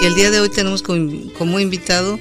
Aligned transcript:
Y 0.00 0.04
el 0.06 0.14
día 0.14 0.30
de 0.30 0.40
hoy 0.40 0.48
tenemos 0.48 0.82
como, 0.82 1.60
invitado 1.60 2.18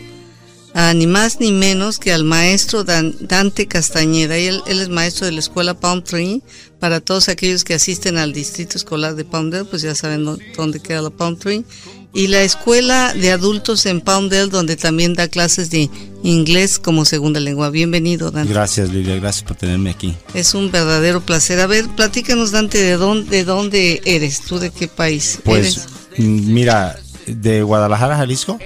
a 0.74 0.94
ni 0.94 1.08
más 1.08 1.40
ni 1.40 1.52
menos 1.52 2.00
que 2.00 2.12
al 2.12 2.24
maestro 2.24 2.84
Dante 2.84 3.68
Castañeda. 3.68 4.38
Él, 4.38 4.62
él, 4.68 4.80
es 4.80 4.90
maestro 4.90 5.26
de 5.26 5.32
la 5.32 5.40
escuela 5.40 5.80
Palm 5.80 6.04
Tree. 6.04 6.42
Para 6.80 7.00
todos 7.02 7.30
aquellos 7.30 7.64
que 7.64 7.74
asisten 7.74 8.18
al 8.18 8.34
distrito 8.34 8.78
escolar 8.78 9.16
de 9.16 9.26
Palmdale, 9.26 9.66
pues 9.66 9.82
ya 9.82 9.96
saben 9.96 10.26
dónde 10.56 10.80
queda 10.80 11.02
la 11.02 11.10
Palm 11.10 11.38
Tree 11.38 11.66
y 12.14 12.28
la 12.28 12.42
escuela 12.42 13.14
de 13.14 13.32
adultos 13.32 13.86
en 13.86 14.02
Poundell, 14.02 14.50
donde 14.50 14.76
también 14.76 15.14
da 15.14 15.28
clases 15.28 15.70
de 15.70 15.90
inglés 16.24 16.80
como 16.80 17.06
segunda 17.06 17.40
lengua. 17.40 17.70
Bienvenido, 17.70 18.32
Dante. 18.32 18.54
Gracias, 18.54 18.90
Lilia, 18.90 19.18
gracias 19.18 19.44
por 19.44 19.56
tenerme 19.56 19.92
aquí. 19.92 20.16
Es 20.34 20.56
un 20.56 20.72
verdadero 20.72 21.22
placer. 21.22 21.60
A 21.60 21.68
ver, 21.68 21.88
platícanos, 21.90 22.52
Dante, 22.52 22.80
¿de 22.80 22.98
dónde, 22.98 23.30
de 23.30 23.44
dónde 23.44 24.02
eres? 24.06 24.42
¿Tú 24.42 24.58
de 24.58 24.72
qué 24.72 24.88
país 24.88 25.40
pues, 25.44 25.86
mira, 26.18 27.00
de 27.28 27.62
Guadalajara, 27.62 28.18
Jalisco. 28.18 28.58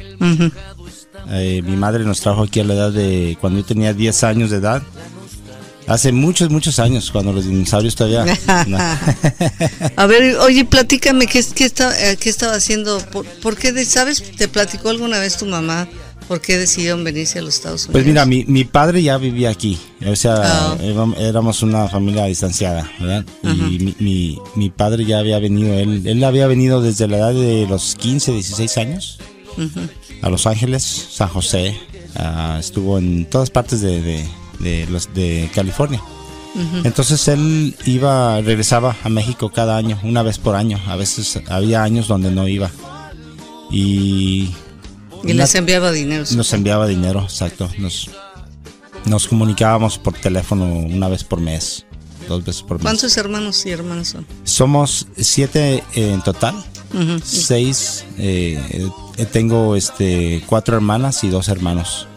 Eh, 1.30 1.62
mi 1.64 1.76
madre 1.76 2.04
nos 2.04 2.22
trajo 2.22 2.44
aquí 2.44 2.60
a 2.60 2.64
la 2.64 2.74
edad 2.74 2.92
de 2.92 3.38
cuando 3.40 3.60
yo 3.60 3.66
tenía 3.66 3.94
10 3.94 4.24
años 4.24 4.50
de 4.50 4.58
edad. 4.58 4.82
Hace 5.88 6.12
muchos, 6.12 6.50
muchos 6.50 6.80
años, 6.80 7.12
cuando 7.12 7.34
los 7.34 7.46
dinosaurios 7.46 7.96
todavía... 7.96 8.26
A 9.98 10.06
ver, 10.06 10.38
oye, 10.38 10.64
platícame, 10.64 11.28
¿qué, 11.28 11.44
qué, 11.54 11.66
está, 11.66 12.12
eh, 12.12 12.18
qué 12.18 12.30
estaba 12.30 12.54
haciendo? 12.54 13.00
¿Por, 13.42 13.58
qué, 13.58 13.84
sabes, 13.84 14.24
te 14.38 14.48
platicó 14.48 14.90
alguna 14.90 15.20
vez 15.20 15.38
tu 15.38 15.46
mamá 15.48 15.88
por 16.28 16.42
qué 16.42 16.58
decidieron 16.58 17.04
venirse 17.04 17.40
a 17.40 17.42
los 17.42 17.56
Estados 17.56 17.84
Unidos? 17.86 17.94
Pues 17.94 18.06
mira, 18.06 18.26
mi, 18.26 18.46
mi 18.46 18.64
padre 18.64 19.04
ya 19.04 19.18
vivía 19.18 19.50
aquí, 19.50 19.78
o 20.06 20.16
sea, 20.16 20.42
ah. 20.44 20.78
éramos 21.18 21.64
una 21.64 21.88
familia 21.88 22.26
distanciada, 22.26 22.90
¿verdad? 23.00 23.26
Y 23.44 23.94
mi, 24.00 24.40
mi, 24.56 24.70
padre 24.70 25.06
ya 25.06 25.20
había 25.20 25.40
venido, 25.40 25.74
él, 25.74 26.04
él 26.06 26.24
había 26.24 26.48
venido 26.48 26.82
desde 26.82 27.08
la 27.08 27.18
edad 27.18 27.34
de 27.34 27.68
los 27.68 27.96
15, 27.96 28.34
16 28.34 28.78
años 28.78 29.20
a 30.22 30.30
Los 30.30 30.48
Ángeles, 30.48 30.84
San 31.12 31.28
José, 31.28 31.78
ah, 32.16 32.58
estuvo 32.60 32.98
en 32.98 33.26
todas 33.26 33.50
partes 33.50 33.82
de 33.82 34.26
de, 34.62 34.88
los, 34.88 35.14
de 35.14 35.50
California. 35.54 36.02
Entonces 36.84 37.30
él 37.30 37.76
iba, 37.86 38.42
regresaba 38.42 38.98
a 39.04 39.10
México 39.10 39.52
cada 39.54 39.78
año, 39.78 39.98
una 40.04 40.22
vez 40.22 40.38
por 40.38 40.56
año. 40.56 40.80
A 40.88 40.98
veces 40.98 41.40
había 41.48 41.84
años 41.84 42.08
donde 42.08 42.32
no 42.32 42.48
iba. 42.48 42.70
Y. 43.72 44.52
Y 45.24 45.34
les 45.34 45.56
enviaba 45.56 45.92
dinero. 45.92 46.26
Nos 46.36 46.54
enviaba 46.54 46.88
dinero, 46.88 47.22
exacto. 47.24 47.70
Nos, 47.78 48.10
nos 49.06 49.28
comunicábamos 49.28 49.98
por 49.98 50.14
teléfono 50.14 50.66
una 50.66 51.08
vez 51.08 51.24
por 51.24 51.40
mes, 51.40 51.86
dos 52.28 52.44
veces 52.44 52.64
por 52.64 52.78
mes. 52.78 52.84
¿Cuántos 52.84 53.18
hermanos 53.18 53.66
y 53.66 53.72
hermanas 53.72 54.10
son? 54.10 54.26
Somos 54.44 55.08
siete 55.18 55.84
en 55.94 56.22
total. 56.22 56.56
Seis. 57.24 58.06
Eh, 58.18 58.90
tengo 59.32 59.76
este 59.76 60.44
cuatro 60.48 60.76
hermanas 60.76 61.24
y 61.24 61.30
dos 61.30 61.48
hermanos. 61.48 62.08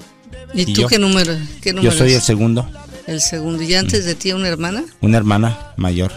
¿Y, 0.55 0.72
tú 0.72 0.86
qué, 0.86 0.98
número, 0.98 1.36
Yo 1.82 1.91
soy 1.91 2.12
el 2.12 2.22
segundo. 2.22 2.69
El 3.06 3.20
segundo. 3.20 3.62
¿Y 3.62 3.75
antes 3.75 4.05
de 4.05 4.14
ti 4.14 4.32
una 4.32 4.48
hermana? 4.48 4.84
Una 5.00 5.19
hermana 5.19 5.75
mayor. 5.77 6.12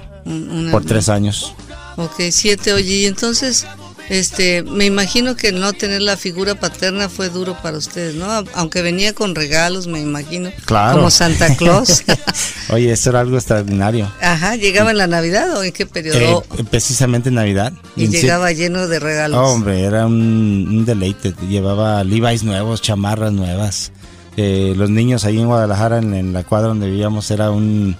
por 0.71 0.85
tres 0.85 1.09
años. 1.09 1.53
Ok, 1.97 2.21
siete. 2.29 2.73
Oye, 2.73 2.93
y 2.93 3.05
entonces, 3.07 3.65
este, 4.09 4.63
me 4.63 4.85
imagino 4.85 5.35
que 5.35 5.51
no 5.51 5.73
tener 5.73 6.01
la 6.01 6.17
figura 6.17 6.55
paterna 6.55 7.09
fue 7.09 7.29
duro 7.29 7.57
para 7.61 7.77
ustedes, 7.77 8.15
¿no? 8.15 8.27
Aunque 8.53 8.81
venía 8.81 9.13
con 9.13 9.35
regalos, 9.35 9.87
me 9.87 9.99
imagino. 9.99 10.51
Claro. 10.65 10.97
Como 10.97 11.11
Santa 11.11 11.55
Claus. 11.55 12.03
Oye, 12.69 12.91
eso 12.91 13.09
era 13.09 13.21
algo 13.21 13.37
extraordinario. 13.37 14.11
Ajá, 14.21 14.55
¿llegaba 14.55 14.91
en 14.91 14.97
la 14.97 15.07
Navidad 15.07 15.57
o 15.57 15.63
en 15.63 15.71
qué 15.71 15.85
periodo? 15.85 16.43
Eh, 16.57 16.63
precisamente 16.69 17.29
en 17.29 17.35
Navidad. 17.35 17.73
Y 17.95 18.07
llegaba 18.07 18.51
lleno 18.51 18.87
de 18.87 18.99
regalos. 18.99 19.39
hombre, 19.39 19.83
era 19.83 20.05
un, 20.05 20.67
un, 20.69 20.85
deleite. 20.85 21.33
Llevaba 21.47 22.03
Levi's 22.03 22.43
nuevos, 22.43 22.81
chamarras 22.81 23.33
nuevas. 23.33 23.91
Eh, 24.37 24.73
los 24.77 24.91
niños 24.91 25.25
ahí 25.25 25.39
en 25.39 25.47
Guadalajara, 25.47 25.97
en, 25.97 26.31
la 26.31 26.43
cuadra 26.43 26.67
donde 26.67 26.89
vivíamos, 26.89 27.31
era 27.31 27.49
un... 27.49 27.97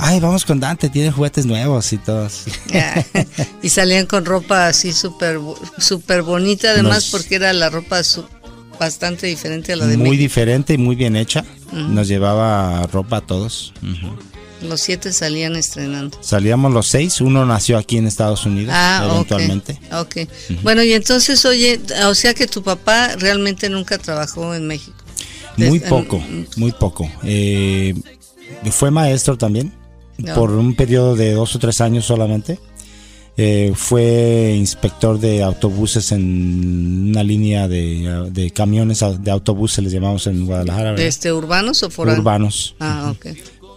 Ay, 0.00 0.20
vamos 0.20 0.44
con 0.44 0.60
Dante, 0.60 0.88
tiene 0.88 1.10
juguetes 1.10 1.44
nuevos 1.44 1.92
y 1.92 1.98
todos. 1.98 2.44
y 3.62 3.68
salían 3.68 4.06
con 4.06 4.24
ropa 4.24 4.68
así 4.68 4.92
súper 4.92 5.40
super 5.78 6.22
bonita, 6.22 6.70
además, 6.70 7.08
porque 7.10 7.34
era 7.34 7.52
la 7.52 7.68
ropa 7.68 8.00
bastante 8.78 9.26
diferente 9.26 9.72
a 9.72 9.76
la 9.76 9.86
de 9.86 9.96
Muy 9.96 10.16
diferente 10.16 10.74
y 10.74 10.78
muy 10.78 10.94
bien 10.94 11.16
hecha. 11.16 11.44
Nos 11.72 12.06
llevaba 12.06 12.86
ropa 12.86 13.18
a 13.18 13.20
todos. 13.22 13.74
Los 14.62 14.80
siete 14.80 15.12
salían 15.12 15.56
estrenando. 15.56 16.16
Salíamos 16.20 16.72
los 16.72 16.86
seis, 16.86 17.20
uno 17.20 17.44
nació 17.44 17.76
aquí 17.76 17.96
en 17.96 18.06
Estados 18.06 18.46
Unidos 18.46 18.74
ah, 18.76 19.08
eventualmente. 19.10 19.80
Ok. 19.92 20.28
Bueno, 20.62 20.82
y 20.82 20.92
entonces, 20.92 21.44
oye, 21.44 21.80
o 22.06 22.14
sea 22.14 22.34
que 22.34 22.46
tu 22.46 22.62
papá 22.62 23.16
realmente 23.16 23.68
nunca 23.68 23.98
trabajó 23.98 24.54
en 24.54 24.66
México. 24.66 24.96
Muy 25.56 25.80
poco, 25.80 26.22
muy 26.56 26.72
poco. 26.72 27.10
Eh, 27.24 27.94
fue 28.70 28.90
maestro 28.90 29.36
también, 29.36 29.72
por 30.34 30.50
un 30.50 30.74
periodo 30.74 31.16
de 31.16 31.32
dos 31.32 31.54
o 31.54 31.58
tres 31.58 31.80
años 31.80 32.04
solamente. 32.04 32.58
Eh, 33.40 33.72
fue 33.76 34.54
inspector 34.56 35.20
de 35.20 35.44
autobuses 35.44 36.10
en 36.10 37.10
una 37.10 37.22
línea 37.22 37.68
de, 37.68 38.52
camiones 38.52 39.04
de 39.20 39.30
autobuses, 39.30 39.84
les 39.84 39.92
llamamos 39.92 40.26
en 40.26 40.44
Guadalajara. 40.44 40.94
¿Este, 40.96 41.32
¿Urbanos 41.32 41.84
o 41.84 41.90
foráneos? 41.90 42.18
Urbanos. 42.18 42.74
Ah, 42.80 43.14
ok. 43.14 43.26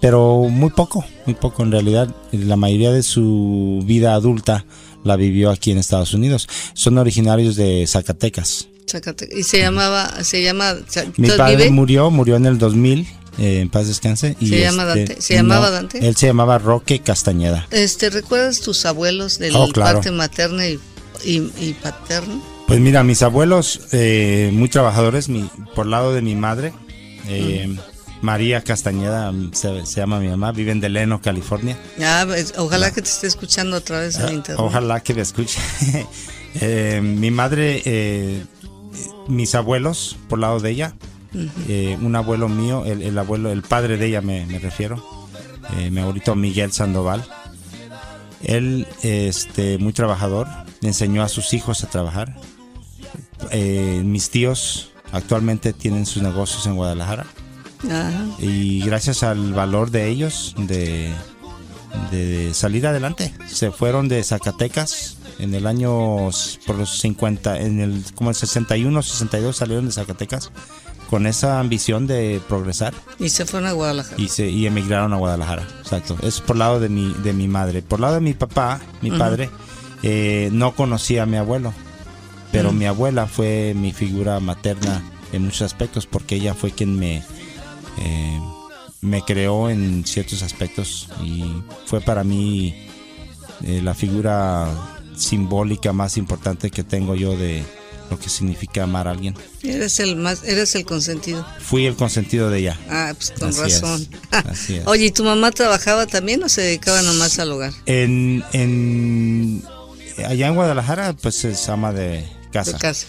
Pero 0.01 0.47
muy 0.49 0.71
poco, 0.71 1.05
muy 1.27 1.35
poco. 1.35 1.61
En 1.61 1.71
realidad, 1.71 2.09
la 2.31 2.55
mayoría 2.55 2.91
de 2.91 3.03
su 3.03 3.83
vida 3.85 4.15
adulta 4.15 4.65
la 5.03 5.15
vivió 5.15 5.51
aquí 5.51 5.69
en 5.69 5.77
Estados 5.77 6.15
Unidos. 6.15 6.49
Son 6.73 6.97
originarios 6.97 7.55
de 7.55 7.85
Zacatecas. 7.85 8.67
Y 9.31 9.43
se 9.43 9.59
llamaba, 9.59 10.23
se 10.23 10.43
llama... 10.43 10.75
Mi 11.17 11.29
padre 11.29 11.69
murió, 11.69 12.09
murió 12.09 12.35
en 12.35 12.45
el 12.45 12.57
2000, 12.57 13.07
eh, 13.37 13.61
en 13.61 13.69
paz 13.69 13.87
descanse. 13.87 14.35
Y 14.39 14.47
¿Se, 14.47 14.59
llama 14.59 14.83
este, 14.83 14.99
Dante? 14.99 15.21
¿Se 15.21 15.33
llamaba 15.35 15.69
Dante? 15.69 16.05
Él 16.05 16.15
se 16.15 16.27
llamaba 16.27 16.57
Roque 16.57 16.99
Castañeda. 16.99 17.67
Este, 17.71 18.09
¿Recuerdas 18.09 18.61
tus 18.61 18.85
abuelos 18.85 19.39
de 19.39 19.51
oh, 19.51 19.67
la 19.67 19.73
parte 19.73 20.11
materna 20.11 20.67
y, 20.67 20.79
y, 21.23 21.75
paterna? 21.81 22.41
Pues 22.67 22.79
mira, 22.79 23.03
mis 23.03 23.21
abuelos, 23.21 23.81
eh, 23.91 24.49
muy 24.53 24.69
trabajadores, 24.69 25.29
mi, 25.29 25.49
por 25.75 25.85
lado 25.85 26.13
de 26.13 26.21
mi 26.21 26.35
madre, 26.35 26.73
eh, 27.27 27.75
María 28.21 28.63
Castañeda 28.63 29.33
se, 29.53 29.83
llama 29.83 30.19
mi 30.19 30.27
mamá, 30.27 30.51
vive 30.51 30.71
en 30.71 30.79
Deleno, 30.79 31.21
California. 31.21 31.77
Ah, 32.01 32.23
pues, 32.27 32.53
ojalá 32.57 32.91
que 32.91 33.01
te 33.01 33.09
esté 33.09 33.27
escuchando 33.27 33.77
otra 33.77 33.99
vez 34.01 34.15
en 34.17 34.25
ah, 34.25 34.31
internet. 34.31 34.65
Ojalá 34.65 35.01
que 35.01 35.13
me 35.13 35.21
escuche. 35.21 35.59
mi 37.01 37.31
madre 37.31 37.81
mis 39.27 39.55
abuelos, 39.55 40.17
por 40.27 40.39
lado 40.39 40.59
de 40.59 40.71
ella, 40.71 40.93
eh, 41.33 41.97
un 42.01 42.15
abuelo 42.15 42.49
mío, 42.49 42.83
el, 42.85 43.17
abuelo, 43.17 43.51
el 43.51 43.61
padre 43.61 43.97
de 43.97 44.07
ella 44.07 44.21
me, 44.21 44.45
refiero, 44.59 45.03
eh, 45.77 45.89
mi 45.89 46.01
abuelito 46.01 46.35
Miguel 46.35 46.71
Sandoval. 46.71 47.23
Él, 48.43 48.87
este, 49.03 49.77
muy 49.77 49.93
trabajador, 49.93 50.47
enseñó 50.81 51.23
a 51.23 51.29
sus 51.29 51.53
hijos 51.53 51.83
a 51.83 51.89
trabajar. 51.89 52.35
Eh, 53.51 54.01
mis 54.03 54.29
tíos 54.29 54.91
actualmente 55.11 55.73
tienen 55.73 56.05
sus 56.05 56.21
negocios 56.21 56.65
en 56.67 56.75
Guadalajara. 56.75 57.25
Y 58.39 58.81
gracias 58.81 59.23
al 59.23 59.53
valor 59.53 59.89
de 59.89 60.07
ellos, 60.07 60.53
de, 60.57 61.11
de 62.11 62.53
salir 62.53 62.85
adelante, 62.85 63.33
se 63.47 63.71
fueron 63.71 64.07
de 64.07 64.23
Zacatecas 64.23 65.17
en 65.39 65.55
el 65.55 65.65
año 65.65 66.29
por 66.67 66.75
los 66.77 66.99
50, 66.99 67.59
en 67.59 67.79
el 67.79 68.03
como 68.13 68.29
el 68.29 68.35
61, 68.35 69.01
62 69.01 69.55
salieron 69.55 69.87
de 69.87 69.91
Zacatecas 69.91 70.51
con 71.11 71.27
esa 71.27 71.59
ambición 71.59 72.07
de 72.07 72.41
progresar. 72.47 72.93
Y 73.19 73.29
se 73.29 73.45
fueron 73.45 73.67
a 73.67 73.73
Guadalajara. 73.73 74.15
Y 74.17 74.29
se 74.29 74.49
y 74.49 74.65
emigraron 74.65 75.11
a 75.11 75.17
Guadalajara, 75.17 75.67
exacto. 75.81 76.17
Es 76.23 76.39
por 76.39 76.55
lado 76.55 76.79
de 76.79 76.87
mi 76.87 77.13
de 77.21 77.33
mi 77.33 77.49
madre, 77.49 77.81
por 77.81 77.99
lado 77.99 78.15
de 78.15 78.21
mi 78.21 78.33
papá, 78.33 78.79
mi 79.01 79.11
padre 79.11 79.49
eh, 80.03 80.49
no 80.53 80.73
conocía 80.73 81.23
a 81.23 81.25
mi 81.25 81.35
abuelo, 81.35 81.73
pero 82.53 82.71
mi 82.71 82.85
abuela 82.85 83.27
fue 83.27 83.73
mi 83.75 83.91
figura 83.91 84.39
materna 84.39 85.03
en 85.33 85.43
muchos 85.43 85.63
aspectos 85.63 86.07
porque 86.07 86.35
ella 86.35 86.53
fue 86.53 86.71
quien 86.71 86.97
me 86.97 87.17
eh, 87.97 88.39
me 89.01 89.21
creó 89.23 89.69
en 89.69 90.05
ciertos 90.05 90.43
aspectos 90.43 91.09
y 91.21 91.43
fue 91.87 91.99
para 91.99 92.23
mí 92.23 92.87
eh, 93.65 93.81
la 93.83 93.93
figura 93.93 94.65
simbólica 95.13 95.91
más 95.91 96.15
importante 96.15 96.71
que 96.71 96.85
tengo 96.85 97.15
yo 97.15 97.35
de 97.35 97.65
lo 98.11 98.19
que 98.19 98.29
significa 98.29 98.83
amar 98.83 99.07
a 99.07 99.11
alguien. 99.11 99.33
Eres 99.63 99.99
el 99.99 100.17
más, 100.17 100.43
eres 100.43 100.75
el 100.75 100.85
consentido. 100.85 101.47
Fui 101.59 101.85
el 101.85 101.95
consentido 101.95 102.49
de 102.49 102.59
ella. 102.59 102.79
Ah, 102.89 103.13
pues 103.15 103.31
con 103.31 103.55
razón. 103.55 104.07
Oye, 104.85 105.05
¿y 105.05 105.11
tu 105.11 105.23
mamá 105.23 105.49
trabajaba 105.51 106.05
también 106.05 106.43
o 106.43 106.49
se 106.49 106.61
dedicaba 106.61 107.01
nomás 107.01 107.39
al 107.39 107.51
hogar? 107.53 107.71
En, 107.85 108.43
en 108.51 109.63
allá 110.27 110.47
en 110.47 110.55
Guadalajara, 110.55 111.13
pues 111.13 111.45
es 111.45 111.69
ama 111.69 111.93
de 111.93 112.23
casa. 112.51 112.77
casa. 112.77 113.07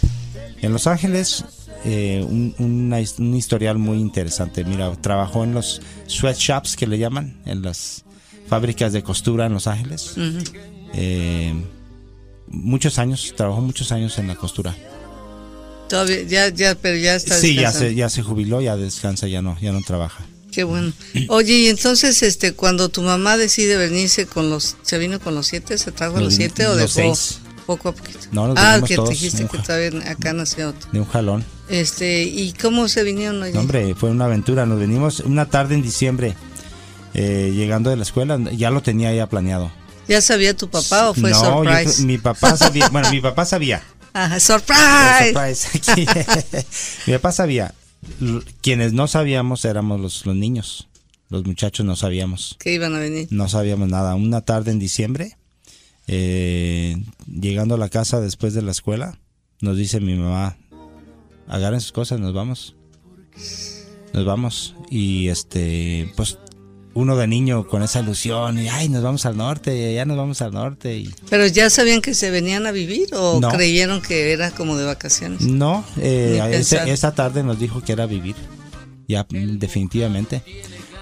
En 0.63 0.73
Los 0.73 0.87
Ángeles, 0.87 1.45
eh, 1.85 2.25
un, 2.27 2.55
un, 2.59 3.35
historial 3.35 3.79
muy 3.79 3.99
interesante. 3.99 4.65
Mira, 4.65 4.95
trabajó 4.97 5.43
en 5.43 5.53
los 5.53 5.83
sweatshops 6.07 6.77
que 6.77 6.87
le 6.87 6.99
llaman, 6.99 7.43
en 7.45 7.63
las 7.63 8.05
fábricas 8.47 8.93
de 8.93 9.03
costura 9.03 9.47
en 9.47 9.55
Los 9.55 9.67
Ángeles 9.67 10.15
muchos 12.53 12.99
años, 12.99 13.35
trabajó 13.37 13.61
muchos 13.61 13.91
años 13.93 14.19
en 14.19 14.29
la 14.29 14.37
costura. 14.37 14.77
Todavía, 15.93 16.23
ya, 16.23 16.49
ya, 16.49 16.75
pero 16.75 16.97
ya 16.97 17.17
está 17.17 17.37
Sí, 17.37 17.55
ya 17.55 17.71
se, 17.71 17.94
ya 17.94 18.09
se 18.09 18.23
jubiló, 18.23 18.62
ya 18.62 18.77
descansa, 18.77 19.29
ya 19.29 19.43
no, 19.43 19.59
ya 19.61 19.73
no 19.73 19.83
trabaja. 19.83 20.25
Qué 20.50 20.65
bueno. 20.65 20.91
Oye, 21.29 21.53
y 21.53 21.69
entonces, 21.69 22.23
este, 22.23 22.55
cuando 22.55 22.89
tu 22.89 23.03
mamá 23.03 23.37
decide 23.37 23.77
venirse 23.77 24.25
con 24.25 24.49
los, 24.49 24.77
¿se 24.81 24.97
vino 24.97 25.21
con 25.21 25.35
los 25.35 25.49
siete? 25.49 25.77
¿Se 25.77 25.93
trajo 25.93 26.15
Nos 26.15 26.23
los 26.23 26.35
siete 26.35 26.67
o 26.67 26.75
los 26.75 26.94
dejó 26.94 27.15
seis. 27.15 27.41
poco 27.67 27.91
a 27.91 27.93
poquito? 27.93 28.21
No, 28.33 28.49
nos 28.49 28.56
ah, 28.59 28.81
que 28.87 28.97
todos, 28.97 29.11
te 29.11 29.17
dijiste 29.17 29.47
que 29.47 29.59
todavía 29.59 30.11
acá 30.11 30.33
nació 30.33 30.71
otro. 30.71 30.89
De 30.93 30.99
un 30.99 31.05
jalón. 31.05 31.44
Este, 31.69 32.23
¿y 32.23 32.55
cómo 32.55 32.89
se 32.89 33.03
vinieron? 33.03 33.41
No, 33.41 33.61
hombre, 33.61 33.94
fue 33.94 34.09
una 34.09 34.25
aventura. 34.25 34.65
Nos 34.65 34.81
venimos 34.81 35.21
una 35.21 35.50
tarde 35.50 35.75
en 35.75 35.83
diciembre, 35.83 36.35
eh, 37.12 37.53
llegando 37.55 37.91
de 37.91 37.97
la 37.97 38.05
escuela, 38.05 38.41
ya 38.53 38.71
lo 38.71 38.81
tenía 38.81 39.12
ya 39.12 39.29
planeado. 39.29 39.71
¿Ya 40.09 40.23
sabía 40.23 40.56
tu 40.56 40.69
papá 40.69 41.11
o 41.11 41.15
fue 41.15 41.31
no, 41.31 41.65
mi 42.00 42.17
papá 42.19 42.56
sabía, 42.56 42.89
bueno, 42.89 43.11
mi 43.11 43.21
papá 43.21 43.44
sabía. 43.44 43.83
Ajá, 44.12 44.41
surprise. 44.41 45.56
Surprise, 45.56 46.67
mi 47.06 47.12
papá 47.14 47.32
sabía. 47.32 47.75
Quienes 48.61 48.93
no 48.93 49.06
sabíamos 49.06 49.64
éramos 49.64 50.00
los, 50.00 50.26
los 50.26 50.37
niños. 50.37 50.88
Los 51.29 51.44
muchachos 51.47 51.87
no 51.87 51.97
sabíamos. 51.97 52.56
Que 52.59 52.75
iban 52.75 52.94
a 52.94 52.99
venir. 52.99 53.29
No 53.31 53.49
sabíamos 53.49 53.88
nada. 53.88 54.14
Una 54.14 54.43
tarde 54.43 54.70
en 54.70 54.79
diciembre, 54.79 55.37
eh, 56.06 56.97
llegando 57.26 57.76
a 57.76 57.79
la 57.79 57.88
casa 57.88 58.20
después 58.20 58.53
de 58.53 58.62
la 58.62 58.73
escuela, 58.73 59.19
nos 59.61 59.79
dice 59.79 60.00
mi 60.00 60.15
mamá, 60.15 60.58
agarren 61.49 61.81
sus 61.81 61.93
cosas, 61.93 62.20
nos 62.20 62.35
vamos. 62.35 62.75
Nos 64.12 64.26
vamos. 64.26 64.75
Y 64.91 65.29
este, 65.29 66.12
pues 66.17 66.38
uno 66.94 67.17
de 67.17 67.27
niño 67.27 67.67
con 67.67 67.83
esa 67.83 68.00
ilusión, 68.00 68.59
y 68.59 68.69
ay, 68.69 68.89
nos 68.89 69.03
vamos 69.03 69.25
al 69.27 69.37
norte, 69.37 69.94
ya 69.94 70.05
nos 70.05 70.17
vamos 70.17 70.43
al 70.43 70.53
norte. 70.53 70.97
Y, 70.97 71.15
¿Pero 71.31 71.47
ya 71.47 71.71
sabían 71.71 72.03
que 72.03 72.15
se 72.15 72.31
venían 72.31 72.67
a 72.67 72.73
vivir 72.73 73.09
o 73.15 73.41
No. 73.41 73.49
creyeron 73.49 74.03
que 74.03 74.33
era 74.33 74.50
como 74.50 74.77
de 74.77 74.85
vacaciones? 74.85 75.43
no, 75.43 75.85
eh, 75.99 76.62
tarde 77.15 77.43
nos 77.43 77.59
dijo 77.59 77.83
que 77.83 77.93
era 77.93 78.06
vivir. 78.06 78.37
Ya, 79.09 79.27
mm, 79.29 79.59
definitivamente. 79.59 80.43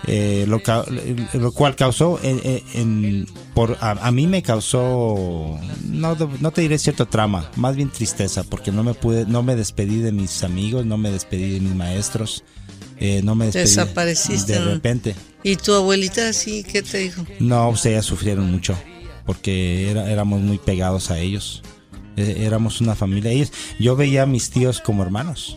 Eh, 0.07 0.47
lo, 0.49 1.53
cual 1.53 1.77
causó 1.77 2.19
en, 2.23 3.27
por 3.55 3.77
a, 3.81 3.91
a 3.91 4.11
mí 4.11 4.27
me 4.27 4.43
causó 4.43 5.59
no, 5.85 6.17
no 6.41 6.51
te 6.53 6.63
diré 6.63 6.79
cierto 6.79 7.07
trama 7.07 7.51
más 7.57 7.77
bien 7.77 7.91
tristeza 7.91 8.43
porque 8.43 8.73
no 8.73 8.83
me 8.83 8.95
pude 8.95 9.27
no 9.27 9.43
me 9.43 9.57
despedí 9.57 9.99
de 9.99 10.11
mis 10.11 10.43
amigos 10.43 10.87
no 10.87 10.97
me 10.97 11.11
despedí 11.11 11.53
de 11.53 11.61
mis 11.61 11.75
maestros 11.75 12.45
eh, 13.01 13.21
no 13.25 13.35
me 13.35 13.47
despedí 13.47 13.65
Desapareciste, 13.65 14.53
de 14.53 14.65
repente. 14.65 15.15
¿Y 15.43 15.57
tu 15.57 15.73
abuelita 15.75 16.33
sí? 16.33 16.65
¿Qué 16.65 16.83
te 16.83 16.99
dijo? 16.99 17.25
no 17.41 17.71
pues 17.71 17.87
ellas 17.87 18.05
sufrieron 18.07 18.51
mucho 18.51 18.77
porque 19.27 19.91
era- 19.91 20.11
éramos 20.11 20.41
muy 20.41 20.59
pegados 20.59 21.11
a 21.11 21.19
ellos. 21.19 21.63
Eh, 22.17 22.37
éramos 22.41 22.81
una 22.81 22.95
familia. 22.95 23.31
Ellos 23.31 23.53
yo 23.79 23.97
veía 23.97 24.23
a 24.25 24.27
mis 24.27 24.51
tíos 24.51 24.81
como 24.81 25.03
hermanos. 25.03 25.57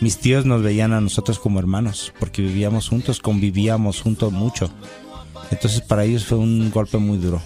Mis 0.00 0.18
tíos 0.18 0.44
nos 0.44 0.62
veían 0.62 0.92
a 0.92 1.00
nosotros 1.00 1.38
como 1.38 1.58
hermanos 1.60 2.12
porque 2.18 2.42
vivíamos 2.42 2.88
juntos 2.88 3.20
convivíamos 3.20 4.00
juntos 4.00 4.32
mucho. 4.32 4.70
Entonces 5.50 5.80
para 5.82 6.04
ellos 6.04 6.24
fue 6.24 6.38
un 6.38 6.70
golpe 6.70 6.98
muy 6.98 7.18
duro 7.18 7.40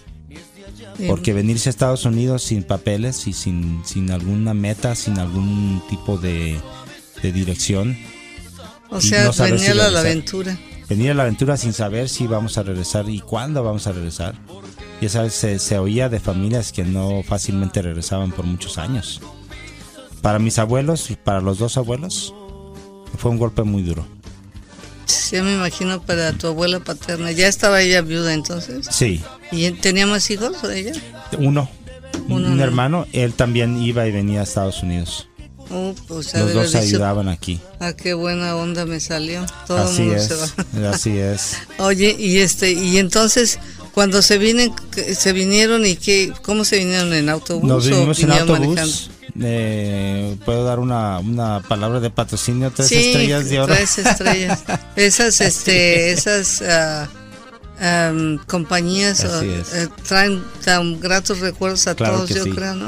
porque 1.07 1.33
venirse 1.33 1.69
a 1.69 1.71
Estados 1.71 2.05
Unidos 2.07 2.43
sin 2.43 2.63
papeles 2.65 3.27
y 3.29 3.33
sin, 3.33 3.83
sin 3.85 4.11
alguna 4.11 4.53
meta 4.55 4.95
sin 4.97 5.19
algún 5.19 5.81
tipo 5.89 6.17
de, 6.19 6.59
de 7.23 7.33
dirección 7.33 7.97
O 8.90 8.99
y 8.99 9.02
sea, 9.02 9.25
no 9.25 9.32
venía 9.32 9.73
si 9.73 9.76
la, 9.76 9.90
la 9.90 10.00
aventura. 10.00 10.58
venir 10.88 11.11
a 11.11 11.14
la 11.14 11.23
aventura 11.25 11.56
sin 11.56 11.73
saber 11.73 12.08
si 12.08 12.26
vamos 12.26 12.56
a 12.58 12.62
regresar 12.62 13.08
y 13.08 13.20
cuándo 13.20 13.62
vamos 13.62 13.87
a 13.87 13.93
regresar. 13.93 14.35
Ya 15.00 15.08
sabes, 15.08 15.35
se, 15.35 15.58
se 15.58 15.79
oía 15.79 16.08
de 16.08 16.19
familias 16.20 16.73
que 16.73 16.85
no 16.85 17.23
fácilmente 17.23 17.82
regresaban 17.82 18.32
por 18.32 18.44
muchos 18.46 18.79
años. 18.79 19.20
Para 20.23 20.38
mis 20.40 20.58
abuelos 20.58 21.11
y 21.11 21.17
para 21.17 21.40
los 21.40 21.58
dos 21.58 21.76
abuelos 21.76 22.35
fue 23.19 23.31
un 23.31 23.38
golpe 23.38 23.62
muy 23.62 23.82
duro. 23.82 24.06
Sí, 25.05 25.41
me 25.41 25.55
imagino 25.55 26.02
para 26.02 26.32
tu 26.32 26.49
abuela 26.49 26.81
paterna. 26.81 27.31
¿Ya 27.32 27.46
estaba 27.49 27.81
ella 27.81 28.02
viuda 28.02 28.34
entonces? 28.34 28.87
Sí, 28.91 29.23
¿Y 29.52 29.70
tenía 29.73 30.06
más 30.06 30.29
hijos 30.31 30.56
ella? 30.64 30.93
uno, 31.38 31.70
un, 32.26 32.32
Uno, 32.32 32.49
un 32.49 32.56
no. 32.58 32.64
hermano, 32.64 33.06
él 33.12 33.32
también 33.34 33.81
iba 33.82 34.06
y 34.06 34.11
venía 34.11 34.41
a 34.41 34.43
Estados 34.43 34.82
Unidos. 34.82 35.29
Oh, 35.70 35.94
pues 36.06 36.35
Los 36.35 36.55
dos 36.55 36.67
dicho, 36.67 36.79
ayudaban 36.79 37.29
aquí. 37.29 37.61
Ah, 37.79 37.93
qué 37.93 38.15
buena 38.15 38.56
onda 38.56 38.87
me 38.87 39.00
salió. 39.00 39.44
Todo 39.67 39.79
Así 39.79 40.03
mundo 40.03 40.17
es, 40.17 40.25
se 40.26 40.35
va. 40.35 40.91
así 40.91 41.19
es. 41.19 41.59
Oye, 41.79 42.17
y 42.19 42.38
este, 42.38 42.73
y 42.73 42.99
entonces 42.99 43.59
cuando 43.93 44.23
se 44.23 44.38
vienen, 44.38 44.73
se 45.15 45.32
vinieron 45.32 45.85
y 45.85 45.97
qué, 45.97 46.32
¿cómo 46.43 46.65
se 46.65 46.79
vinieron 46.79 47.12
en 47.12 47.29
autobús? 47.29 47.69
Nos 47.69 47.87
o 47.87 47.91
vinimos 47.91 48.19
en 48.20 48.31
autobús. 48.32 49.11
Eh, 49.41 50.37
Puedo 50.44 50.65
dar 50.65 50.79
una, 50.79 51.19
una 51.19 51.61
palabra 51.61 52.00
de 52.00 52.11
patrocinio, 52.11 52.70
tres 52.70 52.88
sí, 52.88 52.97
estrellas 52.97 53.49
de 53.49 53.61
oro. 53.61 53.75
Tres 53.75 53.99
estrellas. 53.99 54.65
Esas, 54.97 55.41
este, 55.41 56.12
esas 56.12 56.62
ah, 56.62 57.09
am, 57.81 58.38
compañías 58.47 59.25
ah, 59.25 59.43
eh, 59.44 59.88
traen 60.06 60.43
tan 60.65 60.99
gratos 61.00 61.41
recuerdos 61.41 61.87
a 61.87 61.94
Claro 61.94 62.17
todos, 62.19 62.31
yo 62.31 62.44
sí. 62.44 62.50
creo, 62.50 62.75
¿no? 62.75 62.87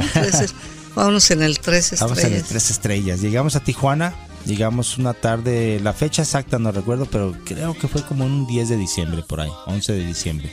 Vámonos 0.95 1.31
en 1.31 1.43
el 1.43 1.59
tres 1.59 1.95
Vamos 2.01 2.19
en 2.19 2.27
el 2.27 2.33
estrellas. 2.33 2.49
tres 2.49 2.71
estrellas. 2.71 3.21
Llegamos 3.21 3.57
a 3.57 3.61
Tijuana, 3.61 4.15
llegamos 4.47 4.99
una 4.99 5.15
tarde, 5.15 5.81
la 5.81 5.93
fecha 5.93 6.23
exacta 6.23 6.59
no 6.59 6.73
recuerdo, 6.73 7.07
pero 7.07 7.35
creo 7.45 7.75
que 7.75 7.89
fue 7.89 8.03
como 8.03 8.25
un 8.25 8.47
10 8.47 8.69
de 8.69 8.77
diciembre 8.77 9.23
por 9.23 9.41
ahí, 9.41 9.51
11 9.67 9.93
de 9.93 10.07
diciembre. 10.07 10.51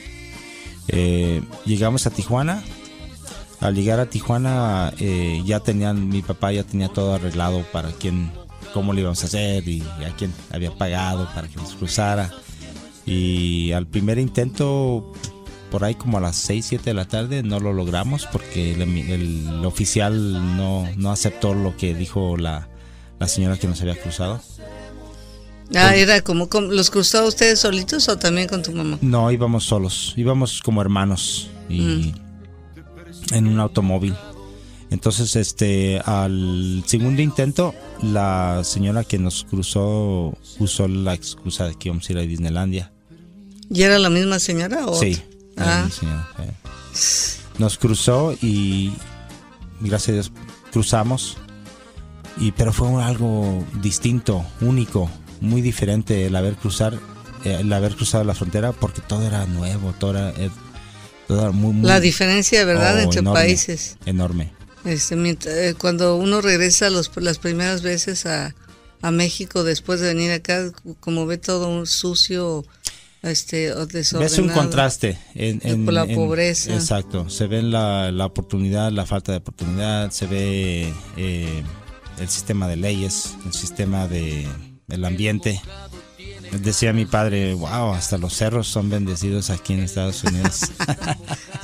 Eh, 0.88 1.42
llegamos 1.66 2.07
a 2.07 2.10
Tijuana. 2.12 2.63
Al 3.60 3.74
llegar 3.74 4.00
a 4.00 4.06
Tijuana 4.07 4.94
eh, 5.00 5.42
ya 5.44 5.60
tenían, 5.62 6.10
mi 6.10 6.22
papá 6.22 6.51
ya 6.51 6.63
tenía 6.63 6.89
todo 6.89 7.16
arreglado 7.16 7.63
para 7.72 7.92
quién, 7.92 8.31
cómo 8.72 8.94
lo 8.94 9.00
íbamos 9.00 9.24
a 9.24 9.25
hacer 9.25 9.68
y 9.68 9.81
a 10.06 10.16
quién 10.16 10.31
había 10.51 10.72
pagado 10.78 11.28
para 11.34 11.48
que 11.48 11.56
nos 11.56 11.74
cruzara. 11.74 12.31
Y 13.07 13.72
al 13.72 13.88
primer 13.88 14.19
intento, 14.19 15.12
por 15.71 15.83
ahí 15.83 15.95
como 15.95 16.17
a 16.17 16.21
las 16.21 16.35
6, 16.37 16.65
7 16.67 16.83
de 16.85 16.93
la 16.93 17.05
tarde, 17.05 17.43
no 17.43 17.59
lo 17.59 17.73
logramos 17.73 18.25
porque 18.31 18.73
el, 18.73 18.81
el 18.81 19.65
oficial 19.65 20.55
no, 20.57 20.87
no 20.95 21.11
aceptó 21.11 21.53
lo 21.53 21.75
que 21.77 21.93
dijo 21.93 22.37
la, 22.37 22.69
la 23.19 23.27
señora 23.27 23.57
que 23.57 23.67
nos 23.67 23.81
había 23.81 23.95
cruzado. 23.95 24.39
Ah, 25.75 25.95
era 25.95 26.21
como, 26.21 26.47
como- 26.47 26.71
¿los 26.71 26.89
cruzaba 26.89 27.27
ustedes 27.27 27.59
solitos 27.59 28.07
o 28.07 28.17
también 28.17 28.47
con 28.47 28.63
tu 28.63 28.71
mamá? 28.71 28.97
No, 29.01 29.29
íbamos 29.31 29.65
solos, 29.65 30.13
íbamos 30.15 30.61
como 30.61 30.81
hermanos 30.81 31.50
y 31.69 32.13
en 33.33 33.47
un 33.47 33.59
automóvil. 33.59 34.15
Entonces, 34.89 35.36
este, 35.36 36.00
al 36.05 36.81
segundo 36.86 37.21
intento, 37.21 37.75
la 38.01 38.62
señora 38.63 39.03
que 39.03 39.17
nos 39.17 39.43
cruzó 39.43 40.33
usó 40.59 40.88
la 40.88 41.13
excusa 41.13 41.65
de 41.67 41.75
que 41.75 41.89
íbamos 41.89 42.07
a 42.07 42.13
ir 42.13 42.17
a 42.19 42.21
Disneylandia. 42.21 42.93
¿Y 43.69 43.81
era 43.81 44.00
la 44.00 44.09
misma 44.09 44.39
señora 44.39 44.88
o 44.88 44.97
Sí, 44.97 45.15
otra? 45.21 45.37
Ah, 45.57 45.87
eh. 46.39 46.51
Nos 47.57 47.77
cruzó 47.77 48.33
y 48.41 48.93
gracias 49.79 50.09
a 50.09 50.13
Dios 50.13 50.31
cruzamos. 50.71 51.37
Y 52.39 52.51
pero 52.51 52.71
fue 52.71 53.01
algo 53.03 53.65
distinto, 53.81 54.45
único, 54.61 55.09
muy 55.41 55.61
diferente 55.61 56.27
el 56.27 56.35
haber 56.35 56.55
cruzar, 56.55 56.99
eh, 57.43 57.57
el 57.61 57.73
haber 57.73 57.95
cruzado 57.95 58.23
la 58.23 58.35
frontera 58.35 58.73
porque 58.73 59.01
todo 59.01 59.23
era 59.25 59.45
nuevo, 59.47 59.93
todo 59.97 60.11
era, 60.11 60.29
eh, 60.37 60.51
todo 61.27 61.41
era 61.41 61.51
muy, 61.51 61.73
muy 61.73 61.87
la 61.87 61.99
diferencia, 61.99 62.63
¿verdad?, 62.63 62.97
oh, 62.97 63.01
entre 63.01 63.19
enorme, 63.21 63.39
países. 63.39 63.97
Enorme. 64.05 64.51
Este, 64.85 65.15
mientras- 65.15 65.73
cuando 65.75 66.15
uno 66.15 66.41
regresa 66.41 66.91
los, 66.91 67.09
las 67.15 67.39
primeras 67.39 67.81
veces 67.81 68.27
a, 68.27 68.53
a 69.01 69.09
México 69.11 69.63
después 69.63 69.99
de 69.99 70.09
venir 70.13 70.31
acá, 70.31 70.71
como 70.99 71.25
ve 71.25 71.39
todo 71.39 71.67
un 71.69 71.87
sucio, 71.87 72.65
este, 73.24 73.71
o 73.74 73.86
desordenado. 73.86 74.29
Ves 74.31 74.39
un 74.39 74.50
contraste 74.50 75.17
en, 75.36 75.59
en- 75.63 75.86
Por 75.86 75.93
la 75.93 76.03
en- 76.03 76.15
pobreza. 76.15 76.74
Exacto, 76.74 77.29
se 77.29 77.47
ve 77.47 77.62
la, 77.62 78.12
la 78.12 78.25
oportunidad, 78.25 78.91
la 78.91 79.05
falta 79.05 79.31
de 79.31 79.39
oportunidad, 79.39 80.12
se 80.12 80.27
ve 80.27 80.93
eh, 81.17 81.63
el 82.19 82.29
sistema 82.29 82.67
de 82.67 82.75
leyes, 82.77 83.36
el 83.45 83.53
sistema 83.53 84.07
de 84.07 84.47
el 84.89 85.05
ambiente. 85.05 85.62
Decía 86.62 86.93
mi 86.93 87.05
padre, 87.05 87.53
wow, 87.55 87.93
hasta 87.93 88.17
los 88.17 88.33
cerros 88.33 88.69
son 88.69 88.89
bendecidos 88.89 89.50
aquí 89.50 89.74
en 89.74 89.81
Estados 89.81 90.24
Unidos. 90.24 90.62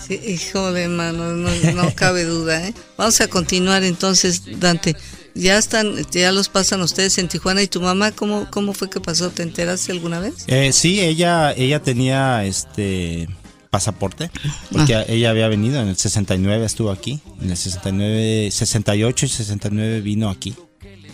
Sí, 0.05 0.15
híjole, 0.27 0.89
mano, 0.89 1.31
no, 1.31 1.50
no 1.75 1.95
cabe 1.95 2.25
duda, 2.25 2.67
¿eh? 2.67 2.74
Vamos 2.98 3.22
a 3.22 3.29
continuar 3.29 3.86
entonces, 3.86 4.41
Dante. 4.60 4.98
Ya 5.36 5.58
están, 5.58 5.96
ya 6.12 6.32
los 6.32 6.50
pasan 6.50 6.82
ustedes 6.82 7.18
en 7.18 7.28
Tijuana 7.28 7.62
y 7.62 7.68
tu 7.68 7.82
mamá, 7.82 8.12
¿cómo, 8.12 8.48
cómo 8.52 8.74
fue 8.74 8.90
que 8.90 9.00
pasó? 9.00 9.32
¿Te 9.32 9.44
enteraste 9.44 9.92
alguna 9.92 10.20
vez? 10.20 10.46
Eh, 10.48 10.72
sí, 10.74 11.00
ella, 11.02 11.54
ella 11.54 11.82
tenía 11.82 12.46
este 12.46 13.28
pasaporte, 13.72 14.30
porque 14.72 15.04
ella 15.08 15.32
había 15.32 15.48
venido 15.48 15.82
en 15.82 15.88
el 15.88 15.98
69, 15.98 16.63
estuvo 16.63 16.92
aquí, 16.92 17.20
en 17.42 17.50
el 17.50 17.58
69, 17.58 18.52
68 18.52 19.25
y 19.25 19.30
69 19.30 20.02
vino 20.02 20.30
aquí. 20.30 20.54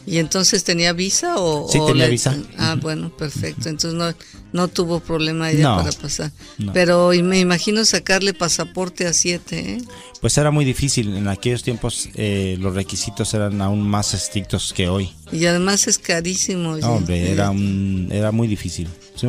¿Y 0.06 0.18
entonces 0.18 0.64
tenía 0.64 0.92
visa 0.94 1.36
o...? 1.38 1.68
Sí, 1.72 1.78
o 1.80 1.86
tenía 1.88 2.06
le- 2.06 2.12
visa. 2.12 2.36
Ah, 2.58 2.76
bueno, 2.82 3.16
perfecto. 3.16 3.70
Entonces 3.70 3.94
no, 3.94 4.12
no 4.54 4.68
tuvo 4.68 5.00
problema 5.00 5.52
ella 5.52 5.64
No, 5.64 5.78
para 5.78 5.92
pasar. 5.92 6.32
no. 6.58 6.74
Pero 6.74 7.12
me 7.24 7.40
imagino 7.40 7.86
sacarle 7.86 8.34
pasaporte 8.34 9.06
a 9.06 9.14
siete, 9.14 9.74
¿eh? 9.76 9.82
Pues 10.22 10.38
era 10.38 10.50
muy 10.52 10.66
difícil. 10.66 11.16
En 11.16 11.28
aquellos 11.28 11.62
tiempos 11.64 12.10
eh, 12.16 12.58
los 12.60 12.74
requisitos 12.74 13.34
eran 13.34 13.62
aún 13.62 13.82
más 13.88 14.14
estrictos 14.14 14.74
que 14.74 14.90
hoy. 14.90 15.12
Y 15.32 15.46
además 15.46 15.88
es 15.88 15.98
carísimo. 16.00 16.76
No, 16.78 16.88
hombre, 16.94 17.32
era, 17.32 17.52
un, 17.52 18.10
era 18.12 18.32
muy 18.32 18.48
difícil. 18.48 18.88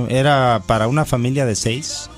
Era 0.08 0.62
para 0.66 0.88
una 0.88 1.04
familia 1.04 1.44
de 1.46 1.56
seis, 1.56 2.08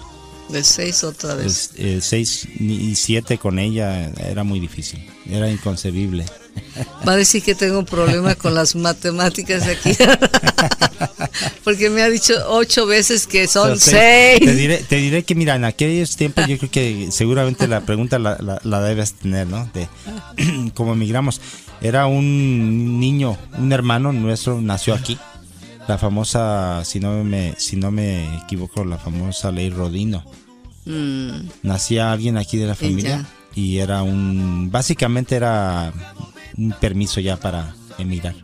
De 0.50 0.62
seis 0.62 1.02
otra 1.04 1.35
vez. 1.35 1.47
es- 1.47 1.71
eh, 1.78 1.99
seis 2.00 2.47
y 2.61 2.94
siete 2.94 3.38
con 3.38 3.59
ella, 3.59 4.09
era 4.28 4.44
muy 4.44 4.61
difícil. 4.61 5.04
Era 5.28 5.50
inconcebible. 5.50 6.25
Va 7.06 7.12
a 7.12 7.16
decir 7.16 7.42
que 7.42 7.54
tengo 7.54 7.78
un 7.78 7.85
problema 7.87 8.35
con 8.35 8.54
las 8.54 8.75
matemáticas 8.76 9.64
aquí. 9.66 9.92
Porque 11.64 11.90
me 11.90 12.02
ha 12.02 12.09
dicho 12.11 12.35
ocho 12.49 12.87
veces 12.87 13.26
que 13.26 13.47
son 13.49 13.78
seis. 13.78 14.40
Te 14.40 14.54
diré, 14.54 14.78
te 14.78 14.97
diré 14.97 15.23
que, 15.25 15.35
mira, 15.35 15.54
en 15.56 15.64
aquellos 15.64 16.16
tiempos 16.16 16.47
yo 16.47 16.59
creo 16.59 16.71
que 16.71 17.09
seguramente 17.11 17.66
la 17.68 17.80
pregunta 17.80 18.18
la, 18.18 18.37
la- 18.40 18.61
la 18.62 18.80
debes 18.82 19.14
tener, 19.14 19.47
¿no? 19.47 19.68
De 19.73 19.88
cómo 20.75 20.92
emigramos. 20.92 21.40
Era 21.80 22.06
un 22.06 23.00
niño, 23.00 23.37
un 23.59 23.73
hermano 23.73 24.12
nuestro, 24.12 24.61
nació 24.61 24.94
aquí. 24.94 25.18
La 25.88 25.99
famosa, 25.99 26.85
si 26.85 27.00
no 27.00 27.25
me, 27.25 27.54
si 27.59 27.75
no 27.76 27.90
me 27.90 28.37
equivoco, 28.37 28.85
la 28.85 28.99
famosa 28.99 29.50
ley 29.50 29.68
Rodino. 29.71 30.25
Mm, 30.85 31.49
Nacía 31.62 32.12
alguien 32.12 32.37
aquí 32.37 32.56
de 32.56 32.66
la 32.66 32.73
Y 32.75 32.76
familia 32.76 33.26
y 33.54 33.78
era 33.78 34.02
un, 34.02 34.71
básicamente 34.71 35.37
era 35.37 35.92
un 36.56 36.73
permiso 36.73 37.21
ya 37.21 37.37
para 37.38 37.75
emigrar. 37.99 38.35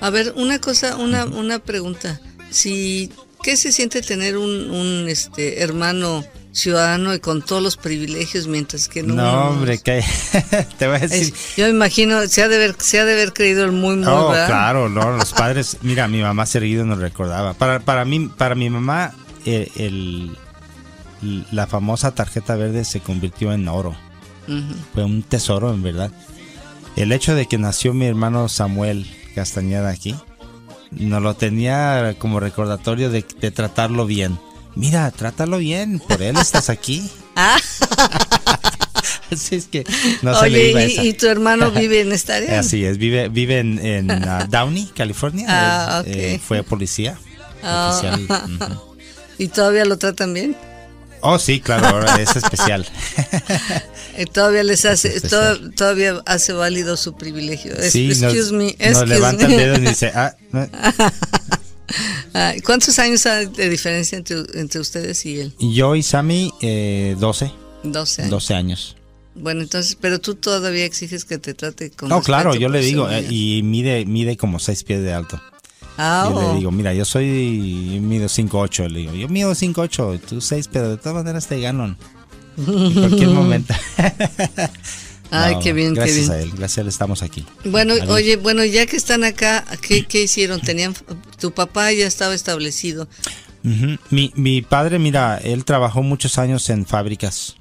A 0.00 0.10
ver, 0.10 0.32
una 0.36 0.60
cosa, 0.60 0.96
una, 0.96 1.24
una 1.26 1.58
pregunta. 1.60 2.20
Si, 2.50 3.10
¿Qué 3.42 3.56
se 3.56 3.72
siente 3.72 4.02
tener 4.02 4.36
un, 4.36 4.70
un 4.70 5.08
este, 5.08 5.62
hermano 5.62 6.24
ciudadano 6.52 7.14
y 7.14 7.18
con 7.20 7.40
todos 7.40 7.62
los 7.62 7.76
privilegios 7.78 8.46
mientras 8.46 8.86
que 8.88 9.02
no... 9.02 9.14
No, 9.14 9.48
hombre, 9.48 9.78
que 9.78 10.04
te 10.78 10.86
voy 10.86 10.96
a 10.96 10.98
decir. 11.00 11.32
Es- 11.34 11.56
yo 11.56 11.64
me 11.64 11.70
imagino, 11.70 12.26
se 12.28 12.42
ha 12.42 12.48
de 12.48 12.56
haber, 12.56 12.74
se 12.78 13.00
ha 13.00 13.04
de 13.06 13.14
haber 13.14 13.32
creído 13.32 13.64
el 13.64 13.72
muy, 13.72 13.96
muy, 13.96 14.06
Oh, 14.08 14.28
¿verdad? 14.30 14.46
claro, 14.48 14.88
no, 14.90 15.10
los 15.16 15.32
padres, 15.32 15.78
mira, 15.82 16.08
mi 16.08 16.20
mamá 16.20 16.44
seguido 16.46 16.84
nos 16.84 16.98
recordaba. 16.98 17.54
Para, 17.54 17.80
para 17.80 18.04
mí, 18.04 18.28
para 18.36 18.54
mi 18.54 18.68
mamá, 18.68 19.12
eh, 19.46 19.70
el, 19.76 20.36
la 21.52 21.66
famosa 21.66 22.14
tarjeta 22.14 22.54
verde 22.56 22.84
se 22.84 23.00
convirtió 23.00 23.52
en 23.52 23.66
oro. 23.68 23.96
Fue 24.92 25.04
un 25.04 25.22
tesoro, 25.22 25.72
en 25.72 25.82
verdad. 25.82 26.10
El 26.96 27.12
hecho 27.12 27.34
de 27.34 27.46
que 27.46 27.58
nació 27.58 27.94
mi 27.94 28.06
hermano 28.06 28.48
Samuel 28.48 29.06
Castañeda 29.34 29.88
aquí, 29.90 30.14
nos 30.90 31.22
lo 31.22 31.34
tenía 31.34 32.14
como 32.18 32.38
recordatorio 32.38 33.10
de, 33.10 33.24
de 33.40 33.50
tratarlo 33.50 34.06
bien. 34.06 34.38
Mira, 34.74 35.10
trátalo 35.10 35.58
bien, 35.58 35.98
por 36.00 36.22
él 36.22 36.36
estás 36.36 36.68
aquí. 36.70 37.08
Ah, 37.34 37.56
Así 39.32 39.54
es 39.56 39.64
que 39.66 39.86
no 40.20 40.38
se 40.38 40.50
le 40.50 40.58
oye, 40.58 40.70
iba 40.70 40.82
y, 40.82 40.92
esa. 40.92 41.02
y 41.04 41.12
tu 41.14 41.26
hermano 41.28 41.70
vive 41.72 42.02
en 42.02 42.12
esta 42.12 42.36
área? 42.36 42.60
Así 42.60 42.84
es, 42.84 42.98
vive, 42.98 43.30
vive 43.30 43.58
en, 43.60 43.78
en, 43.78 44.10
ah, 44.10 44.46
Downey, 44.50 44.90
California. 44.94 45.46
Ah, 45.48 46.02
Eh, 46.04 46.32
eh, 46.34 46.36
ok. 46.36 46.42
fue 46.42 46.62
policía. 46.62 47.18
Ah. 47.62 47.90
oficial. 47.94 48.80
¿Y 49.38 49.48
todavía 49.48 49.86
lo 49.86 49.96
tratan 49.96 50.34
bien? 50.34 50.54
Oh, 51.22 51.38
sí, 51.38 51.58
claro, 51.60 51.86
ahora 51.86 52.20
es 52.20 52.36
especial. 52.36 52.86
Eh, 54.16 54.26
todavía 54.26 54.62
les 54.62 54.84
hace, 54.84 55.08
Es 55.16 55.22
to- 55.22 55.40
especial. 55.42 55.74
todavía 55.74 56.22
hace 56.26 56.52
válido 56.52 56.96
su 56.96 57.14
privilegio. 57.16 57.74
Sí, 57.90 58.08
excuse 58.10 58.34
nos, 58.34 58.52
me, 58.52 58.64
nos 58.64 58.74
excuse 58.78 59.06
levanta 59.06 59.48
me. 59.48 59.54
el 59.54 59.60
dedo 59.60 59.76
y 59.76 59.80
dice, 59.88 60.12
ah, 60.14 60.34
no. 60.52 60.68
Ah, 62.34 62.54
¿Cuántos 62.64 62.98
años 62.98 63.26
hay 63.26 63.46
de 63.46 63.68
diferencia 63.68 64.16
entre, 64.16 64.38
entre 64.54 64.80
ustedes 64.80 65.26
y 65.26 65.40
él? 65.40 65.52
Yo 65.58 65.94
y 65.94 66.02
Sammy, 66.02 66.50
eh, 66.62 67.14
12, 67.18 67.52
12 67.82 68.22
años. 68.22 68.30
12 68.30 68.54
años. 68.54 68.96
Bueno, 69.34 69.60
entonces, 69.62 69.98
pero 70.00 70.18
tú 70.18 70.34
todavía 70.36 70.86
exiges 70.86 71.26
que 71.26 71.36
te 71.36 71.52
trate 71.52 71.90
con 71.90 72.08
No, 72.08 72.22
claro, 72.22 72.54
yo 72.54 72.70
le 72.70 72.80
digo, 72.80 73.10
eh, 73.10 73.26
y 73.28 73.62
mide, 73.62 74.06
mide 74.06 74.38
como 74.38 74.58
6 74.58 74.84
pies 74.84 75.02
de 75.02 75.12
alto. 75.12 75.40
Ah, 75.98 76.28
Yo 76.30 76.36
oh. 76.36 76.52
le 76.52 76.58
digo, 76.60 76.70
mira, 76.70 76.94
yo 76.94 77.04
soy, 77.04 77.98
mido 78.00 78.26
5'8", 78.26 78.88
le 78.88 79.00
digo, 79.00 79.12
yo 79.14 79.28
mido 79.28 79.50
5'8", 79.54 80.20
tú 80.26 80.40
6, 80.40 80.70
pero 80.72 80.88
de 80.88 80.96
todas 80.96 81.14
maneras 81.14 81.46
te 81.46 81.60
gano 81.60 81.94
en 82.56 82.92
cualquier 82.94 83.28
momento. 83.30 83.74
Ay, 85.30 85.54
No, 85.54 85.60
qué 85.60 85.72
bien, 85.72 85.94
qué 85.94 86.00
gracias 86.00 86.28
bien. 86.28 86.30
a 86.32 86.38
él, 86.40 86.50
gracias 86.50 86.78
a 86.78 86.80
él 86.82 86.88
estamos 86.88 87.22
aquí. 87.22 87.46
Bueno, 87.64 87.94
Adiós. 87.94 88.10
oye, 88.10 88.36
bueno, 88.36 88.64
ya 88.64 88.84
que 88.86 88.96
están 88.96 89.24
acá, 89.24 89.64
¿qué, 89.80 90.04
qué 90.04 90.22
hicieron? 90.24 90.60
Tenían, 90.60 90.94
tu 91.40 91.52
papá 91.52 91.90
ya 91.92 92.06
estaba 92.06 92.34
establecido. 92.34 93.08
Ujú. 93.64 93.96
mi, 94.10 94.32
mi 94.34 94.60
padre, 94.60 94.98
mira, 94.98 95.38
él 95.38 95.64
trabajó 95.64 96.02
muchos 96.02 96.36
años 96.38 96.68
en 96.68 96.84
fábricas. 96.84 97.56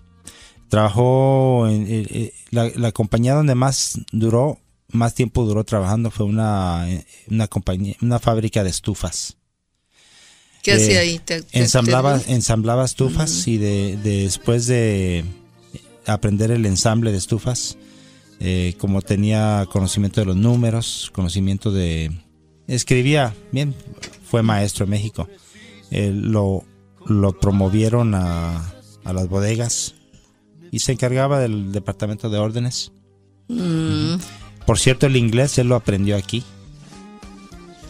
Trabajó 0.67 1.67
en 1.69 1.83
eh, 1.87 2.07
eh, 2.09 2.33
la, 2.49 2.69
la 2.75 2.91
compañía 2.91 3.33
donde 3.35 3.55
más 3.55 3.99
duró, 4.11 4.59
más 4.89 5.13
tiempo 5.13 5.43
duró 5.45 5.63
trabajando 5.63 6.11
fue 6.11 6.25
una, 6.25 6.89
eh, 6.89 7.05
una 7.29 7.47
compañía, 7.47 7.95
una 8.01 8.19
fábrica 8.19 8.63
de 8.63 8.69
estufas. 8.69 9.37
¿Qué 10.63 10.71
Eh, 10.71 10.75
hacía 10.75 10.99
ahí? 10.99 11.19
¿Te- 11.19 11.41
te- 11.41 11.59
Ensamblaba, 11.59 12.19
te- 12.19 12.31
ensamblaba 12.33 12.85
estufas 12.85 13.47
y 13.47 13.57
de, 13.57 13.97
de- 13.97 14.23
después 14.23 14.67
de 14.67 15.25
aprender 16.05 16.51
el 16.51 16.65
ensamble 16.65 17.11
de 17.11 17.17
estufas, 17.17 17.77
eh, 18.39 18.75
como 18.77 19.01
tenía 19.01 19.67
conocimiento 19.71 20.21
de 20.21 20.25
los 20.27 20.35
números, 20.35 21.09
conocimiento 21.13 21.71
de... 21.71 22.11
Escribía, 22.67 23.33
bien, 23.51 23.75
fue 24.29 24.43
maestro 24.43 24.85
en 24.85 24.91
México. 24.91 25.27
Eh, 25.89 26.11
lo, 26.13 26.63
lo 27.05 27.37
promovieron 27.39 28.15
a, 28.15 28.73
a 29.03 29.13
las 29.13 29.27
bodegas 29.27 29.95
y 30.71 30.79
se 30.79 30.93
encargaba 30.93 31.39
del 31.39 31.71
departamento 31.71 32.29
de 32.29 32.37
órdenes. 32.37 32.91
Mm. 33.49 34.15
Por 34.65 34.79
cierto, 34.79 35.07
el 35.07 35.17
inglés 35.17 35.57
él 35.57 35.67
lo 35.67 35.75
aprendió 35.75 36.15
aquí. 36.15 36.43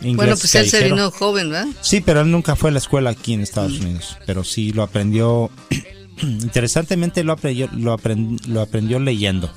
Inglés 0.01 0.15
Bueno, 0.15 0.35
pues 0.37 0.55
él 0.55 0.69
se 0.69 0.83
vino 0.83 1.11
joven, 1.11 1.49
¿verdad? 1.51 1.67
Sí, 1.81 2.01
pero 2.01 2.21
él 2.21 2.31
nunca 2.31 2.55
fue 2.55 2.69
a 2.69 2.73
la 2.73 2.79
escuela 2.79 3.11
aquí 3.11 3.33
en 3.33 3.41
Estados 3.41 3.79
Unidos, 3.79 4.17
pero 4.25 4.43
sí 4.43 4.71
lo 4.73 4.83
aprendió. 4.83 5.49
Interesantemente 6.21 7.23
lo 7.23 7.33
aprendió, 7.33 7.69
lo, 7.73 7.97
aprend- 7.97 8.45
lo 8.47 8.61
aprendió 8.61 8.99
leyendo. 8.99 9.51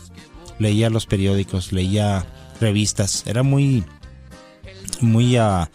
Leía 0.58 0.88
los 0.90 1.06
periódicos, 1.06 1.72
leía 1.72 2.26
revistas. 2.60 3.22
Era 3.26 3.42
muy, 3.42 3.84
muy, 5.00 5.36
ah, 5.36 5.68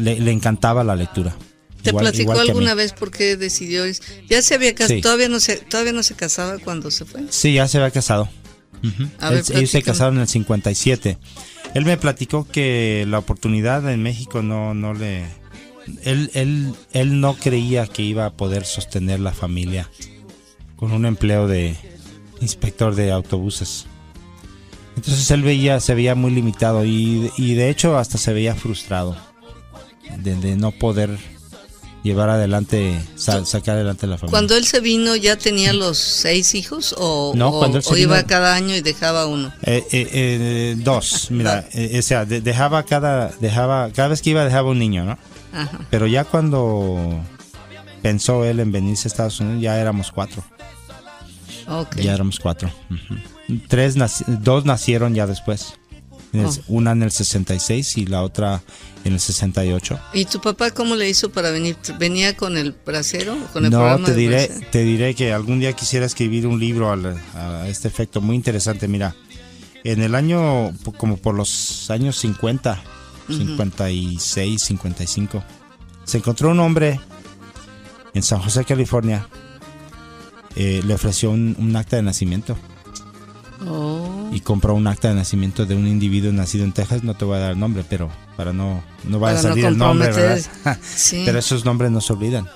le, 0.00 0.18
le 0.20 0.30
encantaba 0.32 0.84
la 0.84 0.96
lectura. 0.96 1.34
¿Te 1.82 1.90
Igual- 1.90 2.04
platicó 2.04 2.32
igual 2.32 2.40
alguna 2.48 2.74
vez 2.74 2.92
por 2.92 3.10
qué 3.10 3.36
decidió? 3.36 3.84
Ya 4.28 4.42
se 4.42 4.54
había 4.54 4.74
casado, 4.74 4.96
Sí. 4.96 5.00
todavía 5.00 5.28
no 5.30 5.40
se, 5.40 5.56
todavía 5.56 5.92
no 5.92 6.02
se 6.02 6.14
casaba 6.14 6.58
cuando 6.58 6.90
se 6.90 7.06
fue. 7.06 7.22
Sí, 7.30 7.54
ya 7.54 7.66
se 7.68 7.78
había 7.78 7.90
casado. 7.90 8.28
Ver, 8.82 9.44
ellos 9.54 9.70
se 9.70 9.82
casaron 9.82 10.16
en 10.16 10.22
el 10.22 10.28
57. 10.28 11.18
Él 11.74 11.84
me 11.84 11.96
platicó 11.96 12.46
que 12.46 13.04
la 13.08 13.18
oportunidad 13.18 13.90
en 13.90 14.02
México 14.02 14.42
no, 14.42 14.74
no 14.74 14.94
le... 14.94 15.24
Él, 16.04 16.30
él, 16.34 16.74
él 16.92 17.20
no 17.20 17.34
creía 17.34 17.86
que 17.86 18.02
iba 18.02 18.26
a 18.26 18.30
poder 18.30 18.64
sostener 18.64 19.20
la 19.20 19.32
familia 19.32 19.88
con 20.76 20.92
un 20.92 21.04
empleo 21.04 21.46
de 21.46 21.76
inspector 22.40 22.94
de 22.94 23.10
autobuses. 23.12 23.86
Entonces 24.96 25.30
él 25.30 25.42
veía, 25.42 25.80
se 25.80 25.94
veía 25.94 26.14
muy 26.14 26.30
limitado 26.32 26.84
y, 26.84 27.30
y 27.36 27.54
de 27.54 27.70
hecho 27.70 27.96
hasta 27.96 28.18
se 28.18 28.32
veía 28.32 28.54
frustrado 28.54 29.16
de, 30.18 30.34
de 30.36 30.56
no 30.56 30.72
poder 30.72 31.18
llevar 32.02 32.30
adelante, 32.30 33.00
sa- 33.16 33.44
sacar 33.44 33.76
adelante 33.76 34.06
la 34.06 34.16
familia. 34.16 34.30
Cuando 34.30 34.56
él 34.56 34.64
se 34.64 34.80
vino, 34.80 35.16
¿ya 35.16 35.36
tenía 35.36 35.72
los 35.72 35.98
seis 35.98 36.54
hijos? 36.54 36.94
¿O, 36.98 37.32
No, 37.36 37.48
o- 37.48 37.58
cuando 37.58 37.78
él 37.78 37.84
se 37.84 37.92
o 37.92 37.96
iba 37.96 38.16
vino- 38.16 38.28
cada 38.28 38.54
año 38.54 38.74
y 38.74 38.80
dejaba 38.80 39.26
uno? 39.26 39.52
Eh, 39.62 39.84
eh, 39.92 40.08
eh, 40.12 40.74
dos, 40.78 41.30
mira, 41.30 41.68
eh, 41.72 41.98
o 41.98 42.02
sea, 42.02 42.24
de- 42.24 42.40
dejaba 42.40 42.82
cada, 42.84 43.28
dejaba, 43.40 43.90
cada 43.92 44.08
vez 44.08 44.22
que 44.22 44.30
iba 44.30 44.44
dejaba 44.44 44.70
un 44.70 44.78
niño, 44.78 45.04
¿no? 45.04 45.18
Ajá. 45.52 45.80
Pero 45.90 46.06
ya 46.06 46.24
cuando 46.24 47.22
pensó 48.02 48.44
él 48.44 48.60
en 48.60 48.72
venirse 48.72 49.06
a 49.06 49.10
Estados 49.10 49.40
Unidos, 49.40 49.60
ya 49.62 49.78
éramos 49.78 50.10
cuatro, 50.12 50.42
Ok. 51.68 51.96
ya 51.96 52.14
éramos 52.14 52.38
cuatro. 52.40 52.70
Tres, 53.68 53.96
nac- 53.96 54.24
dos 54.26 54.64
nacieron 54.64 55.14
ya 55.14 55.26
después, 55.26 55.74
Oh. 56.32 56.54
una 56.68 56.92
en 56.92 57.02
el 57.02 57.10
66 57.10 57.98
y 57.98 58.06
la 58.06 58.22
otra 58.22 58.62
en 59.04 59.14
el 59.14 59.20
68. 59.20 59.98
¿Y 60.14 60.26
tu 60.26 60.40
papá 60.40 60.70
cómo 60.70 60.94
le 60.94 61.08
hizo 61.08 61.30
para 61.30 61.50
venir? 61.50 61.76
¿Venía 61.98 62.36
con 62.36 62.56
el 62.56 62.72
brasero? 62.86 63.36
¿Con 63.52 63.64
el 63.64 63.70
No, 63.72 63.98
te 64.04 64.14
diré, 64.14 64.46
brasero? 64.46 64.66
te 64.70 64.84
diré 64.84 65.14
que 65.14 65.32
algún 65.32 65.58
día 65.58 65.72
quisiera 65.72 66.06
escribir 66.06 66.46
un 66.46 66.60
libro 66.60 66.92
al- 66.92 67.20
a 67.34 67.66
este 67.68 67.88
efecto 67.88 68.20
muy 68.20 68.36
interesante. 68.36 68.86
Mira, 68.86 69.16
en 69.82 70.02
el 70.02 70.14
año, 70.14 70.72
como 70.98 71.16
por 71.16 71.34
los 71.34 71.90
años 71.90 72.16
50, 72.18 72.80
56, 73.28 74.62
55, 74.62 75.42
se 76.04 76.18
encontró 76.18 76.50
un 76.50 76.60
hombre 76.60 77.00
en 78.14 78.22
San 78.22 78.40
José, 78.40 78.64
California. 78.64 79.26
eh, 80.56 80.82
le 80.84 80.94
ofreció 80.94 81.30
un, 81.30 81.54
un 81.58 81.74
acta 81.76 81.96
de 81.96 82.02
nacimiento. 82.02 82.56
Oh. 83.66 83.99
Y 84.32 84.40
compró 84.40 84.74
un 84.74 84.86
acta 84.86 85.08
de 85.08 85.14
nacimiento 85.14 85.66
de 85.66 85.74
un 85.74 85.86
individuo 85.86 86.32
nacido 86.32 86.64
en 86.64 86.72
Texas, 86.72 87.02
no 87.02 87.14
te 87.14 87.24
voy 87.24 87.36
a 87.36 87.40
dar 87.40 87.52
el 87.52 87.58
nombre, 87.58 87.84
pero 87.88 88.10
para 88.36 88.52
no, 88.52 88.82
no 89.04 89.18
vaya 89.18 89.38
a 89.38 89.42
salir 89.42 89.64
el 89.64 89.76
nombre, 89.76 90.12
¿verdad? 90.12 90.40
Pero 91.10 91.38
esos 91.38 91.64
nombres 91.64 91.90
no 91.90 92.00
se 92.00 92.12
olvidan. 92.12 92.48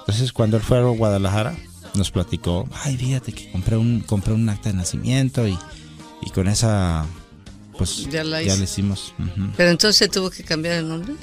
Entonces, 0.00 0.32
cuando 0.32 0.56
él 0.56 0.62
fue 0.62 0.78
a 0.78 0.82
Guadalajara, 0.82 1.54
nos 1.94 2.10
platicó, 2.10 2.68
ay, 2.82 2.96
fíjate 2.96 3.32
que 3.32 3.50
compré 3.50 3.76
un, 3.76 4.00
compré 4.00 4.32
un 4.32 4.48
acta 4.48 4.70
de 4.70 4.76
nacimiento 4.76 5.46
y, 5.46 5.58
y 6.22 6.30
con 6.30 6.48
esa, 6.48 7.04
pues 7.76 8.08
ya, 8.10 8.24
le 8.24 8.44
hicimos. 8.44 9.14
Pero 9.56 9.70
entonces 9.70 10.10
tuvo 10.10 10.30
que 10.30 10.42
cambiar 10.42 10.76
el 10.76 10.88
nombre. 10.88 11.14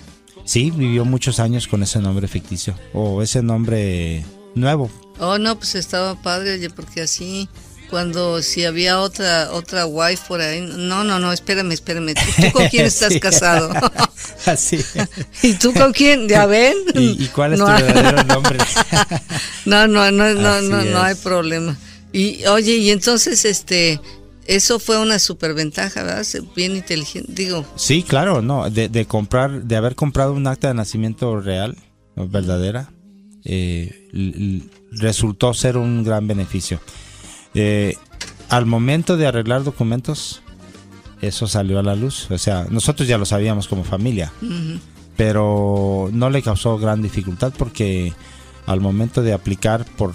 Sí, 0.43 0.69
vivió 0.69 1.03
muchos 1.03 1.39
años 1.39 1.67
con 1.67 1.81
ese 1.81 1.99
nombre 1.99 2.27
ficticio 2.27 2.75
o 2.93 3.23
ese 3.23 3.41
nombre 3.41 4.23
nuevo. 4.53 4.91
Oh, 5.19 5.37
no, 5.37 5.57
pues 5.57 5.75
estaba 5.75 6.21
padre, 6.21 6.69
porque 6.69 7.01
así 7.01 7.49
cuando 7.89 8.41
si 8.41 8.65
había 8.65 8.99
otra 8.99 9.51
otra 9.51 9.85
wife 9.85 10.23
por 10.27 10.41
ahí, 10.41 10.61
no, 10.61 11.03
no, 11.03 11.19
no, 11.19 11.31
espérame, 11.31 11.71
espérame, 11.71 12.13
¿tú, 12.13 12.51
con 12.51 12.67
quién 12.67 12.85
estás 12.85 13.17
casado? 13.19 13.71
Así. 14.45 14.79
¿Y 15.43 15.53
tú 15.53 15.73
con 15.73 15.93
quién? 15.93 16.27
¿Ya 16.27 16.45
ven? 16.45 16.75
¿Y, 16.93 17.27
cuál 17.27 17.53
es 17.53 17.59
tu 17.59 17.65
verdadero 17.65 18.23
nombre? 18.23 18.57
no, 19.65 19.87
no, 19.87 20.11
no, 20.11 20.33
no, 20.33 20.61
no, 20.61 20.83
no 20.83 21.01
hay 21.01 21.15
problema. 21.15 21.77
Y 22.11 22.45
oye, 22.45 22.75
y 22.77 22.91
entonces 22.91 23.45
este 23.45 23.99
eso 24.45 24.79
fue 24.79 24.99
una 24.99 25.19
superventaja, 25.19 26.03
¿verdad? 26.03 26.25
Bien 26.55 26.75
inteligente, 26.75 27.31
digo. 27.33 27.65
Sí, 27.75 28.03
claro, 28.03 28.41
no, 28.41 28.69
de, 28.69 28.89
de 28.89 29.05
comprar, 29.05 29.63
de 29.63 29.75
haber 29.75 29.95
comprado 29.95 30.33
un 30.33 30.45
acta 30.45 30.67
de 30.67 30.75
nacimiento 30.75 31.39
real, 31.39 31.75
verdadera, 32.15 32.91
eh, 33.43 34.09
resultó 34.91 35.53
ser 35.53 35.77
un 35.77 36.03
gran 36.03 36.27
beneficio. 36.27 36.79
Eh, 37.55 37.95
al 38.49 38.65
momento 38.65 39.17
de 39.17 39.27
arreglar 39.27 39.63
documentos, 39.63 40.41
eso 41.21 41.47
salió 41.47 41.79
a 41.79 41.83
la 41.83 41.95
luz. 41.95 42.29
O 42.29 42.37
sea, 42.37 42.67
nosotros 42.69 43.07
ya 43.07 43.17
lo 43.17 43.25
sabíamos 43.25 43.67
como 43.67 43.83
familia, 43.83 44.31
pero 45.17 46.09
no 46.11 46.29
le 46.29 46.41
causó 46.41 46.77
gran 46.77 47.01
dificultad 47.01 47.53
porque 47.57 48.13
al 48.65 48.81
momento 48.81 49.21
de 49.21 49.33
aplicar 49.33 49.85
por, 49.97 50.13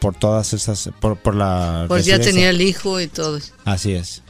por 0.00 0.14
todas 0.14 0.52
esas, 0.52 0.90
por, 1.00 1.16
por 1.16 1.34
la... 1.34 1.86
Pues 1.88 2.06
ya 2.06 2.20
tenía 2.20 2.50
el 2.50 2.60
hijo 2.60 3.00
y 3.00 3.08
todo. 3.08 3.38
Así 3.64 3.92
es. 3.92 4.22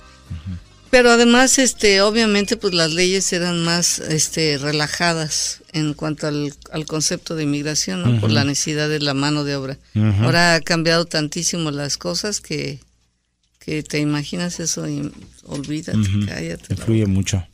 Pero 0.90 1.10
además, 1.10 1.58
este, 1.58 2.00
obviamente, 2.00 2.56
pues 2.56 2.72
las 2.72 2.92
leyes 2.92 3.32
eran 3.32 3.62
más, 3.62 3.98
este, 3.98 4.58
relajadas 4.58 5.62
en 5.72 5.94
cuanto 5.94 6.26
al, 6.26 6.54
concepto 6.86 7.34
de 7.34 7.42
inmigración, 7.42 8.20
por 8.20 8.30
la 8.30 8.44
necesidad 8.44 8.88
de 8.88 9.00
la 9.00 9.14
mano 9.14 9.44
de 9.44 9.56
obra. 9.56 9.78
Ahora 10.22 10.54
ha 10.54 10.60
cambiado 10.60 11.04
tantísimo 11.04 11.70
las 11.70 11.98
cosas 11.98 12.40
que, 12.40 12.80
que 13.58 13.82
te 13.82 13.98
imaginas 13.98 14.60
eso 14.60 14.88
y 14.88 15.10
olvídate, 15.44 15.98
cállate. 16.26 16.74
Influye 16.74 17.06
mucho. 17.06 17.46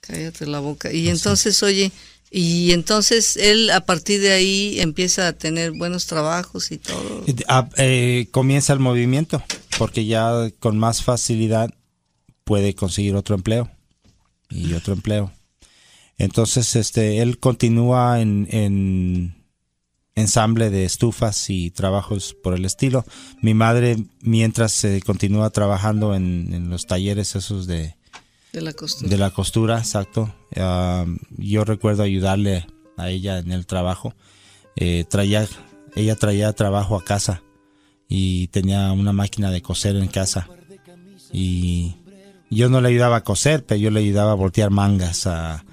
Cállate 0.00 0.46
la 0.46 0.58
boca. 0.58 0.92
Y 0.92 1.08
entonces, 1.08 1.62
oye, 1.62 1.92
y 2.30 2.72
entonces 2.72 3.36
él 3.36 3.70
a 3.70 3.80
partir 3.80 4.20
de 4.20 4.32
ahí 4.32 4.80
empieza 4.80 5.28
a 5.28 5.32
tener 5.32 5.70
buenos 5.72 6.06
trabajos 6.06 6.72
y 6.72 6.78
todo. 6.78 7.24
Ah, 7.46 7.68
eh, 7.76 8.26
comienza 8.32 8.72
el 8.72 8.80
movimiento, 8.80 9.42
porque 9.78 10.04
ya 10.04 10.50
con 10.58 10.78
más 10.78 11.02
facilidad 11.02 11.70
puede 12.46 12.74
conseguir 12.76 13.16
otro 13.16 13.34
empleo 13.34 13.68
y 14.48 14.72
otro 14.74 14.94
empleo. 14.94 15.32
Entonces, 16.16 16.76
este, 16.76 17.20
él 17.20 17.38
continúa 17.40 18.20
en, 18.20 19.34
ensamble 20.14 20.70
de 20.70 20.84
estufas 20.84 21.50
y 21.50 21.72
trabajos 21.72 22.36
por 22.44 22.54
el 22.54 22.64
estilo. 22.64 23.04
Mi 23.42 23.52
madre, 23.52 23.96
mientras 24.20 24.70
se 24.70 25.02
continúa 25.02 25.50
trabajando 25.50 26.14
en, 26.14 26.70
los 26.70 26.86
talleres 26.86 27.34
esos 27.34 27.66
de, 27.66 27.96
de 28.52 28.60
la 28.62 28.72
costura, 28.72 29.10
de 29.10 29.18
la 29.18 29.30
costura 29.30 29.78
exacto. 29.78 30.32
yo 31.36 31.64
recuerdo 31.64 32.04
ayudarle 32.04 32.64
a 32.96 33.10
ella 33.10 33.38
en 33.38 33.50
el 33.50 33.66
trabajo. 33.66 34.14
Eh, 34.76 35.04
traía, 35.10 35.48
ella 35.96 36.14
traía 36.14 36.52
trabajo 36.52 36.96
a 36.96 37.04
casa 37.04 37.42
y 38.08 38.46
tenía 38.48 38.92
una 38.92 39.12
máquina 39.12 39.50
de 39.50 39.62
coser 39.62 39.96
en 39.96 40.06
casa. 40.06 40.48
Y 41.32 41.96
yo 42.50 42.68
no 42.68 42.80
le 42.80 42.88
ayudaba 42.88 43.16
a 43.16 43.24
coser, 43.24 43.64
pero 43.64 43.80
yo 43.80 43.90
le 43.90 44.00
ayudaba 44.00 44.32
a 44.32 44.34
voltear 44.34 44.70
mangas, 44.70 45.26
a, 45.26 45.64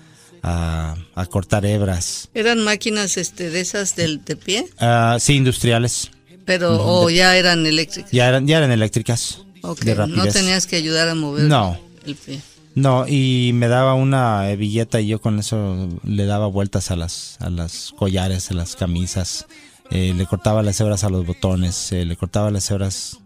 a, 0.41 1.25
cortar 1.29 1.65
hebras. 1.65 2.29
¿Eran 2.33 2.63
máquinas 2.63 3.17
este, 3.17 3.49
de 3.49 3.61
esas 3.61 3.95
del, 3.95 4.23
de 4.23 4.35
pie? 4.35 4.65
Uh, 4.81 5.19
sí, 5.19 5.35
industriales. 5.35 6.11
Pero, 6.45 6.85
o 6.85 7.09
ya 7.09 7.37
eran 7.37 7.65
eléctricas. 7.65 8.11
Ya 8.11 8.27
eran, 8.27 8.47
ya 8.47 8.57
eran 8.57 8.71
eléctricas. 8.71 9.45
no 9.61 10.27
tenías 10.27 10.67
que 10.67 10.75
ayudar 10.75 11.07
a 11.07 11.15
mover 11.15 11.45
no. 11.45 11.79
el 12.05 12.15
pie. 12.15 12.41
No, 12.75 13.07
y 13.07 13.51
me 13.53 13.67
daba 13.67 13.93
una 13.93 14.49
hebilleta 14.49 14.99
y 14.99 15.07
yo 15.07 15.21
con 15.21 15.37
eso 15.37 15.89
le 16.03 16.25
daba 16.25 16.47
vueltas 16.47 16.89
a 16.89 16.95
las, 16.95 17.37
a 17.39 17.51
las 17.51 17.93
collares, 17.95 18.49
a 18.49 18.55
las 18.55 18.75
camisas. 18.75 19.45
Eh, 19.91 20.13
le 20.17 20.25
cortaba 20.25 20.63
las 20.63 20.81
hebras 20.81 21.03
a 21.03 21.09
los 21.09 21.25
botones, 21.25 21.91
eh, 21.91 22.03
le 22.03 22.17
cortaba 22.17 22.49
las 22.49 22.69
hebras 22.71 23.19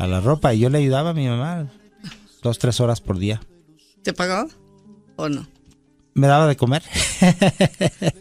a 0.00 0.08
la 0.08 0.20
ropa 0.20 0.52
y 0.52 0.58
yo 0.58 0.68
le 0.68 0.78
ayudaba 0.78 1.10
a 1.10 1.14
mi 1.14 1.28
mamá 1.28 1.68
dos, 2.42 2.58
tres 2.58 2.80
horas 2.80 3.00
por 3.00 3.18
día. 3.18 3.40
¿Te 4.02 4.12
pagaba 4.12 4.48
o 5.16 5.28
no? 5.28 5.46
Me 6.14 6.26
daba 6.26 6.46
de 6.46 6.56
comer. 6.56 6.82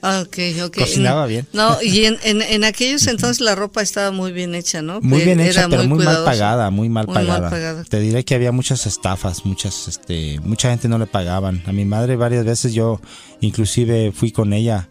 Ah, 0.04 0.24
ok, 0.26 0.38
ok. 0.66 0.78
Cocinaba 0.78 1.28
bien. 1.28 1.48
No, 1.54 1.80
y 1.82 2.06
en, 2.06 2.18
en, 2.24 2.64
aquellos 2.64 3.06
entonces 3.06 3.40
la 3.40 3.54
ropa 3.54 3.84
estaba 3.84 4.10
muy 4.12 4.32
bien 4.32 4.56
hecha, 4.56 4.82
¿no? 4.82 5.00
Muy 5.02 5.22
bien 5.22 5.40
hecha, 5.40 5.68
pero 5.70 5.84
muy, 5.84 6.04
mal 6.04 6.24
pagada, 6.24 6.72
muy 6.72 6.90
mal 6.90 7.06
pagada. 7.06 7.84
Te 7.84 8.00
diré 8.00 8.26
que 8.26 8.34
había 8.34 8.52
muchas 8.52 8.88
estafas, 8.88 9.46
muchas, 9.46 9.88
este, 9.88 10.40
mucha 10.40 10.72
gente 10.72 10.88
no 10.88 10.98
le 10.98 11.06
pagaban. 11.06 11.62
A 11.68 11.72
mi 11.72 11.86
madre 11.86 12.16
varias 12.16 12.46
veces 12.46 12.74
yo, 12.74 13.00
inclusive 13.42 14.12
fui 14.12 14.32
con 14.32 14.54
ella, 14.54 14.90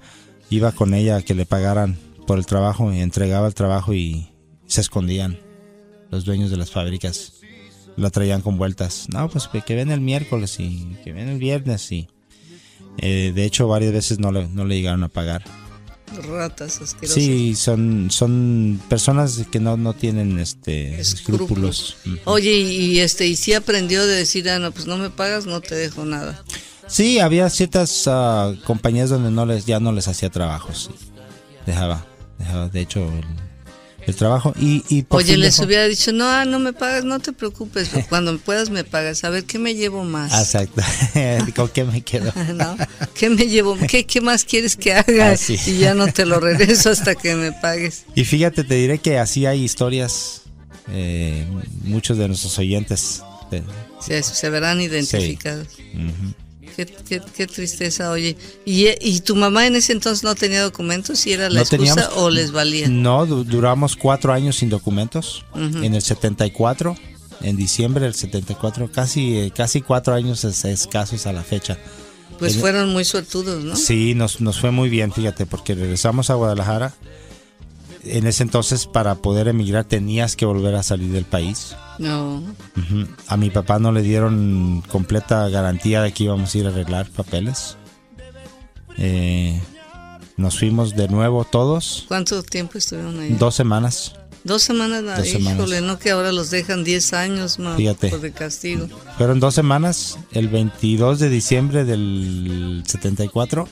iba 0.48 0.70
con 0.70 0.94
ella 0.94 1.16
a 1.16 1.22
que 1.22 1.34
le 1.34 1.46
pagaran 1.46 1.98
por 2.26 2.38
el 2.38 2.46
trabajo 2.46 2.92
y 2.92 3.00
entregaba 3.00 3.48
el 3.48 3.54
trabajo 3.54 3.92
y 3.94 4.30
se 4.66 4.80
escondían 4.80 5.38
los 6.10 6.24
dueños 6.24 6.50
de 6.50 6.56
las 6.56 6.70
fábricas 6.70 7.39
la 8.00 8.10
traían 8.10 8.40
con 8.40 8.56
vueltas. 8.56 9.06
No, 9.12 9.28
pues 9.28 9.48
que 9.48 9.74
ven 9.74 9.90
el 9.90 10.00
miércoles 10.00 10.56
y 10.58 10.96
que 11.04 11.12
ven 11.12 11.28
el 11.28 11.38
viernes 11.38 11.92
y 11.92 12.08
eh, 12.98 13.32
de 13.34 13.44
hecho 13.44 13.68
varias 13.68 13.92
veces 13.92 14.18
no 14.18 14.32
le, 14.32 14.48
no 14.48 14.64
le 14.64 14.76
llegaron 14.76 15.04
a 15.04 15.08
pagar. 15.08 15.44
Ratas 16.28 16.80
asquerosas. 16.80 17.14
Sí, 17.14 17.54
son, 17.54 18.10
son 18.10 18.80
personas 18.88 19.46
que 19.50 19.60
no, 19.60 19.76
no 19.76 19.92
tienen 19.94 20.38
este 20.38 21.00
escrúpulos. 21.00 21.98
Oye, 22.24 22.52
y 22.52 22.98
este, 22.98 23.26
y 23.28 23.36
si 23.36 23.54
aprendió 23.54 24.04
de 24.04 24.16
decir, 24.16 24.48
ah, 24.50 24.58
no, 24.58 24.72
pues 24.72 24.86
no 24.86 24.96
me 24.96 25.10
pagas, 25.10 25.46
no 25.46 25.60
te 25.60 25.76
dejo 25.76 26.04
nada. 26.04 26.42
Sí, 26.88 27.20
había 27.20 27.48
ciertas 27.48 28.04
ah, 28.08 28.52
compañías 28.64 29.10
donde 29.10 29.30
no 29.30 29.46
les, 29.46 29.66
ya 29.66 29.78
no 29.78 29.92
les 29.92 30.08
hacía 30.08 30.30
trabajos. 30.30 30.90
Dejaba, 31.64 32.04
dejaba, 32.38 32.68
de 32.68 32.80
hecho, 32.80 33.00
el 33.02 33.49
trabajo 34.16 34.52
y, 34.58 34.84
y 34.88 35.04
Oye, 35.08 35.36
les 35.36 35.58
hubiera 35.60 35.86
dicho, 35.86 36.12
no, 36.12 36.28
ah, 36.28 36.44
no 36.44 36.58
me 36.58 36.72
pagas, 36.72 37.04
no 37.04 37.20
te 37.20 37.32
preocupes, 37.32 37.90
cuando 38.08 38.36
puedas 38.38 38.70
me 38.70 38.84
pagas, 38.84 39.24
a 39.24 39.30
ver, 39.30 39.44
¿qué 39.44 39.58
me 39.58 39.74
llevo 39.74 40.04
más? 40.04 40.32
Exacto, 40.32 40.82
¿con 41.56 41.68
qué 41.68 41.84
me 41.84 42.02
quedo? 42.02 42.32
¿No? 42.54 42.76
¿Qué 43.14 43.30
me 43.30 43.46
llevo? 43.46 43.76
¿Qué, 43.88 44.04
¿Qué, 44.04 44.20
más 44.20 44.44
quieres 44.44 44.76
que 44.76 44.94
haga? 44.94 45.32
Ah, 45.32 45.52
y 45.66 45.78
ya 45.78 45.94
no 45.94 46.12
te 46.12 46.26
lo 46.26 46.40
regreso 46.40 46.90
hasta 46.90 47.14
que 47.14 47.34
me 47.34 47.52
pagues. 47.52 48.04
Y 48.14 48.24
fíjate, 48.24 48.64
te 48.64 48.74
diré 48.74 48.98
que 48.98 49.18
así 49.18 49.46
hay 49.46 49.62
historias, 49.62 50.42
eh, 50.90 51.46
muchos 51.84 52.18
de 52.18 52.28
nuestros 52.28 52.58
oyentes. 52.58 53.22
se 54.00 54.50
verán 54.50 54.80
identificados. 54.80 55.68
Qué, 56.86 57.46
tristeza, 57.46 58.10
oye. 58.10 58.36
¿Y, 58.64 59.20
tu 59.20 59.36
mamá 59.36 59.66
en 59.66 59.76
ese 59.76 59.92
entonces 59.92 60.24
no 60.24 60.34
tenía 60.34 60.62
documentos? 60.62 61.26
¿Y 61.26 61.32
era 61.32 61.50
la 61.50 61.60
excusa 61.60 62.10
o 62.16 62.30
les 62.30 62.52
valía? 62.52 62.88
No, 62.88 63.26
duramos 63.26 63.96
cuatro 63.96 64.32
años 64.32 64.56
sin 64.56 64.68
documentos. 64.68 65.44
En 65.54 65.94
el 65.94 66.02
74, 66.02 66.96
en 67.42 67.56
diciembre 67.56 68.04
del 68.04 68.14
74, 68.14 68.90
casi, 68.92 69.38
eh, 69.38 69.52
casi 69.54 69.80
cuatro 69.80 70.14
años 70.14 70.44
escasos 70.44 71.26
a 71.26 71.32
la 71.32 71.42
fecha. 71.42 71.78
Pues 72.38 72.56
fueron 72.56 72.90
muy 72.90 73.04
suertudos, 73.04 73.64
¿no? 73.64 73.76
Sí, 73.76 74.14
nos, 74.14 74.40
nos 74.40 74.58
fue 74.58 74.70
muy 74.70 74.88
bien, 74.88 75.12
fíjate, 75.12 75.44
porque 75.44 75.74
regresamos 75.74 76.30
a 76.30 76.34
Guadalajara. 76.34 76.94
En 78.02 78.26
ese 78.26 78.42
entonces, 78.42 78.86
para 78.86 79.16
poder 79.16 79.48
emigrar, 79.48 79.84
tenías 79.84 80.36
que 80.36 80.46
volver 80.46 80.74
a 80.74 80.82
salir 80.82 81.12
del 81.12 81.24
país. 81.24 81.76
No. 81.98 82.42
A 83.26 83.36
mi 83.36 83.50
papá 83.50 83.78
no 83.78 83.92
le 83.92 84.02
dieron 84.02 84.82
completa 84.88 85.48
garantía 85.48 86.02
de 86.02 86.12
que 86.12 86.24
íbamos 86.24 86.54
a 86.54 86.58
ir 86.58 86.66
a 86.66 86.70
arreglar 86.70 87.10
papeles. 87.10 87.76
Eh, 88.96 89.60
nos 90.36 90.58
fuimos 90.58 90.96
de 90.96 91.08
nuevo 91.08 91.44
todos. 91.44 92.06
¿Cuánto 92.08 92.42
tiempo 92.42 92.78
estuvieron 92.78 93.20
ahí? 93.20 93.36
Dos 93.38 93.54
semanas. 93.54 94.14
Dos 94.42 94.62
semanas, 94.62 95.04
dos 95.04 95.26
híjole, 95.26 95.82
no 95.82 95.98
que 95.98 96.10
ahora 96.10 96.32
los 96.32 96.50
dejan 96.50 96.82
10 96.82 97.12
años 97.12 97.58
más 97.58 97.78
por 97.78 98.20
de 98.20 98.32
castigo. 98.32 98.88
Fueron 99.18 99.38
dos 99.38 99.54
semanas, 99.54 100.18
el 100.32 100.48
22 100.48 101.18
de 101.18 101.28
diciembre 101.28 101.84
del 101.84 102.82
74, 102.86 103.68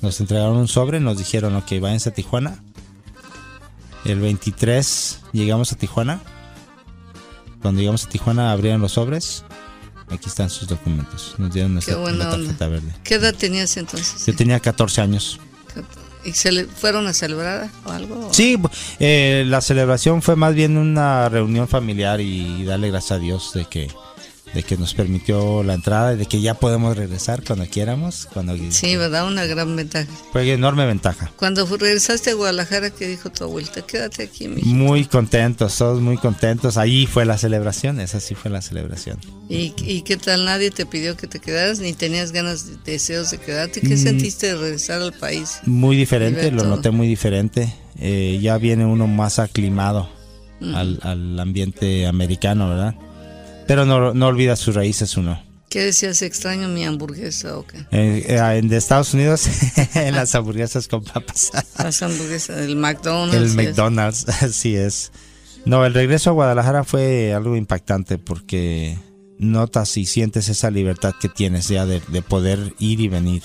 nos 0.00 0.20
entregaron 0.20 0.56
un 0.56 0.68
sobre, 0.68 1.00
nos 1.00 1.18
dijeron, 1.18 1.54
ok, 1.56 1.80
váyanse 1.80 2.08
a 2.08 2.14
Tijuana. 2.14 2.62
El 4.08 4.20
23 4.20 5.20
llegamos 5.32 5.70
a 5.72 5.76
Tijuana 5.76 6.22
Cuando 7.60 7.80
llegamos 7.80 8.06
a 8.06 8.08
Tijuana 8.08 8.52
abrieron 8.52 8.80
los 8.80 8.92
sobres. 8.92 9.44
Aquí 10.08 10.28
están 10.28 10.48
sus 10.48 10.66
documentos. 10.66 11.34
Nos 11.36 11.52
dieron 11.52 11.74
nuestra 11.74 11.98
la 11.98 12.30
tarjeta 12.30 12.34
onda. 12.34 12.68
verde. 12.68 12.94
¿Qué 13.04 13.16
edad 13.16 13.34
tenías 13.34 13.76
entonces? 13.76 14.24
Yo 14.24 14.34
tenía 14.34 14.58
14 14.58 15.02
años. 15.02 15.38
¿Y 16.24 16.32
se 16.32 16.50
le 16.50 16.64
fueron 16.64 17.06
a 17.06 17.12
celebrar 17.12 17.68
o 17.84 17.90
algo? 17.90 18.28
Sí, 18.32 18.58
eh, 18.98 19.44
la 19.46 19.60
celebración 19.60 20.22
fue 20.22 20.36
más 20.36 20.54
bien 20.54 20.78
una 20.78 21.28
reunión 21.28 21.68
familiar 21.68 22.22
y 22.22 22.64
darle 22.64 22.90
gracias 22.90 23.12
a 23.12 23.18
Dios 23.18 23.52
de 23.52 23.66
que 23.66 23.88
de 24.54 24.62
que 24.62 24.76
nos 24.76 24.94
permitió 24.94 25.62
la 25.62 25.74
entrada 25.74 26.14
y 26.14 26.16
de 26.16 26.26
que 26.26 26.40
ya 26.40 26.54
podemos 26.54 26.96
regresar 26.96 27.44
cuando 27.44 27.66
quieramos. 27.66 28.26
Cuando 28.32 28.56
Sí, 28.70 28.96
¿verdad? 28.96 29.26
Una 29.26 29.44
gran 29.46 29.76
ventaja. 29.76 30.08
Fue 30.32 30.50
enorme 30.52 30.86
ventaja. 30.86 31.30
Cuando 31.36 31.66
regresaste 31.66 32.30
a 32.30 32.34
Guadalajara, 32.34 32.90
¿qué 32.90 33.06
dijo 33.06 33.30
tu 33.30 33.44
abuelita? 33.44 33.82
Quédate 33.82 34.22
aquí, 34.24 34.48
mi 34.48 34.62
Muy 34.62 35.04
contentos, 35.04 35.76
todos 35.76 36.00
muy 36.00 36.16
contentos. 36.16 36.76
Ahí 36.76 37.06
fue 37.06 37.24
la 37.24 37.36
celebración, 37.38 38.00
esa 38.00 38.20
sí 38.20 38.34
fue 38.34 38.50
la 38.50 38.62
celebración. 38.62 39.18
¿Y, 39.48 39.74
¿Y 39.78 40.02
qué 40.02 40.16
tal? 40.16 40.44
Nadie 40.44 40.70
te 40.70 40.86
pidió 40.86 41.16
que 41.16 41.26
te 41.26 41.38
quedaras, 41.40 41.78
ni 41.80 41.92
tenías 41.92 42.32
ganas, 42.32 42.84
deseos 42.84 43.30
de 43.30 43.38
quedarte. 43.38 43.80
¿Qué 43.80 43.94
Mm. 43.94 43.98
sentiste 43.98 44.46
de 44.48 44.56
regresar 44.56 45.02
al 45.02 45.12
país? 45.12 45.60
Muy 45.66 45.96
diferente, 45.96 46.50
lo 46.50 46.62
todo. 46.62 46.76
noté 46.76 46.90
muy 46.90 47.06
diferente. 47.06 47.72
Eh, 48.00 48.38
ya 48.40 48.58
viene 48.58 48.86
uno 48.86 49.06
más 49.06 49.38
aclimado 49.38 50.08
Ujú. 50.60 50.76
al, 50.76 51.00
al 51.02 51.38
ambiente 51.40 52.06
americano, 52.06 52.68
¿verdad? 52.68 52.94
Pero 53.68 53.84
no, 53.84 54.14
no 54.14 54.26
olvida 54.26 54.56
sus 54.56 54.74
raíces 54.74 55.16
uno. 55.16 55.40
¿Qué 55.68 55.84
decías? 55.84 56.22
¿Extraño 56.22 56.68
mi 56.68 56.86
hamburguesa 56.86 57.58
o 57.58 57.66
qué? 57.66 57.76
Eh, 57.90 58.24
eh, 58.26 58.58
en 58.58 58.68
de 58.68 58.78
Estados 58.78 59.12
Unidos, 59.12 59.46
en 59.94 60.14
las 60.14 60.34
hamburguesas 60.34 60.88
con 60.88 61.04
papas. 61.04 61.52
Las 61.78 62.02
hamburguesas 62.02 62.56
del 62.56 62.76
McDonald's. 62.76 63.50
El. 63.50 63.54
McDonald's, 63.54 64.26
así 64.42 64.74
es. 64.74 65.12
No, 65.66 65.84
el 65.84 65.92
regreso 65.92 66.30
a 66.30 66.32
Guadalajara 66.32 66.84
fue 66.84 67.34
algo 67.34 67.54
impactante 67.54 68.16
porque 68.16 68.96
notas 69.38 69.94
y 69.98 70.06
sientes 70.06 70.48
esa 70.48 70.70
libertad 70.70 71.14
que 71.20 71.28
tienes 71.28 71.68
ya 71.68 71.84
de, 71.84 72.00
de 72.08 72.22
poder 72.22 72.74
ir 72.78 73.00
y 73.00 73.08
venir 73.08 73.42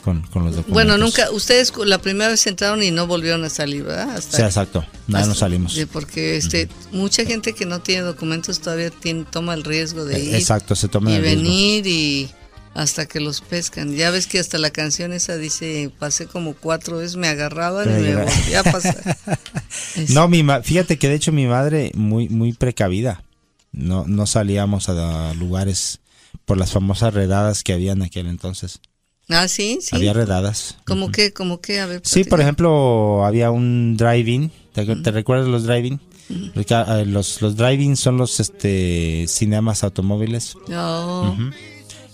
con, 0.00 0.22
con 0.22 0.44
los 0.44 0.56
documentos. 0.56 0.72
Bueno, 0.72 0.98
nunca, 0.98 1.30
ustedes 1.30 1.72
la 1.84 1.98
primera 1.98 2.30
vez 2.30 2.46
entraron 2.46 2.82
y 2.82 2.90
no 2.90 3.06
volvieron 3.06 3.44
a 3.44 3.50
salir, 3.50 3.84
¿verdad? 3.84 4.10
Hasta, 4.16 4.36
Sí, 4.38 4.42
exacto. 4.42 4.84
Nada, 5.06 5.26
no 5.26 5.34
salimos. 5.34 5.78
porque 5.92 6.36
este, 6.36 6.68
mucha 6.92 7.24
gente 7.24 7.52
que 7.52 7.66
no 7.66 7.80
tiene 7.80 8.02
documentos 8.02 8.60
todavía 8.60 8.90
tiene, 8.90 9.24
toma 9.30 9.54
el 9.54 9.64
riesgo 9.64 10.04
de 10.04 10.20
ir 10.20 10.34
Eh, 10.34 10.38
Exacto, 10.38 10.74
se 10.74 10.88
toman 10.88 11.12
y 11.12 11.16
el 11.16 11.22
riesgo. 11.22 11.42
venir 11.42 11.86
y 11.86 12.30
hasta 12.74 13.06
que 13.06 13.18
los 13.20 13.40
pescan. 13.40 13.94
Ya 13.96 14.10
ves 14.10 14.26
que 14.28 14.38
hasta 14.38 14.56
la 14.58 14.70
canción 14.70 15.12
esa 15.12 15.36
dice, 15.36 15.90
pasé 15.98 16.26
como 16.26 16.54
cuatro 16.54 16.98
veces, 16.98 17.16
me 17.16 17.26
agarraban 17.28 17.88
y 17.88 18.02
Me 18.02 18.16
volvía 18.16 18.60
a 18.60 18.64
pasar. 18.64 19.16
No, 20.10 20.28
mi 20.28 20.42
ma- 20.42 20.62
fíjate 20.62 20.98
que 20.98 21.08
de 21.08 21.14
hecho 21.14 21.32
mi 21.32 21.46
madre 21.46 21.90
muy 21.94 22.28
muy 22.28 22.52
precavida. 22.52 23.22
No 23.72 24.04
no 24.06 24.26
salíamos 24.26 24.88
a, 24.88 25.32
lugares 25.34 26.00
por 26.44 26.58
las 26.58 26.72
famosas 26.72 27.14
redadas 27.14 27.62
que 27.64 27.72
había 27.72 27.92
en 27.92 28.02
aquel 28.02 28.26
entonces. 28.26 28.80
Ah, 29.30 29.48
sí, 29.48 29.78
sí. 29.80 29.94
Había 29.96 30.12
redadas. 30.12 30.76
¿Cómo 30.84 31.10
que, 31.10 31.32
como 31.32 31.60
que? 31.60 31.80
A 31.80 31.86
ver, 31.86 32.02
Sí, 32.04 32.24
por 32.24 32.40
ejemplo, 32.40 33.24
había 33.24 33.50
un 33.50 33.96
drive-in. 33.96 34.50
¿Te, 34.72 34.84
te 34.96 35.10
recuerdas 35.10 35.46
los 35.48 35.64
drive-in? 35.64 36.00
Los, 36.54 36.66
ca- 36.66 37.00
eh, 37.00 37.06
los, 37.06 37.42
los 37.42 37.56
drive-in 37.56 37.96
son 37.96 38.16
los 38.16 38.38
este 38.40 39.26
cinemas 39.28 39.82
automóviles. 39.82 40.56
No, 40.68 41.32
Ujú. 41.32 41.50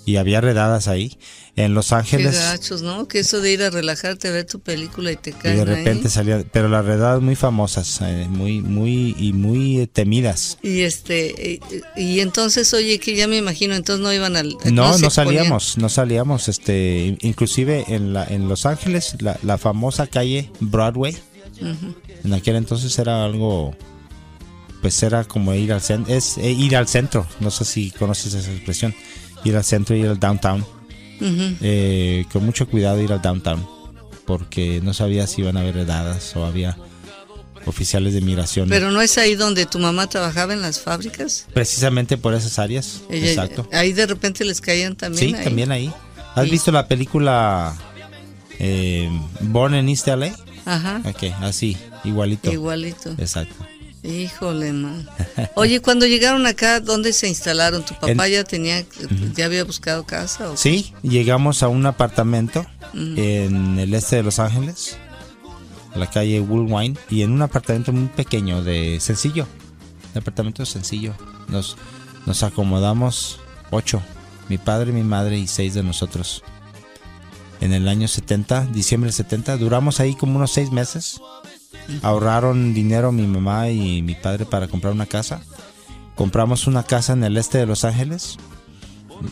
Y 0.06 0.16
había 0.16 0.40
redadas 0.40 0.88
ahí. 0.88 1.18
En 1.56 1.72
Los 1.74 1.88
qué 1.88 1.94
Ángeles. 1.96 2.34
gachos, 2.38 2.82
¿no? 2.82 3.08
Que 3.08 3.18
eso 3.20 3.40
de 3.40 3.50
ir 3.52 3.62
a 3.62 3.70
relajarte 3.70 4.28
a 4.28 4.30
ver 4.30 4.44
tu 4.44 4.60
película 4.60 5.10
y 5.10 5.16
te 5.16 5.30
Y 5.30 5.32
caen 5.32 5.56
de 5.56 5.64
repente 5.64 6.08
ahí. 6.08 6.10
salía. 6.10 6.44
Pero 6.52 6.68
las 6.68 6.84
redadas 6.84 7.22
muy 7.22 7.34
famosas. 7.34 8.00
eh, 8.02 8.26
muy, 8.28 8.60
muy, 8.60 9.16
y 9.18 9.32
muy 9.32 9.80
eh, 9.80 9.86
temidas. 9.86 10.58
Y 10.62 10.82
este, 10.82 11.60
y, 11.96 12.00
y 12.00 12.20
entonces, 12.20 12.72
oye, 12.74 12.98
que 13.00 13.16
ya 13.16 13.26
me 13.26 13.38
imagino, 13.38 13.74
entonces 13.74 14.02
no 14.02 14.12
iban 14.12 14.36
al... 14.36 14.50
No, 14.50 14.58
no 14.66 14.90
exponían. 14.90 15.10
salíamos, 15.10 15.78
no 15.78 15.88
salíamos, 15.88 16.48
este, 16.48 17.16
inclusive 17.22 17.86
en 17.88 18.12
la, 18.12 18.24
en 18.26 18.48
Los 18.48 18.66
Ángeles, 18.66 19.16
la, 19.20 19.38
la 19.42 19.56
famosa 19.58 20.06
calle 20.06 20.50
Broadway, 20.60 21.16
Ujú. 21.60 21.94
en 22.22 22.34
aquel 22.34 22.56
entonces 22.56 22.98
era 22.98 23.24
algo, 23.24 23.74
pues 24.82 25.02
era 25.02 25.24
como 25.24 25.54
ir 25.54 25.72
al 25.72 25.80
centro, 25.80 26.14
es 26.14 26.36
eh, 26.36 26.50
ir 26.52 26.76
al 26.76 26.86
centro, 26.86 27.26
no 27.40 27.50
sé 27.50 27.64
si 27.64 27.90
conoces 27.92 28.34
esa 28.34 28.52
expresión, 28.52 28.94
ir 29.44 29.56
al 29.56 29.64
centro, 29.64 29.94
ir 29.96 30.06
al 30.08 30.18
downtown, 30.18 30.64
eh, 31.20 32.24
con 32.32 32.44
mucho 32.44 32.66
cuidado 32.68 33.00
ir 33.02 33.12
al 33.12 33.22
downtown, 33.22 33.66
porque 34.26 34.80
no 34.82 34.92
sabía 34.94 35.26
si 35.26 35.42
iban 35.42 35.56
a 35.56 35.60
haber 35.60 35.74
redadas 35.74 36.34
o 36.36 36.44
había 36.44 36.76
oficiales 37.64 38.14
de 38.14 38.20
migración, 38.20 38.68
Pero 38.68 38.90
no 38.92 39.00
es 39.00 39.18
ahí 39.18 39.34
donde 39.34 39.66
tu 39.66 39.78
mamá 39.80 40.08
trabajaba 40.08 40.52
en 40.52 40.62
las 40.62 40.80
fábricas. 40.80 41.46
precisamente 41.52 42.16
por 42.16 42.32
esas 42.34 42.58
áreas, 42.60 43.00
Ella- 43.10 43.28
exacto. 43.28 43.68
Ahí 43.72 43.92
de 43.92 44.06
repente 44.06 44.44
les 44.44 44.60
caían 44.60 44.94
también. 44.94 45.30
Sí, 45.30 45.34
ahí. 45.34 45.44
también 45.44 45.72
ahí. 45.72 45.92
¿Has 46.36 46.46
Y- 46.46 46.50
visto 46.50 46.70
la 46.70 46.86
película 46.86 47.74
eh, 48.58 49.10
Born 49.40 49.74
in 49.74 49.88
East 49.88 50.06
LA? 50.06 50.32
Ajá. 50.64 51.00
Ok, 51.04 51.24
así, 51.40 51.76
igualito. 52.04 52.52
Igualito. 52.52 53.10
Exacto. 53.18 53.54
Híjole, 54.06 54.72
man. 54.72 55.08
Oye, 55.54 55.80
cuando 55.80 56.06
llegaron 56.06 56.46
acá, 56.46 56.80
¿dónde 56.80 57.12
se 57.12 57.28
instalaron? 57.28 57.84
¿Tu 57.84 57.94
papá 57.94 58.26
En- 58.26 58.32
ya 58.32 58.44
tenía, 58.44 58.84
ya 59.34 59.46
había 59.46 59.64
buscado 59.64 60.04
casa? 60.06 60.50
O? 60.50 60.56
Sí, 60.56 60.94
llegamos 61.02 61.62
a 61.62 61.68
un 61.68 61.84
apartamento 61.86 62.64
en 62.94 63.78
el 63.78 63.92
este 63.94 64.16
de 64.16 64.22
Los 64.22 64.38
Ángeles, 64.38 64.96
a 65.94 65.98
la 65.98 66.08
calle 66.08 66.40
Woolwine, 66.40 66.96
y 67.10 67.22
en 67.22 67.32
un 67.32 67.42
apartamento 67.42 67.92
muy 67.92 68.08
pequeño, 68.08 68.62
de 68.62 68.98
sencillo. 69.00 69.46
Un 70.14 70.18
apartamento 70.20 70.64
sencillo. 70.64 71.12
Nos, 71.48 71.76
nos 72.26 72.42
acomodamos 72.42 73.40
ocho, 73.70 74.00
mi 74.48 74.56
padre, 74.58 74.92
mi 74.92 75.02
madre 75.02 75.38
y 75.38 75.46
seis 75.48 75.74
de 75.74 75.82
nosotros. 75.82 76.42
En 77.60 77.72
el 77.72 77.88
año 77.88 78.06
70, 78.06 78.66
diciembre 78.66 79.10
70, 79.10 79.56
duramos 79.56 79.98
ahí 79.98 80.14
como 80.14 80.36
unos 80.36 80.52
seis 80.52 80.70
meses. 80.70 81.20
Ahorraron 82.02 82.74
dinero 82.74 83.12
mi 83.12 83.26
mamá 83.26 83.70
y 83.70 84.02
mi 84.02 84.14
padre 84.14 84.44
para 84.46 84.68
comprar 84.68 84.92
una 84.92 85.06
casa. 85.06 85.40
Compramos 86.14 86.66
una 86.66 86.82
casa 86.82 87.12
en 87.12 87.24
el 87.24 87.36
este 87.36 87.58
de 87.58 87.66
Los 87.66 87.84
Ángeles. 87.84 88.36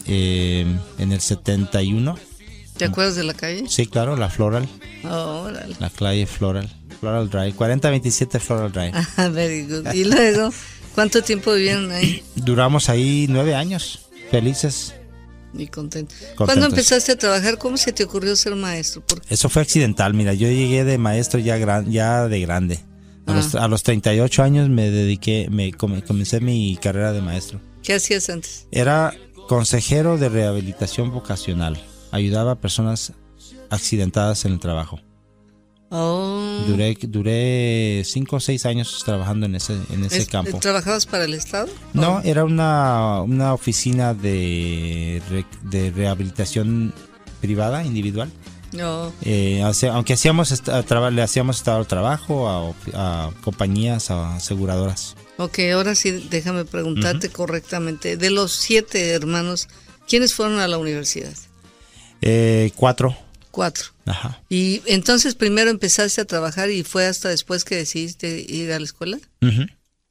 eh, 0.07 0.67
en 0.99 1.13
el 1.13 1.21
71. 1.21 2.17
¿Te 2.77 2.87
acuerdas 2.87 3.15
de 3.17 3.25
la 3.25 3.35
calle? 3.35 3.65
Sí, 3.69 3.87
claro, 3.87 4.17
la 4.17 4.29
Floral. 4.31 4.69
Oh, 5.05 5.43
órale. 5.47 5.77
La 5.79 5.91
calle 5.91 6.27
Floral. 6.27 6.69
Floral 7.01 7.29
Drive. 7.31 7.53
4027 7.55 8.41
Floral 8.41 8.73
Drive. 8.73 8.93
Ah, 9.17 9.29
very 9.29 9.67
good. 9.67 9.93
Y 9.93 10.05
luego, 10.05 10.51
¿cuánto 10.95 11.23
tiempo 11.23 11.53
vivieron 11.53 11.91
ahí? 11.93 12.23
Duramos 12.35 12.89
ahí 12.89 13.27
nueve 13.29 13.55
años. 13.55 14.01
Felices. 14.31 14.95
Y 15.57 15.67
contentos. 15.69 16.17
Contentos. 16.19 16.47
¿Cuándo 16.47 16.67
empezaste 16.67 17.13
a 17.13 17.17
trabajar? 17.19 17.59
¿Cómo 17.59 17.77
se 17.77 17.93
te 17.93 18.05
ocurrió 18.05 18.35
ser 18.37 18.55
maestro? 18.57 19.03
Eso 19.29 19.49
fue 19.49 19.63
accidental. 19.63 20.13
Mira, 20.15 20.35
yo 20.35 20.49
llegué 20.49 20.85
de 20.85 20.99
maestro 20.99 21.39
ya, 21.41 21.57
gran, 21.59 21.91
ya 21.91 22.27
de 22.29 22.41
grande. 22.41 22.81
A, 23.27 23.33
los, 23.35 23.55
a 23.55 23.69
los 23.69 23.83
38 23.83 24.43
años 24.43 24.69
me 24.69 24.91
dediqué, 24.91 25.49
me 25.51 25.73
come- 25.73 26.03
comencé 26.03 26.41
mi 26.41 26.77
carrera 26.77 27.13
de 27.13 27.23
maestro. 27.23 27.61
¿Qué 27.83 27.95
hacías 27.95 28.29
antes? 28.29 28.67
Era 28.71 29.15
consejero 29.49 30.19
de 30.19 30.29
rehabilitación 30.29 31.11
vocacional. 31.11 31.83
Ayudaba 32.11 32.53
a 32.53 32.61
personas 32.61 33.13
accidentadas 33.71 34.45
en 34.45 34.53
el 34.53 34.61
trabajo. 34.61 35.01
Oh, 35.97 36.65
Duré, 36.67 36.99
duré 37.03 38.03
cinco 38.05 38.37
o 38.37 38.41
seis 38.41 38.67
años 38.67 39.01
trabajando 39.05 39.47
en 39.47 39.55
ese, 39.55 39.75
en 39.91 40.03
ese 40.05 40.19
es- 40.19 40.29
campo. 40.29 40.59
¿Trabajabas 40.59 41.07
para 41.07 41.25
el 41.25 41.35
Estado? 41.35 41.69
No, 41.93 42.17
Oh, 42.17 42.21
era 42.25 42.45
una, 42.45 43.21
una 43.23 43.55
oficina 43.55 44.13
de, 44.13 45.23
de 45.63 45.91
rehabilitación 45.93 46.93
privada, 47.41 47.85
individual. 47.85 48.33
no. 48.73 49.13
Eh, 49.23 49.63
aunque 49.93 50.15
hacíamos 50.15 50.53
le 51.13 51.23
hacíamos 51.23 51.57
estado 51.59 51.85
trabajo 51.85 52.75
a 52.95 53.31
compañías, 53.45 54.11
a 54.11 54.35
aseguradoras. 54.35 55.15
Ok, 55.37 55.61
ahora 55.73 55.95
sí, 55.95 56.27
déjame 56.29 56.65
preguntarte 56.65 57.29
correctamente. 57.29 58.17
De 58.17 58.31
los 58.31 58.51
siete 58.53 59.11
hermanos, 59.11 59.69
¿quiénes 60.09 60.35
fueron 60.35 60.59
a 60.59 60.67
la 60.67 60.79
universidad? 60.79 61.35
Eh, 62.21 62.73
cuatro. 62.75 63.17
Cuatro. 63.55 63.85
Ajá. 64.05 64.43
Y 64.49 64.83
entonces 64.87 65.37
primero 65.37 65.71
empezaste 65.71 66.21
a 66.21 66.25
trabajar 66.25 66.71
y 66.71 66.83
fue 66.83 67.07
hasta 67.07 67.29
después 67.29 67.65
que 67.65 67.77
decidiste 67.77 68.45
ir 68.49 68.73
a 68.73 68.81
la 68.81 68.85
escuela. 68.85 69.17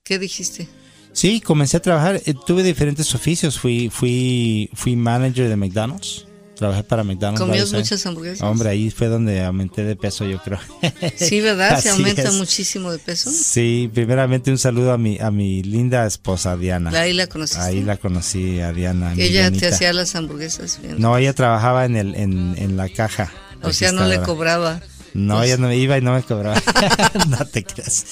¿Qué 0.05 0.17
dijiste? 0.17 0.69
Sí, 1.11 1.41
comencé 1.41 1.75
a 1.75 1.81
trabajar. 1.81 2.21
eh, 2.25 2.33
tuve 2.47 2.63
diferentes 2.63 3.13
oficios. 3.13 3.59
Fui, 3.59 3.89
fui, 3.89 4.69
fui 4.73 4.95
manager 4.95 5.49
de 5.49 5.57
McDonald's. 5.57 6.25
Trabajé 6.63 6.83
para 6.85 7.03
McDonald's. 7.03 7.41
¿Comías 7.41 7.57
varios 7.57 7.73
años. 7.73 7.83
muchas 7.83 8.05
hamburguesas? 8.05 8.41
Hombre, 8.41 8.69
ahí 8.69 8.89
fue 8.89 9.07
donde 9.07 9.43
aumenté 9.43 9.83
de 9.83 9.97
peso, 9.97 10.23
yo 10.25 10.41
creo. 10.41 10.59
Sí, 11.17 11.41
¿verdad? 11.41 11.77
Se 11.81 11.89
aumenta 11.89 12.21
es. 12.21 12.33
muchísimo 12.35 12.89
de 12.89 12.99
peso. 12.99 13.29
Sí, 13.31 13.91
primeramente 13.93 14.49
un 14.49 14.57
saludo 14.57 14.93
a 14.93 14.97
mi, 14.97 15.19
a 15.19 15.29
mi 15.29 15.61
linda 15.61 16.05
esposa 16.07 16.55
Diana. 16.55 16.89
Ahí 16.97 17.11
la 17.11 17.27
conociste. 17.27 17.61
Ahí 17.61 17.81
la 17.83 17.97
conocí 17.97 18.61
a 18.61 18.71
Diana. 18.71 19.13
Ella 19.17 19.51
te 19.51 19.67
hacía 19.67 19.91
las 19.91 20.15
hamburguesas. 20.15 20.79
bien. 20.81 20.95
No, 20.99 21.17
ella 21.17 21.33
trabajaba 21.33 21.83
en 21.83 21.97
el 21.97 22.15
en, 22.15 22.55
en 22.57 22.77
la 22.77 22.87
caja. 22.87 23.29
o 23.61 23.73
sea, 23.73 23.91
no 23.91 24.05
le 24.07 24.21
cobraba. 24.21 24.79
No, 25.13 25.35
Pues- 25.37 25.47
ella 25.49 25.57
no 25.57 25.71
iba 25.71 25.97
y 25.97 26.01
no 26.01 26.13
me 26.13 26.23
cobraba. 26.23 26.61
no 27.29 27.45
te 27.45 27.63
creas. 27.63 28.05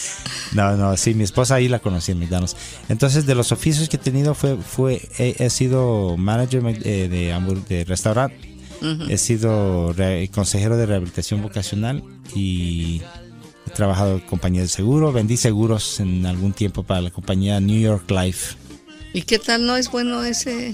No, 0.54 0.76
no, 0.78 0.96
sí, 0.98 1.14
mi 1.16 1.24
esposa 1.24 1.56
ahí 1.56 1.68
la 1.68 1.80
conocí 1.80 2.12
en 2.12 2.20
Mildanos. 2.20 2.56
Entonces, 2.90 3.26
de 3.26 3.34
los 3.36 3.52
oficios 3.52 3.90
que 3.90 3.98
he 3.98 4.00
tenido, 4.00 4.36
fue, 4.36 4.58
fue 4.58 5.02
he, 5.18 5.36
he 5.40 5.50
sido 5.50 6.16
manager 6.18 6.62
eh, 6.84 7.08
de, 7.10 7.64
de 7.70 7.84
restaurante, 7.86 8.50
he 9.10 9.18
sido 9.20 9.94
consejero 10.34 10.76
de 10.78 10.86
rehabilitación 10.88 11.42
vocacional 11.44 12.04
y 12.36 13.02
he 13.68 13.70
trabajado 13.72 14.14
en 14.16 14.20
compañía 14.22 14.62
de 14.62 14.68
seguro. 14.68 15.12
Vendí 15.12 15.38
seguros 15.38 16.00
en 16.00 16.26
algún 16.26 16.54
tiempo 16.54 16.84
para 16.84 17.02
la 17.02 17.10
compañía 17.12 17.60
New 17.60 17.80
York 17.80 18.10
Life. 18.10 18.56
¿Y 19.14 19.22
qué 19.24 19.38
tal 19.40 19.66
no 19.68 19.76
es 19.76 19.90
bueno 19.92 20.24
ese? 20.24 20.70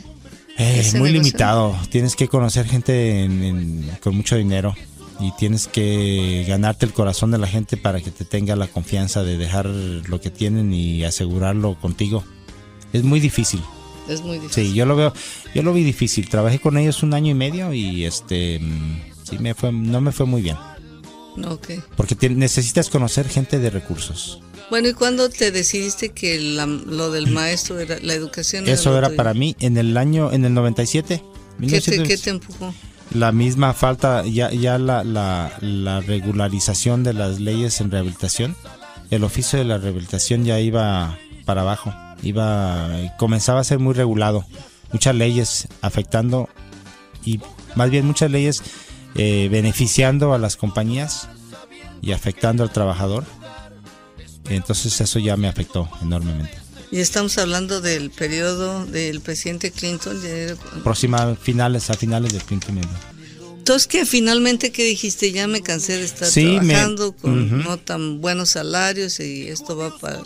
Eh, 0.58 0.80
Ese 0.80 1.00
muy 1.00 1.12
negocio. 1.12 1.24
limitado. 1.32 1.78
Tienes 1.90 2.16
que 2.16 2.28
conocer 2.28 2.66
gente 2.68 3.24
en- 3.24 3.44
en- 3.44 3.92
con 4.02 4.16
mucho 4.16 4.36
dinero 4.38 4.74
y 5.20 5.32
tienes 5.38 5.68
que 5.68 6.46
ganarte 6.48 6.86
el 6.86 6.94
corazón 6.94 7.32
de 7.32 7.38
la 7.38 7.48
gente 7.48 7.76
para 7.78 8.02
que 8.02 8.12
te 8.12 8.24
tenga 8.26 8.56
la 8.56 8.68
confianza 8.68 9.24
de 9.24 9.38
dejar 9.38 9.66
lo 9.66 10.22
que 10.22 10.30
tienen 10.30 10.74
y 10.74 11.04
asegurarlo 11.04 11.76
contigo. 11.80 12.24
Es 12.94 13.04
muy 13.04 13.20
difícil. 13.20 13.62
Es 14.08 14.22
muy 14.22 14.40
difícil. 14.40 14.68
Sí, 14.68 14.74
yo 14.74 14.86
lo 14.86 14.96
veo, 14.96 15.14
yo 15.54 15.64
lo 15.64 15.74
vi 15.74 15.84
difícil. 15.84 16.30
Trabajé 16.30 16.60
con 16.60 16.78
ellos 16.78 17.04
un 17.04 17.14
año 17.14 17.32
y 17.32 17.36
medio 17.36 17.74
y 17.74 18.06
este, 18.06 18.60
mm, 18.60 19.02
sí 19.30 19.38
me 19.40 19.54
fue, 19.54 19.72
no 19.72 20.00
me 20.02 20.12
fue 20.14 20.26
muy 20.26 20.42
bien, 20.42 20.56
Ok. 21.46 21.72
porque 21.98 22.16
te- 22.16 22.30
necesitas 22.30 22.90
conocer 22.90 23.28
gente 23.28 23.60
de 23.60 23.70
recursos. 23.70 24.42
Bueno, 24.70 24.88
¿y 24.90 24.94
cuándo 24.94 25.30
te 25.30 25.52
decidiste 25.52 26.10
que 26.10 26.40
la- 26.40 26.66
lo 26.66 27.10
del 27.12 27.28
maestro 27.28 27.80
era 27.80 27.98
la 28.02 28.14
educación? 28.14 28.68
Eso 28.68 28.98
era 28.98 29.08
tuyo? 29.08 29.18
para 29.18 29.34
mí 29.34 29.56
en 29.60 29.78
el 29.78 29.98
año, 29.98 30.32
en 30.32 30.46
el 30.46 30.54
97. 30.54 31.18
¿Qué 31.18 31.24
te, 31.56 31.60
1900. 31.62 32.08
qué 32.08 32.18
te 32.18 32.30
empujó? 32.30 32.74
La 33.12 33.32
misma 33.32 33.74
falta, 33.74 34.26
ya, 34.26 34.52
ya 34.52 34.78
la, 34.78 35.04
la, 35.04 35.52
la 35.62 36.02
regularización 36.02 37.04
de 37.04 37.14
las 37.14 37.40
leyes 37.40 37.82
en 37.82 37.92
rehabilitación, 37.92 38.56
el 39.10 39.24
oficio 39.24 39.58
de 39.60 39.66
la 39.66 39.78
rehabilitación 39.78 40.44
ya 40.44 40.60
iba 40.60 41.18
para 41.46 41.62
abajo, 41.62 41.94
iba, 42.24 42.90
comenzaba 43.18 43.62
a 43.62 43.64
ser 43.64 43.80
muy 43.80 43.94
regulado, 43.94 44.46
muchas 44.92 45.16
leyes 45.16 45.68
afectando 45.82 46.50
y 47.24 47.40
más 47.76 47.90
bien 47.90 48.06
muchas 48.06 48.32
leyes 48.32 48.62
eh, 49.16 49.48
beneficiando 49.52 50.34
a 50.34 50.38
las 50.38 50.58
compañías 50.58 51.30
y 52.02 52.12
afectando 52.12 52.64
al 52.64 52.72
trabajador. 52.72 53.24
Entonces 54.50 55.00
eso 55.02 55.20
ya 55.20 55.36
me 55.38 55.48
afectó 55.48 55.90
enormemente. 56.02 56.67
Y 56.92 57.00
estamos 57.00 57.38
hablando 57.38 57.82
del 57.82 58.12
periodo 58.12 58.86
del 58.86 59.20
presidente 59.22 59.72
Clinton. 59.72 60.18
Próxima 60.84 61.36
finales 61.36 61.90
a 61.90 61.94
finales 61.96 62.34
quinto 62.48 62.72
medio. 62.72 62.90
Entonces, 63.58 63.88
que 63.88 64.06
finalmente, 64.06 64.72
¿qué 64.72 64.86
dijiste? 64.86 65.34
Ya 65.34 65.46
me 65.48 65.62
cansé 65.62 65.98
de 65.98 66.06
estar 66.06 66.30
Sí, 66.30 66.46
me- 66.62 66.68
trabajando 66.74 67.12
con 67.12 67.46
Ujú. 67.48 67.56
no 67.70 67.78
tan 67.78 68.22
buenos 68.22 68.52
salarios 68.52 69.20
y 69.20 69.50
esto 69.50 69.76
va 69.76 69.98
para... 69.98 70.22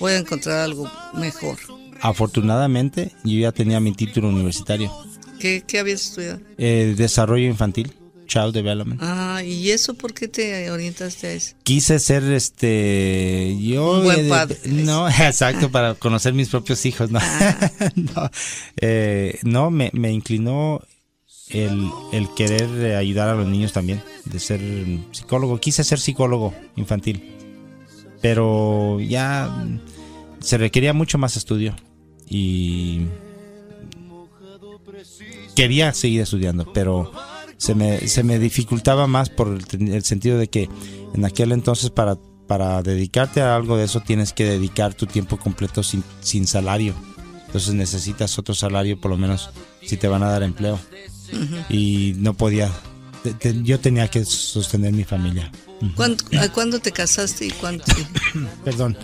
Voy 0.00 0.12
a 0.12 0.18
encontrar 0.18 0.58
algo 0.58 0.90
mejor. 1.14 1.56
Afortunadamente 2.00 3.12
yo 3.22 3.38
ya 3.38 3.52
tenía 3.52 3.78
mi 3.78 3.92
título 3.92 4.28
universitario. 4.28 4.92
¿Qué, 5.38 5.62
qué 5.64 5.78
habías 5.78 6.00
estudiado? 6.06 6.40
Eh, 6.58 6.94
desarrollo 6.96 7.46
infantil, 7.46 7.92
child 8.26 8.52
development. 8.54 9.00
Ah, 9.02 9.42
¿y 9.44 9.70
eso 9.70 9.94
por 9.94 10.14
qué 10.14 10.28
te 10.28 10.70
orientaste 10.70 11.26
a 11.26 11.32
eso? 11.32 11.54
Quise 11.62 11.98
ser 11.98 12.22
este 12.24 13.56
yo 13.60 13.98
Un 13.98 14.04
buen 14.04 14.28
padre. 14.28 14.58
no 14.64 15.08
exacto 15.20 15.70
para 15.70 15.94
conocer 15.94 16.32
mis 16.34 16.48
propios 16.48 16.84
hijos 16.86 17.10
no 17.10 17.20
no, 17.94 18.30
eh, 18.80 19.38
no, 19.42 19.70
me, 19.70 19.90
me 19.92 20.12
inclinó 20.12 20.80
el, 21.50 21.88
el 22.12 22.28
querer 22.34 22.68
eh, 22.84 22.96
ayudar 22.96 23.28
a 23.28 23.34
los 23.34 23.46
niños 23.46 23.72
también 23.72 24.02
de 24.24 24.40
ser 24.40 24.60
psicólogo 25.12 25.58
quise 25.60 25.84
ser 25.84 26.00
psicólogo 26.00 26.54
infantil 26.76 27.22
pero 28.22 29.00
ya 29.00 29.66
se 30.40 30.56
requería 30.58 30.92
mucho 30.94 31.18
más 31.18 31.36
estudio 31.36 31.74
y 32.28 33.02
quería 35.54 35.92
seguir 35.92 36.22
estudiando, 36.22 36.72
pero 36.72 37.12
se 37.56 37.74
me, 37.74 38.06
se 38.08 38.22
me 38.22 38.38
dificultaba 38.38 39.06
más 39.06 39.30
por 39.30 39.48
el, 39.48 39.88
el 39.92 40.04
sentido 40.04 40.38
de 40.38 40.48
que 40.48 40.68
en 41.14 41.24
aquel 41.24 41.52
entonces 41.52 41.90
para, 41.90 42.16
para 42.46 42.82
dedicarte 42.82 43.40
a 43.40 43.54
algo 43.56 43.76
de 43.76 43.84
eso 43.84 44.00
tienes 44.00 44.32
que 44.32 44.44
dedicar 44.44 44.94
tu 44.94 45.06
tiempo 45.06 45.36
completo 45.38 45.82
sin, 45.82 46.02
sin 46.20 46.46
salario. 46.46 46.94
Entonces 47.46 47.74
necesitas 47.74 48.38
otro 48.38 48.54
salario 48.54 49.00
por 49.00 49.10
lo 49.10 49.16
menos 49.16 49.50
si 49.82 49.96
te 49.96 50.08
van 50.08 50.22
a 50.22 50.28
dar 50.30 50.42
empleo. 50.42 50.78
Y 51.68 52.14
no 52.18 52.34
podía, 52.34 52.70
te- 53.22 53.34
te- 53.34 53.62
yo 53.62 53.80
tenía 53.80 54.08
que 54.08 54.24
sostener 54.24 54.92
mi 54.92 55.04
familia. 55.04 55.50
¿Cuándo, 55.96 56.22
¿A 56.40 56.48
cuándo 56.50 56.78
te 56.80 56.92
casaste 56.92 57.46
y 57.46 57.50
cuánto? 57.50 57.84
Perdón. 58.64 58.96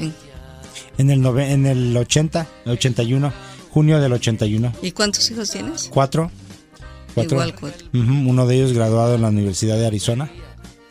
En 0.98 1.10
el, 1.10 1.20
nove- 1.20 1.50
en 1.50 1.66
el 1.66 1.96
80, 1.96 2.46
81, 2.66 3.32
junio 3.70 4.00
del 4.00 4.12
81. 4.12 4.72
¿Y 4.82 4.92
cuántos 4.92 5.30
hijos 5.30 5.50
tienes? 5.50 5.88
Cuatro. 5.90 6.30
Cuatro. 7.14 7.36
Igual 7.36 7.54
cuatro. 7.54 7.86
Ujú, 7.92 8.12
Uno 8.30 8.46
de 8.46 8.56
ellos 8.56 8.72
graduado 8.72 9.14
en 9.14 9.22
la 9.22 9.28
Universidad 9.28 9.76
de 9.76 9.86
Arizona. 9.86 10.30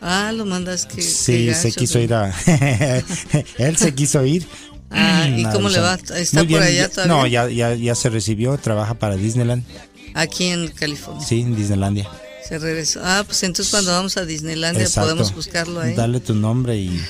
Ah, 0.00 0.32
lo 0.34 0.46
mandas 0.46 0.86
que... 0.86 1.02
Sí, 1.02 1.46
que 1.46 1.54
se 1.54 1.72
quiso 1.72 1.98
ir 1.98 2.14
a... 2.14 2.32
Él 3.58 3.76
se 3.76 3.94
quiso 3.94 4.24
ir. 4.24 4.46
Ah, 4.90 5.28
¿y 5.28 5.42
cómo 5.52 5.68
le 5.68 5.78
va? 5.78 5.92
Arizona. 5.94 6.20
¿Está 6.20 6.38
Muy 6.44 6.54
por 6.54 6.60
bien, 6.62 6.72
allá 6.72 6.88
todavía? 6.88 7.14
No, 7.14 7.26
ya, 7.26 7.48
ya, 7.48 7.74
ya 7.74 7.94
se 7.94 8.08
recibió, 8.08 8.56
trabaja 8.58 8.94
para 8.94 9.16
Disneyland. 9.16 9.62
Aquí 10.14 10.46
en 10.46 10.68
California. 10.68 11.26
Sí, 11.26 11.40
en 11.42 11.54
Disneylandia. 11.54 12.08
Se 12.50 12.58
regresó. 12.58 13.00
Ah, 13.02 13.22
pues 13.24 13.42
entonces 13.44 13.70
cuando 13.70 13.92
vamos 13.92 14.16
a 14.18 14.26
Disneylandia 14.26 14.82
Exacto. 14.82 15.08
podemos 15.08 15.34
buscarlo 15.34 15.80
ahí. 15.80 15.94
Dale 15.94 16.20
tu 16.20 16.34
nombre 16.34 16.76
y 16.76 17.00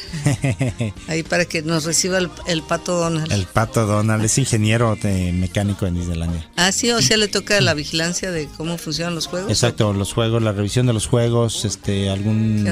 Ahí 1.08 1.22
para 1.22 1.46
que 1.46 1.62
nos 1.62 1.84
reciba 1.84 2.18
el, 2.18 2.28
el 2.46 2.62
pato 2.62 2.94
Donald. 2.98 3.32
el 3.32 3.46
pato 3.46 3.86
Donald 3.86 4.22
es 4.24 4.36
ingeniero 4.38 4.96
de- 5.02 5.32
mecánico 5.32 5.86
en 5.86 5.94
Disneylandia. 5.94 6.48
Ah, 6.56 6.72
sí, 6.72 6.90
o 6.90 7.00
sea, 7.00 7.16
le 7.16 7.26
toca 7.28 7.60
la 7.62 7.74
vigilancia 7.74 8.30
de 8.30 8.48
cómo 8.56 8.76
funcionan 8.78 9.14
los 9.14 9.26
juegos. 9.26 9.50
Exacto, 9.50 9.92
los 9.94 10.12
juegos, 10.12 10.42
la 10.42 10.52
revisión 10.52 10.86
de 10.86 10.92
los 10.92 11.06
juegos, 11.06 11.64
este, 11.64 12.10
algún... 12.10 12.66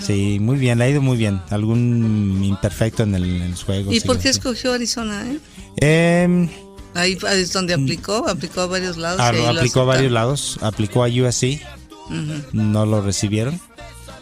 Sí, 0.00 0.38
muy 0.40 0.56
bien, 0.58 0.78
le 0.78 0.84
ha 0.84 0.88
ido 0.88 1.02
muy 1.02 1.16
bien. 1.16 1.42
Algún 1.50 2.40
imperfecto 2.44 3.02
en, 3.02 3.14
el, 3.16 3.24
en 3.24 3.50
los 3.50 3.64
juegos. 3.64 3.92
¿Y 3.94 4.00
por 4.00 4.18
qué 4.18 4.28
escogió 4.28 4.72
Arizona? 4.72 5.24
Eh? 5.28 6.22
Em, 6.24 6.48
Ahí 6.94 7.18
es 7.32 7.52
donde 7.52 7.74
aplicó, 7.74 8.26
aplicó 8.26 8.62
a 8.62 8.66
varios 8.66 8.96
lados. 8.96 9.20
ah, 9.20 9.32
aplicó 9.50 9.80
a 9.80 9.84
varios 9.84 10.10
lados, 10.12 10.58
aplicó 10.62 11.04
a 11.04 11.08
USC, 11.08 11.60
no 12.52 12.86
lo 12.86 13.00
recibieron. 13.02 13.60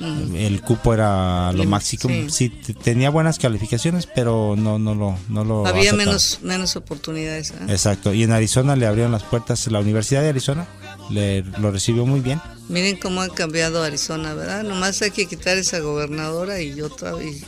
El 0.01 0.61
cupo 0.61 0.93
era 0.93 1.53
lo 1.53 1.65
máximo. 1.65 2.03
sí. 2.29 2.29
Sí, 2.29 2.49
tenía 2.83 3.11
buenas 3.11 3.39
calificaciones, 3.39 4.07
pero 4.13 4.55
no, 4.57 4.79
no 4.79 4.95
lo, 4.95 5.17
no 5.29 5.45
lo 5.45 5.67
Había 5.67 5.83
aceptaron. 5.83 5.99
menos, 6.07 6.41
menos 6.43 6.77
oportunidades. 6.77 7.53
¿eh? 7.53 7.55
Exacto. 7.69 8.13
Y 8.13 8.25
en 8.25 8.33
Arizona 8.33 8.77
le 8.77 8.87
abrieron 8.87 9.13
las 9.13 9.23
puertas. 9.23 9.67
La 9.69 9.79
Universidad 9.79 10.23
de 10.23 10.31
Arizona 10.31 10.67
le, 11.11 11.43
lo 11.43 11.71
recibió 11.71 12.05
muy 12.07 12.21
bien. 12.21 12.41
Miren 12.69 12.97
cómo 12.97 13.23
ha 13.23 13.29
cambiado 13.29 13.83
Arizona, 13.83 14.35
¿verdad? 14.35 14.65
Nomás 14.65 15.01
hay 15.01 15.11
que 15.13 15.27
quitar 15.27 15.57
esa 15.59 15.79
gobernadora 15.79 16.61
y 16.61 16.81
otra 16.81 17.15
vez, 17.15 17.45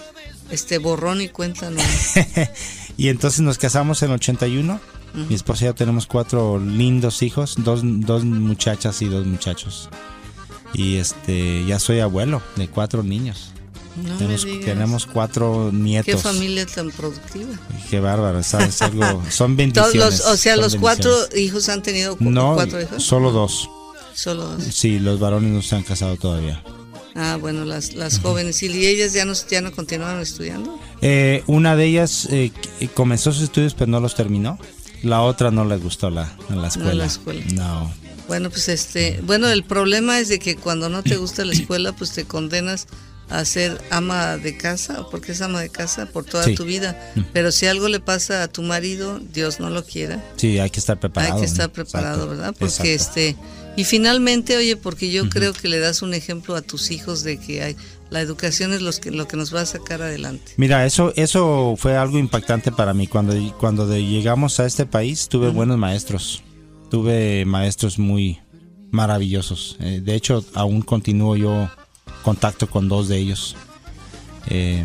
este 0.51 0.79
borrón 0.79 1.21
y 1.21 1.29
cuenta 1.29 1.69
no. 1.71 1.81
y 2.97 3.09
entonces 3.09 3.41
nos 3.41 3.59
casamos 3.59 4.03
en 4.03 4.13
81. 4.13 4.81
Mi 5.29 5.35
esposa 5.35 5.65
y 5.65 5.67
yo 5.69 5.75
tenemos 5.75 6.07
cuatro 6.07 6.59
lindos 6.59 7.23
hijos, 7.23 7.55
dos, 7.59 7.81
dos 7.83 8.25
muchachas 8.25 9.01
y 9.03 9.07
dos 9.07 9.27
muchachos. 9.27 9.89
Y 10.79 10.97
este, 10.97 11.65
ya 11.65 11.79
soy 11.79 12.01
abuelo 12.01 12.43
de 12.57 12.69
cuatro 12.69 13.03
niños. 13.03 13.51
No 13.97 14.15
tenemos, 14.19 14.45
tenemos 14.63 15.07
cuatro 15.07 15.71
nietos. 15.73 16.05
Qué 16.05 16.19
familia 16.21 16.67
tan 16.67 16.91
productiva. 16.91 17.55
Qué 17.89 17.99
bárbaro, 17.99 18.43
¿sabes? 18.43 18.83
Algo, 18.83 19.23
son 19.31 19.57
Todos 19.57 19.57
bendiciones. 19.57 19.95
los, 19.95 20.21
o 20.27 20.37
sea, 20.37 20.57
los 20.57 20.77
cuatro 20.77 21.11
hijos 21.35 21.71
han 21.71 21.83
tenido 21.83 22.15
No, 22.21 22.55
cuatro 22.57 22.79
hijos. 22.83 23.03
solo 23.03 23.31
dos. 23.31 23.71
Solo 24.13 24.45
dos. 24.49 24.65
Sí, 24.65 24.99
los 24.99 25.19
varones 25.19 25.51
no 25.51 25.63
se 25.63 25.77
han 25.77 25.83
casado 25.83 26.17
todavía. 26.17 26.63
Ah, 27.15 27.39
bueno, 27.41 27.65
las, 27.65 27.95
las 27.95 28.19
jóvenes. 28.19 28.63
¿Y 28.63 28.87
ellas 28.87 29.15
ya 29.15 29.25
no, 29.25 29.33
ya 29.49 29.63
no 29.63 29.73
continuaron 29.73 30.21
estudiando? 30.21 30.79
Eh, 31.01 31.43
una 31.47 31.75
de 31.75 31.87
ellas 31.87 32.29
eh, 32.31 32.51
comenzó 32.93 33.33
sus 33.33 33.45
estudios 33.45 33.73
pero 33.73 33.91
no 33.91 34.01
los 34.01 34.15
terminó. 34.15 34.59
La 35.03 35.23
otra 35.23 35.51
no 35.51 35.65
le 35.65 35.79
gustó 35.79 36.11
la, 36.11 36.31
la 36.51 36.69
escuela. 36.69 36.93
la 36.95 37.07
escuela. 37.07 37.43
No. 37.55 37.91
Bueno, 38.29 38.51
pues 38.51 38.69
este, 38.69 39.21
bueno, 39.23 39.49
el 39.49 39.63
problema 39.65 40.19
es 40.19 40.29
de 40.29 40.39
que 40.39 40.57
cuando 40.57 40.89
no 40.89 41.03
te 41.03 41.17
gusta 41.17 41.45
la 41.45 41.53
escuela, 41.53 41.93
pues 41.93 42.13
te 42.13 42.25
condenas 42.25 42.87
a 43.29 43.45
ser 43.45 43.81
ama 43.91 44.37
de 44.37 44.57
casa, 44.57 45.07
porque 45.11 45.33
es 45.33 45.41
ama 45.43 45.61
de 45.61 45.69
casa 45.69 46.07
por 46.07 46.25
toda 46.25 46.45
Sí. 46.45 46.55
tu 46.55 46.65
vida. 46.65 46.97
Pero 47.33 47.51
si 47.53 47.67
algo 47.67 47.89
le 47.89 47.99
pasa 48.01 48.43
a 48.45 48.49
tu 48.49 48.63
marido, 48.63 49.19
Dios 49.33 49.59
no 49.61 49.69
lo 49.71 49.85
quiera, 49.85 50.25
Sí, 50.37 50.59
hay 50.59 50.71
que 50.71 50.79
estar 50.81 50.99
preparado. 51.01 51.35
hay 51.35 51.41
que 51.41 51.47
estar 51.47 51.71
preparado, 51.71 52.23
Exacto, 52.25 52.31
¿verdad? 52.37 52.55
Porque 52.59 52.95
exacto. 52.95 53.21
este, 53.21 53.37
y 53.77 53.85
finalmente, 53.85 54.57
oye, 54.57 54.77
porque 54.77 55.11
yo 55.11 55.29
creo 55.29 55.53
que 55.53 55.69
le 55.69 55.79
das 55.81 56.03
un 56.03 56.15
ejemplo 56.15 56.55
a 56.57 56.63
tus 56.63 56.91
hijos 56.93 57.25
de 57.25 57.39
que 57.39 57.63
hay, 57.63 57.77
la 58.11 58.21
educación 58.21 58.73
es 58.73 58.81
los 58.81 59.01
que, 59.01 59.11
lo 59.11 59.27
que 59.27 59.37
nos 59.37 59.53
va 59.55 59.63
a 59.63 59.67
sacar 59.67 60.03
adelante. 60.03 60.53
Mira, 60.57 60.87
eso, 60.87 61.13
eso 61.17 61.75
fue 61.77 61.97
algo 61.97 62.19
impactante 62.19 62.71
para 62.71 62.95
mí. 62.95 63.09
Cuando, 63.09 63.35
cuando 63.59 63.93
llegamos 63.97 64.61
a 64.61 64.67
este 64.67 64.87
país, 64.87 65.29
tuve 65.29 65.49
buenos 65.49 65.77
maestros. 65.79 66.43
Tuve 66.91 67.45
maestros 67.45 67.99
muy 67.99 68.39
maravillosos. 68.91 69.77
Eh, 69.81 70.01
de 70.03 70.15
hecho, 70.15 70.45
aún 70.55 70.83
continúo 70.83 71.37
yo 71.37 71.69
contacto 72.23 72.69
con 72.69 72.89
dos 72.89 73.09
de 73.09 73.19
ellos. 73.19 73.57
Eh, 74.49 74.85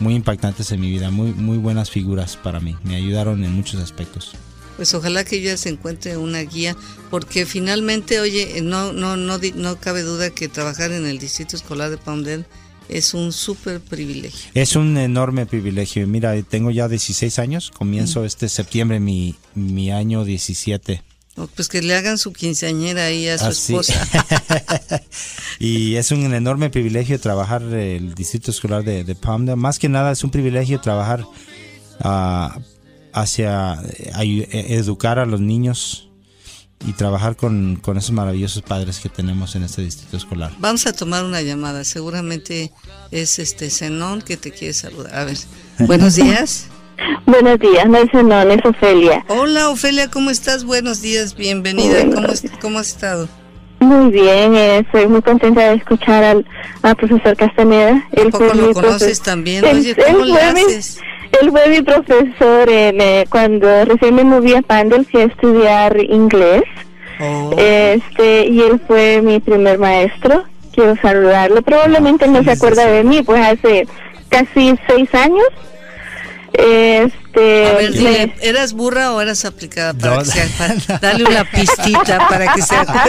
muy 0.00 0.14
impactantes 0.14 0.72
en 0.72 0.80
mi 0.80 0.90
vida, 0.90 1.10
muy, 1.10 1.32
muy 1.32 1.58
buenas 1.58 1.90
figuras 1.90 2.36
para 2.36 2.60
mí, 2.60 2.76
me 2.84 2.96
ayudaron 2.96 3.44
en 3.44 3.52
muchos 3.52 3.80
aspectos. 3.80 4.32
Pues 4.76 4.92
ojalá 4.92 5.24
que 5.24 5.36
ella 5.36 5.56
se 5.56 5.70
encuentre 5.70 6.18
una 6.18 6.40
guía, 6.40 6.76
porque 7.10 7.46
finalmente, 7.46 8.20
oye, 8.20 8.60
no, 8.62 8.92
no, 8.92 9.16
no, 9.16 9.38
no 9.54 9.80
cabe 9.80 10.02
duda 10.02 10.30
que 10.30 10.48
trabajar 10.48 10.92
en 10.92 11.06
el 11.06 11.18
distrito 11.18 11.56
escolar 11.56 11.88
de 11.88 11.96
Palmdale 11.96 12.44
es 12.88 13.14
un 13.14 13.32
súper 13.32 13.80
privilegio. 13.80 14.50
Es 14.54 14.76
un 14.76 14.96
enorme 14.98 15.46
privilegio. 15.46 16.06
Mira, 16.06 16.40
tengo 16.42 16.70
ya 16.70 16.88
16 16.88 17.38
años, 17.38 17.70
comienzo 17.70 18.24
este 18.24 18.48
septiembre 18.48 19.00
mi, 19.00 19.34
mi 19.54 19.90
año 19.90 20.24
17. 20.24 21.02
Pues 21.54 21.68
que 21.68 21.82
le 21.82 21.94
hagan 21.94 22.18
su 22.18 22.32
quinceañera 22.32 23.04
ahí 23.04 23.28
a 23.28 23.38
su 23.38 23.48
esposa. 23.48 23.94
y 25.58 25.96
es 25.96 26.10
un 26.10 26.32
enorme 26.32 26.70
privilegio 26.70 27.20
trabajar 27.20 27.62
el 27.62 28.14
distrito 28.14 28.50
escolar 28.50 28.84
de, 28.84 29.04
de 29.04 29.14
Palmdale. 29.14 29.56
Más 29.56 29.78
que 29.78 29.88
nada 29.88 30.12
es 30.12 30.24
un 30.24 30.30
privilegio 30.30 30.80
trabajar 30.80 31.26
uh, 32.00 32.60
hacia 33.12 33.80
eh, 33.82 34.66
educar 34.70 35.18
a 35.18 35.26
los 35.26 35.40
niños 35.40 36.06
y 36.86 36.92
trabajar 36.92 37.36
con, 37.36 37.80
esos 37.96 38.12
maravillosos 38.12 38.62
padres 38.62 38.98
que 38.98 39.08
tenemos 39.08 39.56
en 39.56 39.62
este 39.62 39.82
distrito 39.82 40.16
escolar. 40.16 40.52
Vamos 40.58 40.86
a 40.86 40.92
tomar 40.92 41.24
una 41.24 41.40
llamada, 41.42 41.84
seguramente 41.84 42.72
es 43.10 43.38
este 43.38 43.70
Zenón 43.70 44.22
que 44.22 44.36
te 44.36 44.52
quiere 44.52 44.74
saludar. 44.74 45.14
A 45.14 45.24
ver, 45.24 45.38
buenos 45.80 46.16
días. 46.16 46.66
Buenos 47.26 47.58
días, 47.58 47.86
no 47.88 47.98
es 47.98 48.64
Ofelia. 48.64 49.24
Hola 49.28 49.70
Ofelia, 49.70 50.08
¿cómo 50.10 50.30
estás? 50.30 50.64
Buenos 50.64 51.02
días, 51.02 51.34
bienvenida. 51.36 52.00
¿Cómo, 52.04 52.28
¿Cómo, 52.60 52.78
has 52.78 52.88
estado? 52.88 53.28
Muy 53.80 54.10
bien, 54.10 54.54
eh, 54.54 54.78
estoy 54.78 55.06
muy 55.06 55.22
contenta 55.22 55.68
de 55.70 55.76
escuchar 55.76 56.24
al, 56.24 56.46
profesor 56.96 57.36
Castaneda. 57.36 58.02
¿A 58.12 58.30
poco 58.30 58.54
lo 58.54 58.72
conoces 58.72 59.20
también? 59.22 59.64
Oye, 59.64 59.94
¿cómo 59.94 60.24
le 60.24 60.40
haces? 60.40 61.00
Él 61.42 61.50
fue 61.50 61.68
mi 61.68 61.82
profesor 61.82 62.68
eh, 62.68 63.24
cuando 63.28 63.84
recién 63.84 64.14
me 64.14 64.24
moví 64.24 64.54
a 64.54 64.62
Pandel, 64.62 65.04
fui 65.06 65.20
a 65.20 65.24
estudiar 65.24 65.98
inglés. 66.00 66.62
Oh. 67.20 67.50
Este, 67.58 68.46
y 68.46 68.60
él 68.60 68.80
fue 68.86 69.20
mi 69.22 69.40
primer 69.40 69.78
maestro. 69.78 70.44
Quiero 70.72 70.96
saludarlo. 70.96 71.62
Probablemente 71.62 72.26
no 72.28 72.42
se 72.42 72.52
acuerda 72.52 72.86
de 72.86 73.04
mí, 73.04 73.22
pues 73.22 73.44
hace 73.44 73.86
casi 74.28 74.74
seis 74.86 75.14
años. 75.14 75.46
Este, 76.58 77.66
a 77.66 77.74
ver, 77.74 78.32
¿eras 78.40 78.72
burra 78.72 79.12
o 79.12 79.20
eras 79.20 79.44
aplicada? 79.44 79.92
Para 79.92 80.22
que 80.22 80.98
dale 81.00 81.24
una 81.24 81.44
pistita 81.44 82.28
para 82.28 82.54
que 82.54 82.62
sea. 82.62 82.84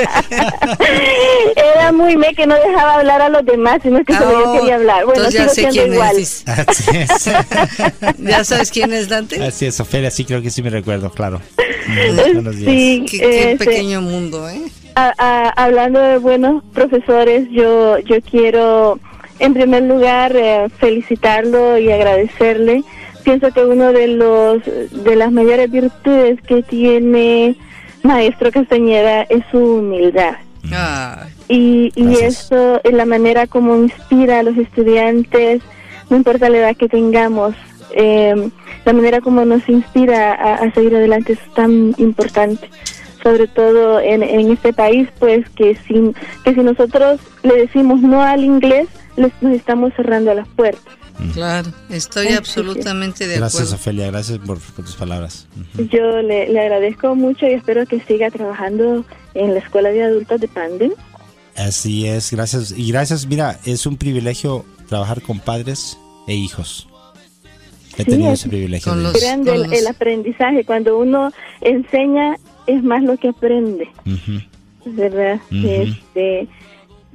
Era 1.56 1.92
muy 1.94 2.18
me 2.18 2.34
que 2.34 2.46
no 2.46 2.56
dejaba 2.56 2.96
hablar 2.96 3.22
a 3.22 3.30
los 3.30 3.46
demás, 3.46 3.80
sino 3.84 4.04
que 4.04 4.14
solo 4.14 4.32
yo 4.32 4.52
oh, 4.52 4.60
quería 4.60 4.76
hablar. 4.76 5.06
Bueno, 5.06 5.30
ya 5.30 5.48
sé 5.48 5.68
quién 5.70 5.94
es. 5.94 6.44
¿Ya 8.18 8.44
sabes 8.44 8.70
quién 8.72 8.92
es 8.92 9.08
Dante? 9.08 9.42
Así 9.42 9.66
es, 9.66 9.80
Ofelia, 9.80 10.12
sí 10.12 10.26
creo 10.26 10.42
que 10.42 10.50
sí 10.50 10.62
me 10.62 10.70
recuerdo, 10.70 11.10
claro. 11.10 11.42
Buenos 12.34 12.58
días. 12.58 13.10
qué, 13.10 13.18
qué 13.18 13.52
este, 13.52 13.66
pequeño 13.66 14.02
mundo, 14.02 14.50
¿eh? 14.50 14.62
hablando 14.96 16.00
de 16.00 16.18
buenos 16.18 16.64
profesores, 16.74 17.48
yo, 17.52 18.00
yo 18.00 18.20
quiero 18.22 19.00
en 19.40 19.54
primer 19.54 19.84
lugar 19.84 20.36
eh, 20.36 20.68
felicitarlo 20.80 21.78
y 21.78 21.92
agradecerle 21.92 22.84
pienso 23.28 23.52
que 23.52 23.66
uno 23.66 23.92
de 23.92 24.08
los 24.08 24.64
de 24.64 25.16
las 25.18 25.34
mayores 25.34 25.70
virtudes 25.70 26.42
que 26.44 26.64
tiene 26.64 27.58
Maestro 28.02 28.54
Castañeda 28.54 29.24
es 29.24 29.44
su 29.52 29.58
humildad. 29.58 30.36
y, 31.50 31.92
y 31.94 32.16
eso 32.24 32.80
es 32.86 32.94
la 32.94 33.06
manera 33.06 33.46
como 33.46 33.76
inspira 33.76 34.40
a 34.40 34.44
los 34.44 34.58
estudiantes, 34.58 35.62
no 36.10 36.16
importa 36.16 36.50
la 36.50 36.60
edad 36.60 36.78
que 36.78 36.88
tengamos, 36.88 37.54
em, 37.92 38.50
la 38.86 38.94
manera 38.94 39.20
como 39.20 39.44
nos 39.44 39.68
inspira 39.68 40.32
a, 40.32 40.72
seguir 40.72 40.96
adelante 40.96 41.34
es 41.34 41.54
tan 41.54 41.96
importante 41.98 42.70
sobre 43.24 43.48
todo 43.48 44.00
en, 44.00 44.24
en 44.24 44.52
este 44.52 44.72
país, 44.72 45.10
pues 45.20 45.50
que 45.50 45.76
si, 45.86 46.14
que 46.46 46.54
si 46.54 46.62
nosotros 46.62 47.20
le 47.44 47.56
decimos 47.56 48.00
no 48.00 48.22
al 48.22 48.42
inglés, 48.46 48.88
les, 49.18 49.34
nos 49.42 49.54
estamos 49.54 49.92
cerrando 49.96 50.34
las 50.34 50.48
puertas. 50.48 50.98
Claro, 51.34 51.72
estoy 51.90 52.28
absolutamente 52.28 53.28
de 53.28 53.36
acuerdo. 53.36 53.58
Gracias, 53.58 53.74
Ofelia, 53.74 54.08
gracias 54.08 54.38
por, 54.40 54.60
tus 54.60 54.96
palabras. 54.96 55.48
Yo 55.92 56.22
le, 56.22 56.60
agradezco 56.60 57.16
mucho 57.16 57.48
y 57.48 57.54
espero 57.54 57.86
que 57.86 58.00
siga 58.02 58.30
trabajando 58.30 59.04
en 59.34 59.54
la 59.54 59.60
Escuela 59.60 59.90
de 59.90 60.04
Adultos 60.04 60.40
de 60.42 60.48
Pandem. 60.48 60.92
Así 61.56 62.08
es, 62.08 62.32
gracias. 62.32 62.74
Y 62.76 62.92
gracias, 62.92 63.26
mira, 63.26 63.60
es 63.66 63.86
un 63.88 63.98
privilegio 63.98 64.64
trabajar 64.88 65.22
con 65.22 65.40
padres 65.40 65.98
e 66.28 66.36
hijos. 66.36 66.88
He 67.98 68.06
tenido 68.06 68.32
ese 68.32 68.48
privilegio. 68.48 68.92
Con 68.92 69.04
el, 69.04 69.88
aprendizaje, 69.88 70.64
cuando 70.66 71.00
uno 71.00 71.32
enseña 71.62 72.38
es 72.68 72.84
más 72.84 73.02
lo 73.02 73.18
que 73.18 73.30
aprende. 73.30 73.90
¿Verdad? 74.86 75.40
Este 75.52 76.48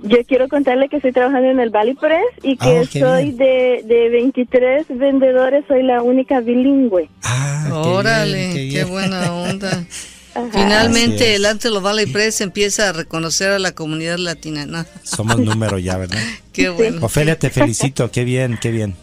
yo 0.02 0.18
quiero 0.26 0.48
contarle 0.48 0.88
que 0.88 0.96
estoy 0.96 1.12
trabajando 1.12 1.48
en 1.48 1.60
el 1.60 1.70
Valley 1.70 1.94
Press 1.94 2.26
y 2.42 2.56
que 2.56 2.78
ah, 2.78 2.84
soy 2.90 3.32
de, 3.32 3.82
de 3.84 4.08
23 4.10 4.86
vendedores, 4.88 5.64
soy 5.68 5.82
la 5.82 6.02
única 6.02 6.40
bilingüe. 6.40 7.08
Ah, 7.22 7.70
Órale, 7.72 8.68
qué, 8.70 8.84
buena 8.84 9.32
onda. 9.32 9.84
Finalmente 10.52 11.34
el 11.34 11.44
Antelo 11.44 11.80
Valley 11.80 12.06
Press 12.06 12.40
empieza 12.40 12.88
a 12.88 12.92
reconocer 12.92 13.50
a 13.50 13.58
la 13.58 13.72
comunidad 13.72 14.18
latina. 14.18 14.66
¿no? 14.66 14.84
Somos 15.02 15.38
número 15.38 15.78
ya, 15.78 15.98
¿verdad? 15.98 16.22
qué 16.52 16.70
bueno. 16.70 17.04
Ofelia, 17.04 17.38
te 17.38 17.50
felicito, 17.50 18.10
qué 18.10 18.24
bien, 18.24 18.58
qué 18.60 18.70
bien. 18.70 18.94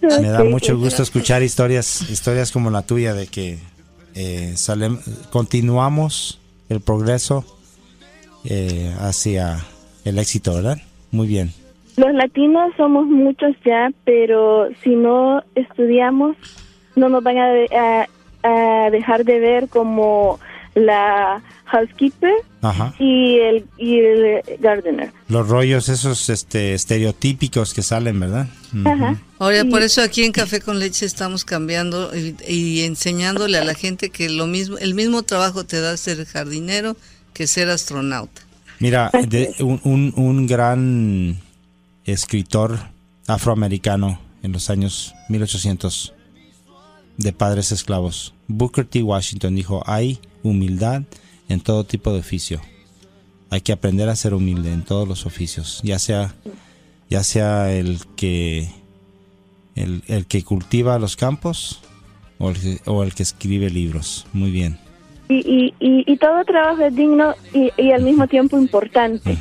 Me 0.00 0.28
da 0.28 0.44
mucho 0.44 0.76
gusto 0.78 1.02
escuchar 1.02 1.42
historias, 1.42 2.08
historias 2.10 2.52
como 2.52 2.70
la 2.70 2.82
tuya 2.82 3.14
de 3.14 3.26
que 3.26 3.58
eh, 4.14 4.54
continuamos 5.30 6.40
el 6.68 6.80
progreso 6.80 7.44
eh, 8.44 8.94
hacia 8.98 9.64
el 10.04 10.18
éxito, 10.18 10.54
¿verdad? 10.54 10.78
Muy 11.10 11.26
bien. 11.26 11.52
Los 11.96 12.14
latinos 12.14 12.72
somos 12.76 13.06
muchos 13.06 13.54
ya, 13.64 13.90
pero 14.04 14.68
si 14.82 14.90
no 14.90 15.42
estudiamos, 15.54 16.36
no 16.96 17.08
nos 17.08 17.22
van 17.22 17.36
a, 17.38 18.06
dejar 18.90 19.24
de 19.24 19.38
ver 19.38 19.68
como 19.68 20.40
la 20.74 21.42
housekeeper 21.66 22.32
y 22.98 23.38
el 23.38 23.64
y 23.76 23.98
el 23.98 24.42
gardener. 24.60 25.12
Los 25.28 25.48
rollos 25.48 25.90
esos 25.90 26.30
este 26.30 26.72
estereotípicos 26.72 27.74
que 27.74 27.82
salen, 27.82 28.18
¿verdad? 28.18 28.46
Ahora 29.38 29.64
por 29.66 29.82
eso 29.82 30.00
aquí 30.00 30.24
en 30.24 30.32
Café 30.32 30.60
con 30.60 30.78
Leche 30.78 31.04
estamos 31.04 31.44
cambiando 31.44 32.16
y, 32.16 32.34
y, 32.48 32.84
enseñándole 32.84 33.58
a 33.58 33.64
la 33.64 33.74
gente 33.74 34.08
que 34.08 34.30
lo 34.30 34.46
mismo 34.46 34.78
el 34.78 34.94
mismo 34.94 35.22
trabajo 35.22 35.64
te 35.64 35.80
da 35.80 35.96
ser 35.96 36.24
jardinero 36.24 36.96
que 37.34 37.46
ser 37.46 37.68
astronauta. 37.68 38.42
Mira, 38.80 39.10
un, 39.60 40.14
un, 40.16 40.46
gran 40.46 41.38
escritor 42.06 42.78
afroamericano 43.26 44.18
en 44.42 44.52
los 44.52 44.70
años 44.70 45.14
1800 45.28 46.14
de 47.18 47.32
padres 47.34 47.72
esclavos, 47.72 48.32
Booker 48.48 48.86
T. 48.86 49.02
Washington 49.02 49.54
dijo, 49.54 49.82
hay 49.84 50.18
humildad 50.42 51.02
en 51.50 51.60
todo 51.60 51.84
tipo 51.84 52.10
de 52.14 52.20
oficio. 52.20 52.62
Hay 53.50 53.60
que 53.60 53.72
aprender 53.72 54.08
a 54.08 54.16
ser 54.16 54.32
humilde 54.32 54.72
en 54.72 54.82
todos 54.82 55.06
los 55.06 55.26
oficios, 55.26 55.82
ya 55.84 55.98
sea, 55.98 56.34
ya 57.10 57.22
sea 57.22 57.74
el 57.74 58.00
que 58.16 58.70
el, 59.74 60.02
el 60.06 60.24
que 60.24 60.42
cultiva 60.42 60.98
los 60.98 61.16
campos 61.16 61.80
o 62.38 62.48
el, 62.48 62.80
o 62.86 63.02
el 63.02 63.12
que 63.12 63.24
escribe 63.24 63.68
libros. 63.68 64.26
Muy 64.32 64.50
bien 64.50 64.89
y, 65.30 65.74
y, 65.78 66.04
y, 66.12 66.16
todo 66.16 66.44
trabajo 66.44 66.82
es 66.82 66.94
digno 66.94 67.34
y, 67.54 67.70
y 67.76 67.92
al 67.92 68.02
mismo 68.02 68.26
tiempo 68.26 68.58
importante. 68.58 69.38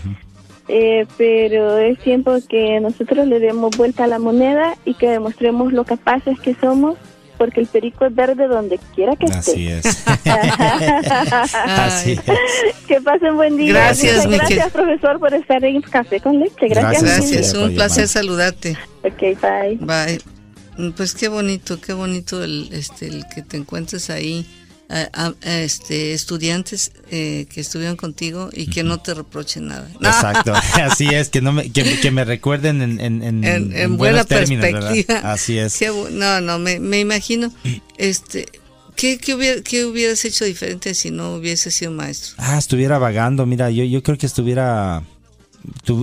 Eh, 0.68 1.08
pero 1.18 1.80
es 1.80 1.98
tiempo 1.98 2.38
que 2.48 2.80
nosotros 2.80 3.26
le 3.28 3.40
demos 3.40 3.76
vuelta 3.76 4.04
a 4.04 4.08
la 4.08 4.20
moneda 4.20 4.76
y 4.86 4.94
que 4.94 5.10
demostremos 5.10 5.74
lo 5.74 5.84
capaces 5.84 6.40
que 6.40 6.54
somos, 6.62 6.96
porque 7.40 7.60
el 7.60 7.66
perico 7.66 8.06
es 8.06 8.14
verde 8.14 8.48
donde 8.48 8.80
quiera 8.94 9.16
que 9.16 9.26
esté. 9.26 9.38
Así 9.38 9.68
es. 9.68 10.08
Así 11.56 12.12
es. 12.12 12.86
Que 12.88 13.02
pasen 13.02 13.36
buen 13.36 13.58
día. 13.58 13.74
Gracias, 13.74 14.28
gracias 14.28 14.72
profesor, 14.72 15.20
por 15.20 15.34
estar 15.34 15.66
en 15.66 15.82
Café 15.82 16.20
con 16.20 16.40
Leche. 16.40 16.68
Gracias. 16.68 17.02
Gracias, 17.02 17.54
un 17.56 17.74
placer 17.74 18.08
saludarte. 18.08 18.78
Ok, 19.04 19.42
bye. 19.42 19.78
Bye. 19.82 20.92
Pues 20.96 21.16
qué 21.16 21.30
bonito, 21.30 21.82
qué 21.82 21.94
bonito 21.94 22.44
el, 22.44 22.70
este, 22.74 23.08
el 23.08 23.26
que 23.34 23.42
te 23.42 23.58
encuentres 23.58 24.12
ahí 24.12 24.46
a, 24.90 25.34
este, 25.44 26.14
estudiantes 26.14 26.92
eh, 27.12 27.46
que 27.50 27.62
estuvieron 27.62 27.96
contigo 27.96 28.50
y 28.52 28.68
que 28.68 28.84
no 28.84 29.00
te 29.00 29.14
reprochen 29.14 29.68
nada. 29.68 29.90
Exacto, 30.02 30.54
así 30.54 31.08
es, 31.08 31.30
que 31.30 31.42
no 31.42 31.52
me, 31.52 31.72
que, 31.72 32.12
me 32.12 32.26
recuerden 32.26 32.82
en, 32.82 33.00
en, 33.00 33.44
en, 33.44 33.98
buena 33.98 34.24
perspectiva. 34.24 35.20
Así 35.24 35.58
es. 35.58 35.80
no, 36.12 36.42
no, 36.42 36.60
me, 36.60 36.80
me 36.80 37.00
imagino, 37.00 37.54
este, 37.98 38.48
¿qué, 38.96 39.20
qué, 39.20 39.36
hubiera, 39.36 39.62
¿qué 39.62 39.86
hubieras 39.86 40.26
hecho 40.26 40.46
diferente 40.46 40.96
si 40.96 41.12
no 41.12 41.36
hubiese 41.36 41.70
sido 41.70 41.92
maestro? 41.92 42.34
Ah, 42.38 42.58
estuviera 42.58 42.98
vagando, 42.98 43.46
mira, 43.46 43.70
yo, 43.70 43.84
yo 43.84 44.02
creo 44.02 44.18
que 44.18 44.26
estuviera 44.26 45.04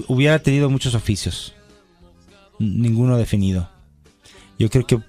hubiera 0.06 0.38
tenido 0.38 0.70
muchos 0.70 0.94
oficios, 0.94 1.54
ninguno 2.58 3.16
definido. 3.16 3.68
Yo 4.58 4.70
creo 4.70 4.86
que 4.86 5.00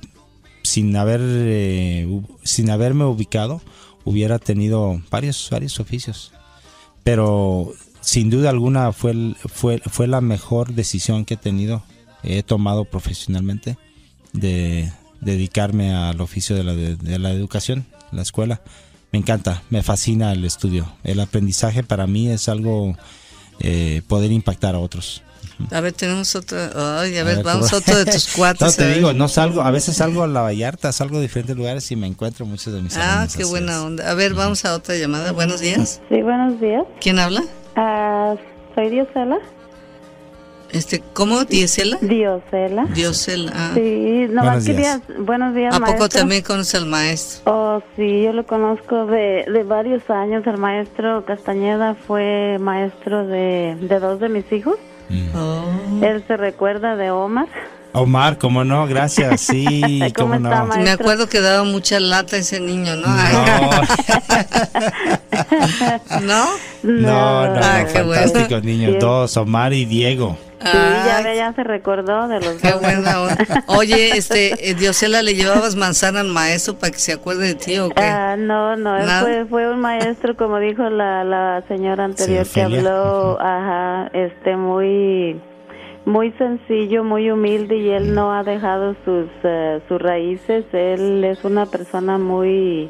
sin 0.77 0.95
haber 0.95 1.21
eh, 1.23 2.21
sin 2.43 2.69
haberme 2.69 3.03
ubicado 3.05 3.61
hubiera 4.05 4.37
tenido 4.37 5.01
varios 5.09 5.49
varios 5.49 5.79
oficios, 5.79 6.31
pero 7.03 7.73
sin 7.99 8.29
duda 8.29 8.51
alguna 8.51 8.91
fue 8.91 9.33
fue 9.47 9.81
fue 9.89 10.05
la 10.05 10.21
mejor 10.21 10.75
decisión 10.75 11.25
que 11.25 11.33
he 11.33 11.37
tenido, 11.37 11.81
he 12.21 12.43
tomado 12.43 12.85
profesionalmente 12.85 13.75
de 14.33 14.91
dedicarme 15.19 15.95
al 15.95 16.21
oficio 16.21 16.55
de 16.55 16.63
la, 16.63 16.75
de 16.75 17.17
la 17.17 17.31
educación, 17.31 17.87
la 18.11 18.21
escuela. 18.21 18.61
Me 19.11 19.17
encanta, 19.17 19.63
me 19.71 19.81
fascina 19.81 20.31
el 20.31 20.45
estudio. 20.45 20.93
El 21.03 21.19
aprendizaje 21.19 21.81
para 21.81 22.05
mí 22.05 22.29
es 22.29 22.49
algo 22.49 22.95
eh, 23.61 24.03
poder 24.07 24.31
impactar 24.31 24.75
a 24.75 24.79
otros. 24.79 25.23
A 25.71 25.81
ver, 25.81 25.93
tenemos 25.93 26.35
otra. 26.35 26.99
Ay, 26.99 27.17
a, 27.17 27.23
ver, 27.23 27.43
vamos 27.43 27.73
a 27.73 27.77
otro 27.77 27.97
de 27.97 28.05
tus 28.05 28.27
cuatro. 28.35 28.67
no, 28.67 28.73
te 28.73 28.93
digo, 28.93 29.13
no 29.13 29.27
salgo, 29.27 29.61
a 29.61 29.71
veces 29.71 29.97
salgo 29.97 30.23
a 30.23 30.27
la 30.27 30.41
Vallarta, 30.41 30.91
salgo 30.91 31.17
a 31.17 31.21
diferentes 31.21 31.55
lugares 31.55 31.91
y 31.91 31.95
me 31.95 32.07
encuentro 32.07 32.45
muchos 32.45 32.73
de 32.73 32.81
mis 32.81 32.95
Ah, 32.97 33.27
qué 33.35 33.43
buena 33.43 33.83
onda. 33.83 34.09
A 34.09 34.13
ver, 34.13 34.33
vamos 34.33 34.65
a 34.65 34.75
otra 34.75 34.95
llamada. 34.95 35.31
Buenos 35.31 35.59
días. 35.59 36.01
Sí, 36.09 36.21
buenos 36.21 36.59
días. 36.61 36.83
¿Quién 37.01 37.19
habla? 37.19 37.43
Ah, 37.75 38.35
soy 38.75 38.89
Diosela. 38.89 39.39
Este, 40.71 41.01
¿Cómo? 41.13 41.45
¿Diosela? 41.45 41.97
Diosela. 42.01 42.85
Diosela. 42.93 43.51
Ah. 43.55 43.71
Sí, 43.73 44.27
no 44.29 44.43
buenos 44.43 44.65
días. 44.65 45.01
buenos 45.19 45.55
días, 45.55 45.73
¿A 45.73 45.79
poco 45.79 46.09
también 46.09 46.43
conoces 46.43 46.75
al 46.75 46.87
maestro? 46.87 47.51
Oh, 47.51 47.81
sí, 47.95 48.23
yo 48.23 48.33
lo 48.33 48.45
conozco 48.45 49.05
de, 49.05 49.45
de 49.51 49.63
varios 49.63 50.09
años. 50.09 50.45
El 50.45 50.57
maestro 50.57 51.25
Castañeda 51.25 51.95
fue 51.95 52.57
maestro 52.59 53.25
de, 53.25 53.77
de 53.79 53.99
dos 53.99 54.19
de 54.19 54.29
mis 54.29 54.51
hijos. 54.51 54.75
Mm. 55.09 56.03
Él 56.03 56.23
se 56.27 56.37
recuerda 56.37 56.95
de 56.95 57.11
Omar. 57.11 57.47
Omar, 57.97 58.37
cómo 58.37 58.63
no, 58.63 58.87
gracias, 58.87 59.41
sí, 59.47 60.01
cómo, 60.15 60.39
no. 60.39 60.65
Me 60.77 60.91
acuerdo 60.91 61.27
que 61.27 61.41
daba 61.41 61.63
mucha 61.63 61.99
lata 61.99 62.37
ese 62.37 62.59
niño, 62.59 62.95
¿no? 62.95 63.07
No. 63.07 63.71
¿No? 66.21 66.45
No, 66.83 67.47
no, 67.47 67.59
ah, 67.61 67.85
fantásticos 67.91 68.63
niños, 68.63 68.95
dos, 68.99 69.35
Omar 69.37 69.73
y 69.73 69.85
Diego. 69.85 70.37
Sí, 70.59 70.71
ya, 70.73 71.33
ya 71.35 71.53
se 71.53 71.63
recordó 71.63 72.27
de 72.27 72.39
los 72.39 72.55
Qué 72.55 72.73
buena 72.73 73.37
Oye, 73.67 74.17
este, 74.17 74.69
eh, 74.69 74.73
Diosela, 74.73 75.21
¿le 75.21 75.35
llevabas 75.35 75.75
manzana 75.75 76.21
al 76.21 76.29
maestro 76.29 76.79
para 76.79 76.91
que 76.91 76.97
se 76.97 77.13
acuerde 77.13 77.47
de 77.47 77.55
ti 77.55 77.77
o 77.77 77.89
qué? 77.89 78.01
Ah, 78.01 78.35
no, 78.37 78.75
no, 78.75 78.97
fue, 79.21 79.45
fue 79.45 79.71
un 79.71 79.79
maestro, 79.79 80.35
como 80.35 80.57
dijo 80.57 80.89
la, 80.89 81.23
la 81.23 81.63
señora 81.67 82.05
anterior 82.05 82.47
que 82.47 82.61
habló, 82.61 83.39
ajá, 83.39 84.09
este, 84.13 84.57
muy 84.57 85.39
muy 86.07 86.31
sencillo, 86.37 87.03
muy 87.03 87.29
humilde 87.29 87.75
y 87.75 87.89
él 87.89 88.15
no 88.15 88.33
ha 88.33 88.41
dejado 88.41 88.95
sus, 89.03 89.27
eh, 89.43 89.81
sus 89.89 90.01
raíces. 90.01 90.63
Él 90.71 91.21
es 91.25 91.43
una 91.43 91.65
persona 91.65 92.17
muy 92.17 92.89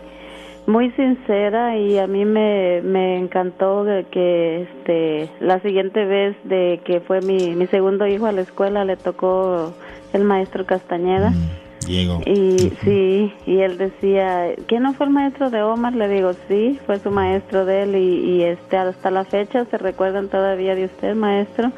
muy 0.67 0.91
sincera 0.91 1.77
y 1.77 1.97
a 1.97 2.07
mí 2.07 2.25
me, 2.25 2.81
me 2.83 3.17
encantó 3.17 3.85
que 4.11 4.63
este 4.63 5.31
la 5.39 5.59
siguiente 5.61 6.05
vez 6.05 6.35
de 6.43 6.79
que 6.85 6.99
fue 6.99 7.21
mi, 7.21 7.55
mi 7.55 7.65
segundo 7.67 8.05
hijo 8.05 8.27
a 8.27 8.33
la 8.33 8.41
escuela 8.41 8.85
le 8.85 8.97
tocó 8.97 9.73
el 10.13 10.23
maestro 10.23 10.65
Castañeda. 10.65 11.31
Mm, 11.31 11.87
Diego. 11.87 12.21
Y 12.25 12.71
sí, 12.83 13.33
y 13.47 13.59
él 13.61 13.79
decía, 13.79 14.53
¿quién 14.67 14.83
no 14.83 14.93
fue 14.93 15.07
el 15.07 15.13
maestro 15.13 15.49
de 15.49 15.63
Omar? 15.63 15.95
Le 15.95 16.07
digo, 16.09 16.33
sí, 16.47 16.79
fue 16.85 16.99
su 16.99 17.09
maestro 17.09 17.65
de 17.65 17.83
él 17.83 17.95
y, 17.95 18.19
y 18.29 18.43
este 18.43 18.77
hasta 18.77 19.09
la 19.09 19.23
fecha 19.23 19.65
se 19.65 19.77
recuerdan 19.79 20.27
todavía 20.27 20.75
de 20.75 20.85
usted, 20.85 21.15
maestro 21.15 21.71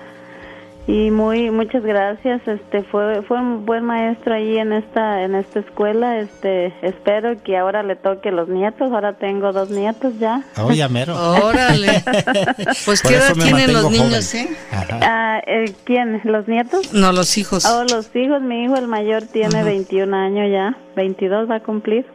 y 0.89 1.11
muy 1.11 1.51
muchas 1.51 1.83
gracias 1.83 2.41
este 2.47 2.81
fue 2.81 3.21
fue 3.21 3.39
un 3.39 3.63
buen 3.63 3.85
maestro 3.85 4.33
ahí 4.33 4.57
en 4.57 4.73
esta 4.73 5.21
en 5.21 5.35
esta 5.35 5.59
escuela 5.59 6.17
este 6.17 6.73
espero 6.81 7.39
que 7.43 7.57
ahora 7.57 7.83
le 7.83 7.95
toque 7.95 8.31
los 8.31 8.49
nietos 8.49 8.91
ahora 8.91 9.13
tengo 9.13 9.53
dos 9.53 9.69
nietos 9.69 10.17
ya. 10.17 10.43
Oh 10.57 10.71
ya 10.71 10.89
mero. 10.89 11.15
Órale. 11.43 12.03
Pues 12.85 13.03
qué 13.03 13.15
edad 13.15 13.33
tienen 13.33 13.73
los 13.73 13.91
niños 13.91 14.33
eh? 14.33 14.49
Ah, 14.71 15.41
eh, 15.45 15.73
quién 15.83 16.21
los 16.23 16.47
nietos 16.47 16.91
no 16.91 17.11
los 17.11 17.37
hijos. 17.37 17.65
Oh 17.65 17.83
los 17.83 18.15
hijos 18.15 18.41
mi 18.41 18.63
hijo 18.63 18.75
el 18.75 18.87
mayor 18.87 19.23
tiene 19.23 19.63
21 19.63 20.15
años 20.15 20.51
ya 20.51 20.75
22 20.95 21.49
va 21.49 21.55
a 21.55 21.59
cumplir 21.59 22.05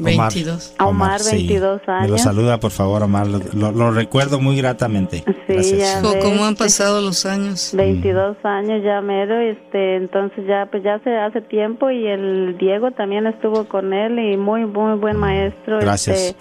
22. 0.00 0.74
Omar, 0.80 1.20
22 1.30 1.80
años. 1.86 2.02
Me 2.02 2.08
lo 2.08 2.18
saluda, 2.18 2.58
por 2.58 2.70
favor, 2.70 3.02
Omar. 3.02 3.26
Lo, 3.26 3.90
recuerdo 3.90 4.40
muy 4.40 4.56
gratamente. 4.56 5.24
Sí, 5.46 5.78
ya 5.78 6.00
¿Cómo 6.22 6.44
han 6.44 6.54
pasado 6.54 7.00
los 7.00 7.26
años? 7.26 7.72
22 7.74 8.36
años 8.44 8.82
ya 8.84 9.00
mero, 9.00 9.38
este, 9.38 9.96
entonces 9.96 10.46
ya 10.46 10.66
pues 10.70 10.82
ya 10.82 10.94
hace 10.94 11.16
hace 11.16 11.40
tiempo 11.42 11.90
y 11.90 12.06
el 12.06 12.56
Diego 12.58 12.92
también 12.92 13.26
estuvo 13.26 13.64
con 13.68 13.92
él 13.92 14.18
y 14.18 14.36
muy 14.36 14.64
muy 14.66 14.96
buen 14.96 15.16
maestro. 15.16 15.78
Gracias. 15.80 16.18
Este, 16.18 16.40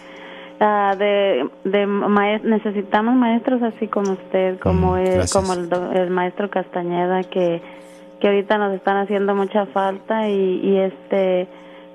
ah, 0.60 0.95
de, 0.97 1.49
de 1.64 1.88
necesitamos 2.43 3.16
maestros 3.16 3.62
así 3.64 3.88
como 3.88 4.14
usted, 4.14 4.60
como 4.60 4.97
el, 4.97 5.30
como 5.32 5.53
el, 5.53 6.10
maestro 6.10 6.49
Castañeda 6.49 7.24
que 7.24 7.62
que 8.20 8.28
ahorita 8.28 8.57
nos 8.57 8.76
están 8.76 8.97
haciendo 8.97 9.34
mucha 9.34 9.66
falta 9.68 10.28
y, 10.30 10.60
y 10.62 10.78
este 10.78 11.47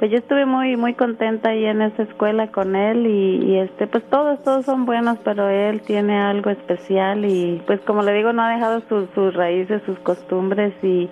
pues 0.04 0.12
yo 0.12 0.18
estuve 0.18 0.44
muy 0.44 0.76
muy 0.76 0.92
contenta 0.92 1.48
ahí 1.48 1.64
en 1.64 1.80
esa 1.80 2.02
escuela 2.02 2.52
con 2.52 2.76
él 2.76 3.06
y, 3.06 3.56
este 3.56 3.86
pues 3.86 4.04
todos 4.10 4.42
todos 4.42 4.66
son 4.66 4.84
buenos 4.84 5.16
pero 5.24 5.48
él 5.48 5.80
tiene 5.80 6.18
algo 6.18 6.50
especial 6.50 7.24
y 7.24 7.62
pues 7.66 7.80
como 7.86 8.02
le 8.02 8.12
digo 8.12 8.34
no 8.34 8.42
ha 8.42 8.50
dejado 8.50 8.82
sus 8.86 9.32
raíces 9.32 9.80
sus 9.86 9.98
costumbres 10.00 10.74
y, 10.82 11.08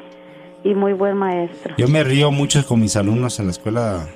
y 0.62 0.74
muy 0.74 0.93
buen 0.93 1.16
maestro. 1.16 1.74
Yo 1.78 1.88
me 1.88 2.05
río 2.05 2.30
mucho 2.30 2.66
con 2.66 2.80
mis 2.80 2.95
alumnos 2.95 3.40
en 3.40 3.47
la 3.47 3.53
escuela 3.53 4.07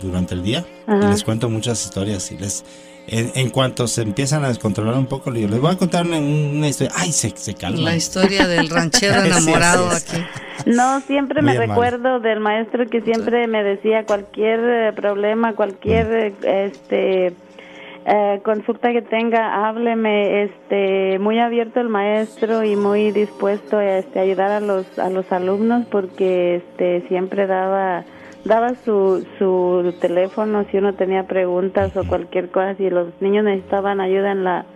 durante 0.00 0.34
el 0.34 0.44
día 0.44 0.64
y 0.86 1.06
les 1.08 1.24
cuento 1.24 1.50
muchas 1.50 1.84
historias 1.84 2.30
y 2.30 2.38
les 2.38 2.64
en, 3.10 3.50
cuanto 3.50 3.86
se 3.86 4.02
empiezan 4.02 4.44
a 4.44 4.48
descontrolar 4.48 4.94
un 4.94 5.06
poco, 5.06 5.30
les 5.30 5.60
voy 5.60 5.72
a 5.72 5.76
contar 5.76 6.06
una, 6.06 6.68
historia. 6.68 6.92
Ay, 6.96 7.12
se, 7.12 7.30
se 7.30 7.54
calma. 7.54 7.80
La 7.80 7.96
historia 7.96 8.46
del 8.46 8.68
ranchero 8.68 9.22
enamorado 9.24 9.88
aquí. 9.90 10.22
No, 10.66 11.00
siempre 11.02 11.42
me 11.42 11.56
recuerdo 11.56 12.20
del 12.20 12.40
maestro 12.40 12.86
que 12.86 13.00
siempre 13.00 13.46
me 13.46 13.62
decía 13.62 14.04
cualquier 14.04 14.60
eh, 14.60 14.92
problema, 14.94 15.54
cualquier 15.54 16.32
mm. 16.32 16.46
este 16.46 17.34
eh, 18.04 18.40
consulta 18.42 18.92
que 18.92 19.02
tenga, 19.02 19.68
hábleme, 19.68 20.44
este, 20.44 21.18
muy 21.18 21.38
abierto 21.38 21.80
el 21.80 21.88
maestro 21.88 22.64
y 22.64 22.74
muy 22.74 23.10
dispuesto 23.12 23.80
este, 23.80 24.18
a 24.18 24.22
ayudar 24.22 24.50
a 24.50 24.60
los 24.60 24.98
a 24.98 25.10
los 25.10 25.30
alumnos 25.30 25.86
porque 25.90 26.56
este 26.56 27.06
siempre 27.08 27.46
daba 27.46 28.04
daba 28.44 28.74
su, 28.84 29.26
su 29.38 29.94
teléfono 30.00 30.64
si 30.70 30.78
uno 30.78 30.94
tenía 30.94 31.26
preguntas 31.26 31.96
o 31.96 32.04
cualquier 32.04 32.50
cosa, 32.50 32.74
si 32.76 32.90
los 32.90 33.08
niños 33.20 33.44
necesitaban 33.44 34.00
ayuda 34.00 34.32
en 34.32 34.44
la, 34.44 34.66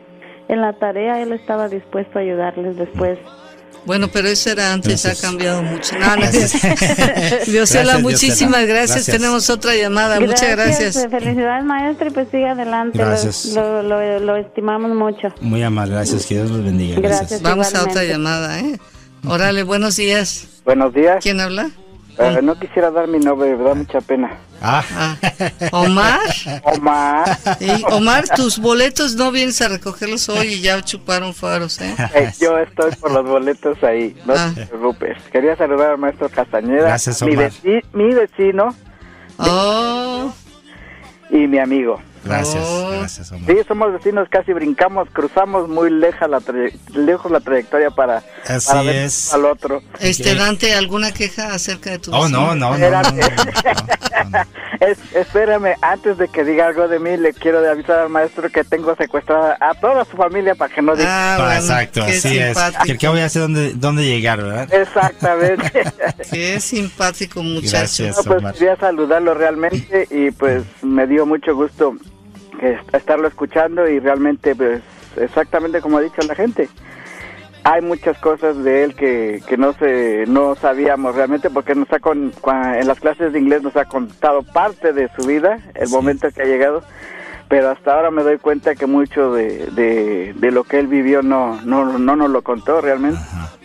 en 0.48 0.60
la 0.60 0.74
tarea, 0.74 1.20
él 1.22 1.32
estaba 1.32 1.68
dispuesto 1.68 2.18
a 2.18 2.22
ayudarles 2.22 2.76
después. 2.76 3.18
Bueno, 3.84 4.06
pero 4.12 4.28
eso 4.28 4.50
era 4.50 4.72
antes, 4.72 5.04
ha 5.06 5.20
cambiado 5.20 5.62
mucho. 5.62 5.96
No, 5.98 6.06
Diosela, 7.46 7.98
muchísimas 7.98 8.64
gracias. 8.66 9.06
Tenemos 9.06 9.50
otra 9.50 9.74
llamada. 9.74 10.20
Muchas 10.20 10.50
gracias. 10.52 10.96
Eh, 10.96 11.08
felicidades, 11.08 11.64
maestro, 11.64 12.06
y 12.06 12.10
pues 12.10 12.28
sigue 12.30 12.46
adelante. 12.46 12.98
Gracias. 12.98 13.46
Lo, 13.56 13.82
lo, 13.82 14.36
estimamos 14.36 14.94
mucho. 14.94 15.34
Muy 15.40 15.62
amable, 15.64 15.94
gracias. 15.94 16.26
Que 16.26 16.36
Dios 16.36 16.50
los 16.50 16.64
bendiga. 16.64 17.00
Gracias. 17.00 17.42
Vamos 17.42 17.74
a 17.74 17.82
otra 17.82 18.04
llamada, 18.04 18.60
¿eh? 18.60 18.78
Órale, 19.26 19.64
buenos 19.64 19.96
días. 19.96 20.46
Buenos 20.64 20.94
días. 20.94 21.16
¿Quién 21.20 21.40
habla? 21.40 21.70
Eh, 22.18 22.40
no 22.42 22.58
quisiera 22.58 22.90
dar 22.90 23.08
mi 23.08 23.18
nombre, 23.18 23.56
me 23.56 23.64
da 23.64 23.74
mucha 23.74 24.00
pena. 24.00 24.38
Ah. 24.60 25.16
Omar. 25.72 26.20
Omar. 26.62 27.38
Omar, 27.90 28.24
tus 28.36 28.58
boletos 28.58 29.14
no 29.14 29.32
vienes 29.32 29.60
a 29.62 29.68
recogerlos 29.68 30.28
hoy 30.28 30.54
y 30.54 30.60
ya 30.60 30.80
chuparon 30.82 31.32
faros, 31.32 31.80
¿eh? 31.80 31.94
¿eh? 32.14 32.30
yo 32.38 32.58
estoy 32.58 32.92
por 32.96 33.12
los 33.12 33.26
boletos 33.26 33.82
ahí, 33.82 34.14
no 34.26 34.34
ah. 34.36 34.52
te 34.54 34.66
preocupes. 34.66 35.16
Quería 35.32 35.56
saludar 35.56 35.92
al 35.92 35.98
maestro 35.98 36.28
Castañeda. 36.28 36.88
Gracias, 36.88 37.22
Omar. 37.22 37.50
Mi, 37.92 38.14
vecino. 38.14 38.74
Oh. 39.38 40.32
Y 41.30 41.46
mi 41.46 41.58
amigo. 41.58 42.00
Gracias, 42.24 42.64
oh. 42.64 42.90
gracias, 42.90 43.28
Sí, 43.28 43.56
somos 43.66 43.92
vecinos, 43.92 44.28
casi 44.28 44.52
brincamos, 44.52 45.08
cruzamos 45.12 45.68
muy 45.68 45.90
leja 45.90 46.28
la 46.28 46.40
lejos 46.94 47.32
la 47.32 47.40
trayectoria 47.40 47.90
para, 47.90 48.22
ver 48.84 49.10
al 49.32 49.44
otro. 49.44 49.82
Este, 49.98 50.34
Dante, 50.34 50.74
¿alguna 50.74 51.12
queja 51.12 51.52
acerca 51.54 51.90
de 51.90 51.98
tu 51.98 52.14
Oh, 52.14 52.28
no, 52.28 52.54
no, 52.54 52.76
no, 52.76 52.92
espérame, 55.14 55.74
antes 55.80 56.18
de 56.18 56.28
que 56.28 56.44
diga 56.44 56.66
algo 56.66 56.88
de 56.88 56.98
mí, 56.98 57.16
le 57.16 57.32
quiero 57.32 57.58
avisar 57.68 58.00
al 58.00 58.08
maestro 58.08 58.50
que 58.50 58.64
tengo 58.64 58.94
secuestrada 58.96 59.56
a 59.60 59.74
toda 59.74 60.04
su 60.04 60.16
familia 60.16 60.54
para 60.54 60.72
que 60.72 60.82
no 60.82 60.94
diga. 60.94 61.36
Ah, 61.36 61.56
exacto, 61.56 62.02
así 62.02 62.38
es. 62.38 62.56
Que 62.98 63.08
voy 63.08 63.20
a 63.20 63.26
hacer 63.26 63.42
dónde, 63.42 63.72
dónde 63.74 64.04
llegar, 64.04 64.42
¿verdad? 64.42 64.72
Exactamente. 64.72 65.84
qué 66.30 66.60
simpático 66.60 67.42
muchacho. 67.42 67.70
Gracias, 67.72 68.20
pues 68.24 68.52
quería 68.52 68.76
saludarlo 68.76 69.34
realmente 69.34 70.06
y 70.10 70.30
pues 70.30 70.64
me 70.82 71.06
dio 71.06 71.26
mucho 71.26 71.54
gusto 71.54 71.96
estarlo 72.92 73.28
escuchando 73.28 73.88
y 73.88 73.98
realmente 73.98 74.54
pues 74.54 74.82
exactamente 75.16 75.80
como 75.80 75.98
ha 75.98 76.00
dicho 76.00 76.22
la 76.26 76.34
gente 76.34 76.68
hay 77.64 77.80
muchas 77.80 78.18
cosas 78.18 78.62
de 78.64 78.84
él 78.84 78.94
que, 78.94 79.40
que 79.46 79.56
no 79.56 79.72
se 79.74 80.24
no 80.26 80.54
sabíamos 80.56 81.14
realmente 81.14 81.50
porque 81.50 81.74
nos 81.74 81.92
ha 81.92 82.00
con, 82.00 82.32
en 82.44 82.86
las 82.86 83.00
clases 83.00 83.32
de 83.32 83.38
inglés 83.38 83.62
nos 83.62 83.76
ha 83.76 83.84
contado 83.84 84.42
parte 84.42 84.92
de 84.92 85.08
su 85.16 85.26
vida, 85.26 85.58
el 85.74 85.88
momento 85.88 86.28
que 86.32 86.42
ha 86.42 86.46
llegado, 86.46 86.82
pero 87.48 87.70
hasta 87.70 87.94
ahora 87.94 88.10
me 88.10 88.22
doy 88.22 88.38
cuenta 88.38 88.74
que 88.74 88.86
mucho 88.86 89.32
de, 89.32 89.66
de, 89.72 90.32
de 90.34 90.50
lo 90.50 90.64
que 90.64 90.80
él 90.80 90.88
vivió 90.88 91.22
no, 91.22 91.60
no, 91.62 91.98
no 91.98 92.16
nos 92.16 92.30
lo 92.30 92.42
contó 92.42 92.80
realmente. 92.80 93.20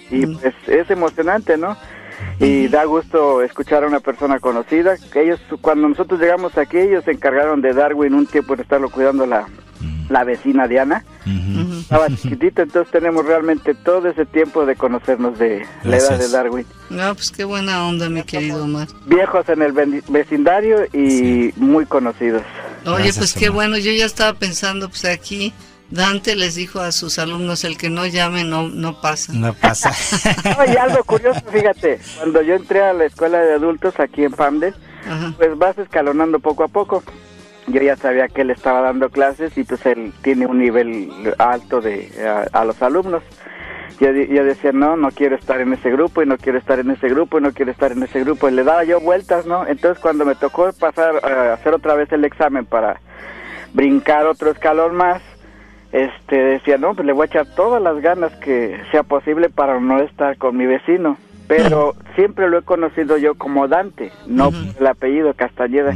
Y 0.09 0.25
pues 0.25 0.53
es 0.67 0.89
emocionante, 0.89 1.57
¿no? 1.57 1.75
Y 2.39 2.67
da 2.67 2.83
gusto 2.85 3.41
escuchar 3.41 3.83
a 3.83 3.87
una 3.87 3.99
persona 3.99 4.39
conocida. 4.39 4.95
Que 5.11 5.23
ellos, 5.23 5.39
cuando 5.61 5.87
nosotros 5.89 6.19
llegamos 6.19 6.57
aquí, 6.57 6.77
ellos 6.77 7.03
se 7.05 7.11
encargaron 7.11 7.61
de 7.61 7.73
Darwin 7.73 8.13
un 8.13 8.27
tiempo 8.27 8.55
de 8.55 8.61
estarlo 8.63 8.89
cuidando 8.89 9.25
la, 9.25 9.47
la 10.09 10.23
vecina 10.23 10.67
Diana. 10.67 11.03
Ujú. 11.25 11.79
Estaba 11.79 12.07
chiquitito, 12.09 12.61
entonces 12.61 12.91
tenemos 12.91 13.25
realmente 13.25 13.73
todo 13.73 14.07
ese 14.09 14.25
tiempo 14.25 14.65
de 14.65 14.75
conocernos 14.75 15.37
de 15.39 15.65
la 15.83 15.97
edad 15.97 16.17
de. 16.19 16.29
Darwin. 16.29 16.65
No, 16.89 17.13
pues 17.15 17.31
qué 17.31 17.43
buena 17.43 17.85
onda, 17.87 18.09
mi 18.09 18.23
querido 18.23 18.63
Omar. 18.63 18.87
Viejos 19.05 19.47
en 19.49 19.61
el 19.61 19.71
vecindario 20.07 20.85
y 20.93 21.53
muy 21.55 21.85
conocidos. 21.85 22.43
Oye, 22.85 22.95
Gracias, 23.03 23.17
pues 23.17 23.33
qué 23.33 23.49
Omar. 23.49 23.55
bueno, 23.55 23.77
yo 23.77 23.91
ya 23.91 24.05
estaba 24.05 24.37
pensando, 24.37 24.89
pues 24.89 25.05
aquí 25.05 25.53
Dante 25.89 26.35
les 26.35 26.55
dijo 26.55 26.79
a 26.79 26.91
sus 26.91 27.17
alumnos, 27.17 27.63
el 27.63 27.77
que 27.77 27.89
no 27.89 28.05
llame 28.05 28.43
no, 28.43 28.67
no 28.67 28.99
pasa. 29.01 29.33
No 29.33 29.53
pasa. 29.53 29.91
No, 30.57 30.73
y 30.73 30.75
algo 30.75 31.03
curioso, 31.03 31.41
fíjate, 31.51 31.99
cuando 32.17 32.41
yo 32.41 32.55
entré 32.55 32.83
a 32.83 32.93
la 32.93 33.05
escuela 33.05 33.39
de 33.39 33.53
adultos 33.53 33.99
aquí 33.99 34.23
en 34.23 34.31
Pamdes, 34.31 34.75
Ajá. 35.07 35.33
pues 35.37 35.57
vas 35.57 35.77
escalonando 35.77 36.39
poco 36.39 36.63
a 36.63 36.67
poco. 36.67 37.03
Yo 37.67 37.81
ya 37.81 37.95
sabía 37.97 38.27
que 38.27 38.41
él 38.41 38.49
estaba 38.51 38.81
dando 38.81 39.09
clases 39.09 39.57
y 39.57 39.63
pues 39.63 39.85
él 39.85 40.13
tiene 40.21 40.45
un 40.45 40.59
nivel 40.59 41.33
alto 41.37 41.81
de 41.81 42.11
a, 42.25 42.59
a 42.59 42.65
los 42.65 42.81
alumnos. 42.81 43.23
Yo, 43.99 44.11
yo 44.11 44.43
decía, 44.43 44.71
no, 44.73 44.95
no 44.95 45.09
quiero 45.11 45.35
estar 45.35 45.59
en 45.59 45.73
ese 45.73 45.89
grupo 45.89 46.21
y 46.21 46.25
no 46.25 46.37
quiero 46.37 46.59
estar 46.59 46.79
en 46.79 46.91
ese 46.91 47.09
grupo 47.09 47.39
y 47.39 47.41
no 47.41 47.51
quiero 47.51 47.71
estar 47.71 47.91
en 47.91 48.03
ese 48.03 48.21
grupo. 48.21 48.47
Y 48.47 48.51
le 48.53 48.63
daba 48.63 48.83
yo 48.83 48.99
vueltas, 48.99 49.45
¿no? 49.45 49.65
Entonces 49.67 50.01
cuando 50.01 50.23
me 50.23 50.35
tocó 50.35 50.71
pasar 50.73 51.25
a 51.25 51.53
hacer 51.53 51.73
otra 51.73 51.95
vez 51.95 52.11
el 52.11 52.23
examen 52.23 52.65
para 52.65 53.01
brincar 53.73 54.27
otro 54.27 54.51
escalón 54.51 54.95
más, 54.95 55.21
este 55.91 56.35
decía, 56.35 56.77
no, 56.77 56.93
pues 56.93 57.05
le 57.05 57.13
voy 57.13 57.23
a 57.23 57.27
echar 57.27 57.45
todas 57.55 57.81
las 57.81 57.99
ganas 58.01 58.31
que 58.37 58.79
sea 58.91 59.03
posible 59.03 59.49
para 59.49 59.79
no 59.79 59.99
estar 59.99 60.37
con 60.37 60.57
mi 60.57 60.65
vecino. 60.65 61.17
Pero 61.47 61.95
siempre 62.15 62.49
lo 62.49 62.57
he 62.57 62.61
conocido 62.61 63.17
yo 63.17 63.35
como 63.35 63.69
Dante, 63.69 64.11
no 64.25 64.51
por 64.51 64.81
el 64.81 64.87
apellido 64.87 65.33
Castañeda. 65.33 65.93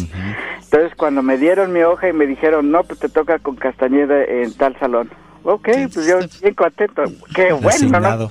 Entonces 0.63 0.95
cuando 0.95 1.21
me 1.23 1.37
dieron 1.37 1.73
mi 1.73 1.81
hoja 1.81 2.07
y 2.07 2.13
me 2.13 2.25
dijeron, 2.25 2.71
no, 2.71 2.83
pues 2.83 2.99
te 2.99 3.09
toca 3.09 3.37
con 3.39 3.57
Castañeda 3.57 4.23
en 4.23 4.53
tal 4.53 4.79
salón. 4.79 5.09
Ok, 5.43 5.69
pues 5.93 6.07
yo 6.07 6.19
bien 6.41 6.53
contento. 6.53 7.03
Qué 7.35 7.51
bueno, 7.51 7.99
¿no? 7.99 8.29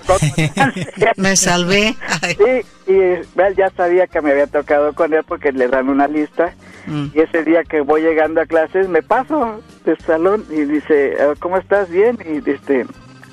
Me 1.16 1.34
salvé. 1.36 1.96
Ay. 2.22 2.36
Sí, 2.36 2.92
y 2.92 2.94
él 2.94 3.56
ya 3.56 3.68
sabía 3.70 4.06
que 4.06 4.20
me 4.20 4.30
había 4.30 4.46
tocado 4.46 4.92
con 4.94 5.12
él 5.12 5.24
porque 5.26 5.50
le 5.52 5.68
dan 5.68 5.88
una 5.88 6.06
lista. 6.06 6.54
Mm. 6.91 7.07
Y 7.14 7.20
ese 7.20 7.45
día 7.45 7.64
que 7.64 7.80
voy 7.80 8.03
llegando 8.03 8.41
a 8.41 8.47
clases, 8.47 8.88
me 8.88 9.03
paso 9.03 9.62
del 9.84 9.99
salón 10.01 10.45
y 10.51 10.62
dice, 10.64 11.14
"Ah, 11.20 11.34
¿cómo 11.41 11.57
estás? 11.57 11.88
Bien. 11.88 12.18
Y 12.24 12.49
este, 12.51 12.84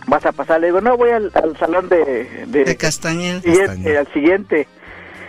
¿vas 0.08 0.26
a 0.26 0.32
pasar? 0.32 0.62
Le 0.62 0.68
digo, 0.68 0.80
no, 0.80 0.96
voy 0.96 1.10
al, 1.10 1.32
al 1.34 1.58
salón 1.58 1.90
de, 1.90 2.46
de, 2.48 2.64
De 2.66 2.78
Castañeda. 2.78 3.42
siguiente, 3.42 3.66
Castañeda. 3.68 4.00
al 4.00 4.14
siguiente. 4.14 4.68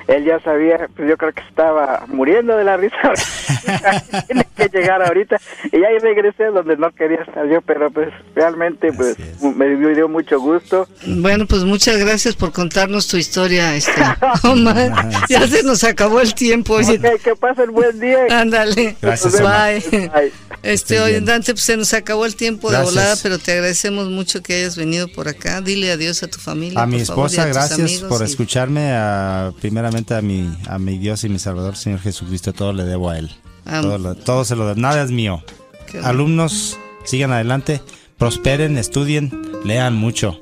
Él 0.09 0.24
ya 0.24 0.40
sabía, 0.40 0.88
pues 0.96 1.06
yo 1.09 1.16
creo 1.18 1.32
que 1.34 1.42
estaba 1.48 2.04
muriendo 2.09 2.56
de 2.56 2.64
la 2.64 2.76
risa. 2.78 2.96
Tiene 4.26 4.46
que 4.56 4.68
llegar 4.72 5.02
ahorita. 5.02 5.38
Y 5.70 5.76
ahí 5.84 5.98
regresé 6.00 6.44
donde 6.46 6.76
no 6.78 6.90
quería 6.92 7.20
estar 7.20 7.46
yo, 7.48 7.61
pero 7.62 7.90
pues 7.90 8.09
realmente 8.34 8.90
pues 8.92 9.16
me 9.54 9.68
dio 9.94 10.09
mucho 10.09 10.40
gusto. 10.40 10.88
Bueno, 11.06 11.46
pues 11.46 11.64
muchas 11.64 11.98
gracias 11.98 12.34
por 12.36 12.52
contarnos 12.52 13.06
tu 13.09 13.18
historia, 13.18 13.74
este, 13.76 13.92
Omar. 14.44 15.11
Ya 15.28 15.46
se 15.46 15.62
nos 15.62 15.84
acabó 15.84 16.20
el 16.20 16.34
tiempo. 16.34 16.74
Oye, 16.74 16.98
Ok, 16.98 17.22
que 17.22 17.36
pasen 17.36 17.72
buen 17.72 18.00
día. 18.00 18.18
ándale. 18.30 18.96
Gracias, 19.02 19.40
Bye. 19.42 20.32
Este, 20.62 21.00
oye. 21.00 21.20
Dante, 21.20 21.52
pues 21.52 21.64
se 21.64 21.76
nos 21.76 21.92
acabó 21.94 22.24
el 22.24 22.34
tiempo 22.34 22.68
Gracias. 22.68 22.94
de 22.94 23.00
volada, 23.00 23.16
pero 23.22 23.38
te 23.38 23.52
agradecemos 23.52 24.09
mucho 24.09 24.42
que 24.42 24.54
hayas 24.54 24.76
venido 24.76 25.06
por 25.09 25.28
acá. 25.28 25.61
Dile 25.61 25.92
adiós 25.92 26.22
a 26.22 26.28
tu 26.28 26.38
familia. 26.38 26.80
A 26.82 26.86
mi 26.86 26.98
por 26.98 27.06
favor, 27.06 27.30
y 27.30 27.34
esposa, 27.34 27.42
a 27.42 27.46
gracias 27.46 27.78
amigos 27.80 28.09
por 28.09 28.22
y- 28.22 28.24
escucharme. 28.30 28.90
A, 28.92 29.52
primeramente 29.61 29.97
a 30.16 30.22
mi, 30.22 30.49
a 30.68 30.78
mi 30.78 30.99
Dios 30.99 31.24
y 31.24 31.28
mi 31.28 31.38
Salvador, 31.38 31.76
Señor 31.76 32.01
Jesucristo, 32.01 32.53
todo 32.53 32.72
le 32.72 32.84
debo 32.84 33.11
a 33.11 33.18
Él. 33.18 33.30
Todo, 33.64 33.99
lo- 33.99 34.14
todo 34.14 34.44
se 34.44 34.57
lo 34.57 34.66
debo. 34.66 34.80
Nada 34.80 35.03
es 35.03 35.11
mío. 35.11 35.42
Qué. 35.90 35.99
Alumnos, 35.99 36.76
sigan 37.05 37.32
adelante, 37.32 37.82
prosperen, 38.16 38.78
estudien, 38.78 39.30
lean 39.64 39.94
mucho. 39.96 40.40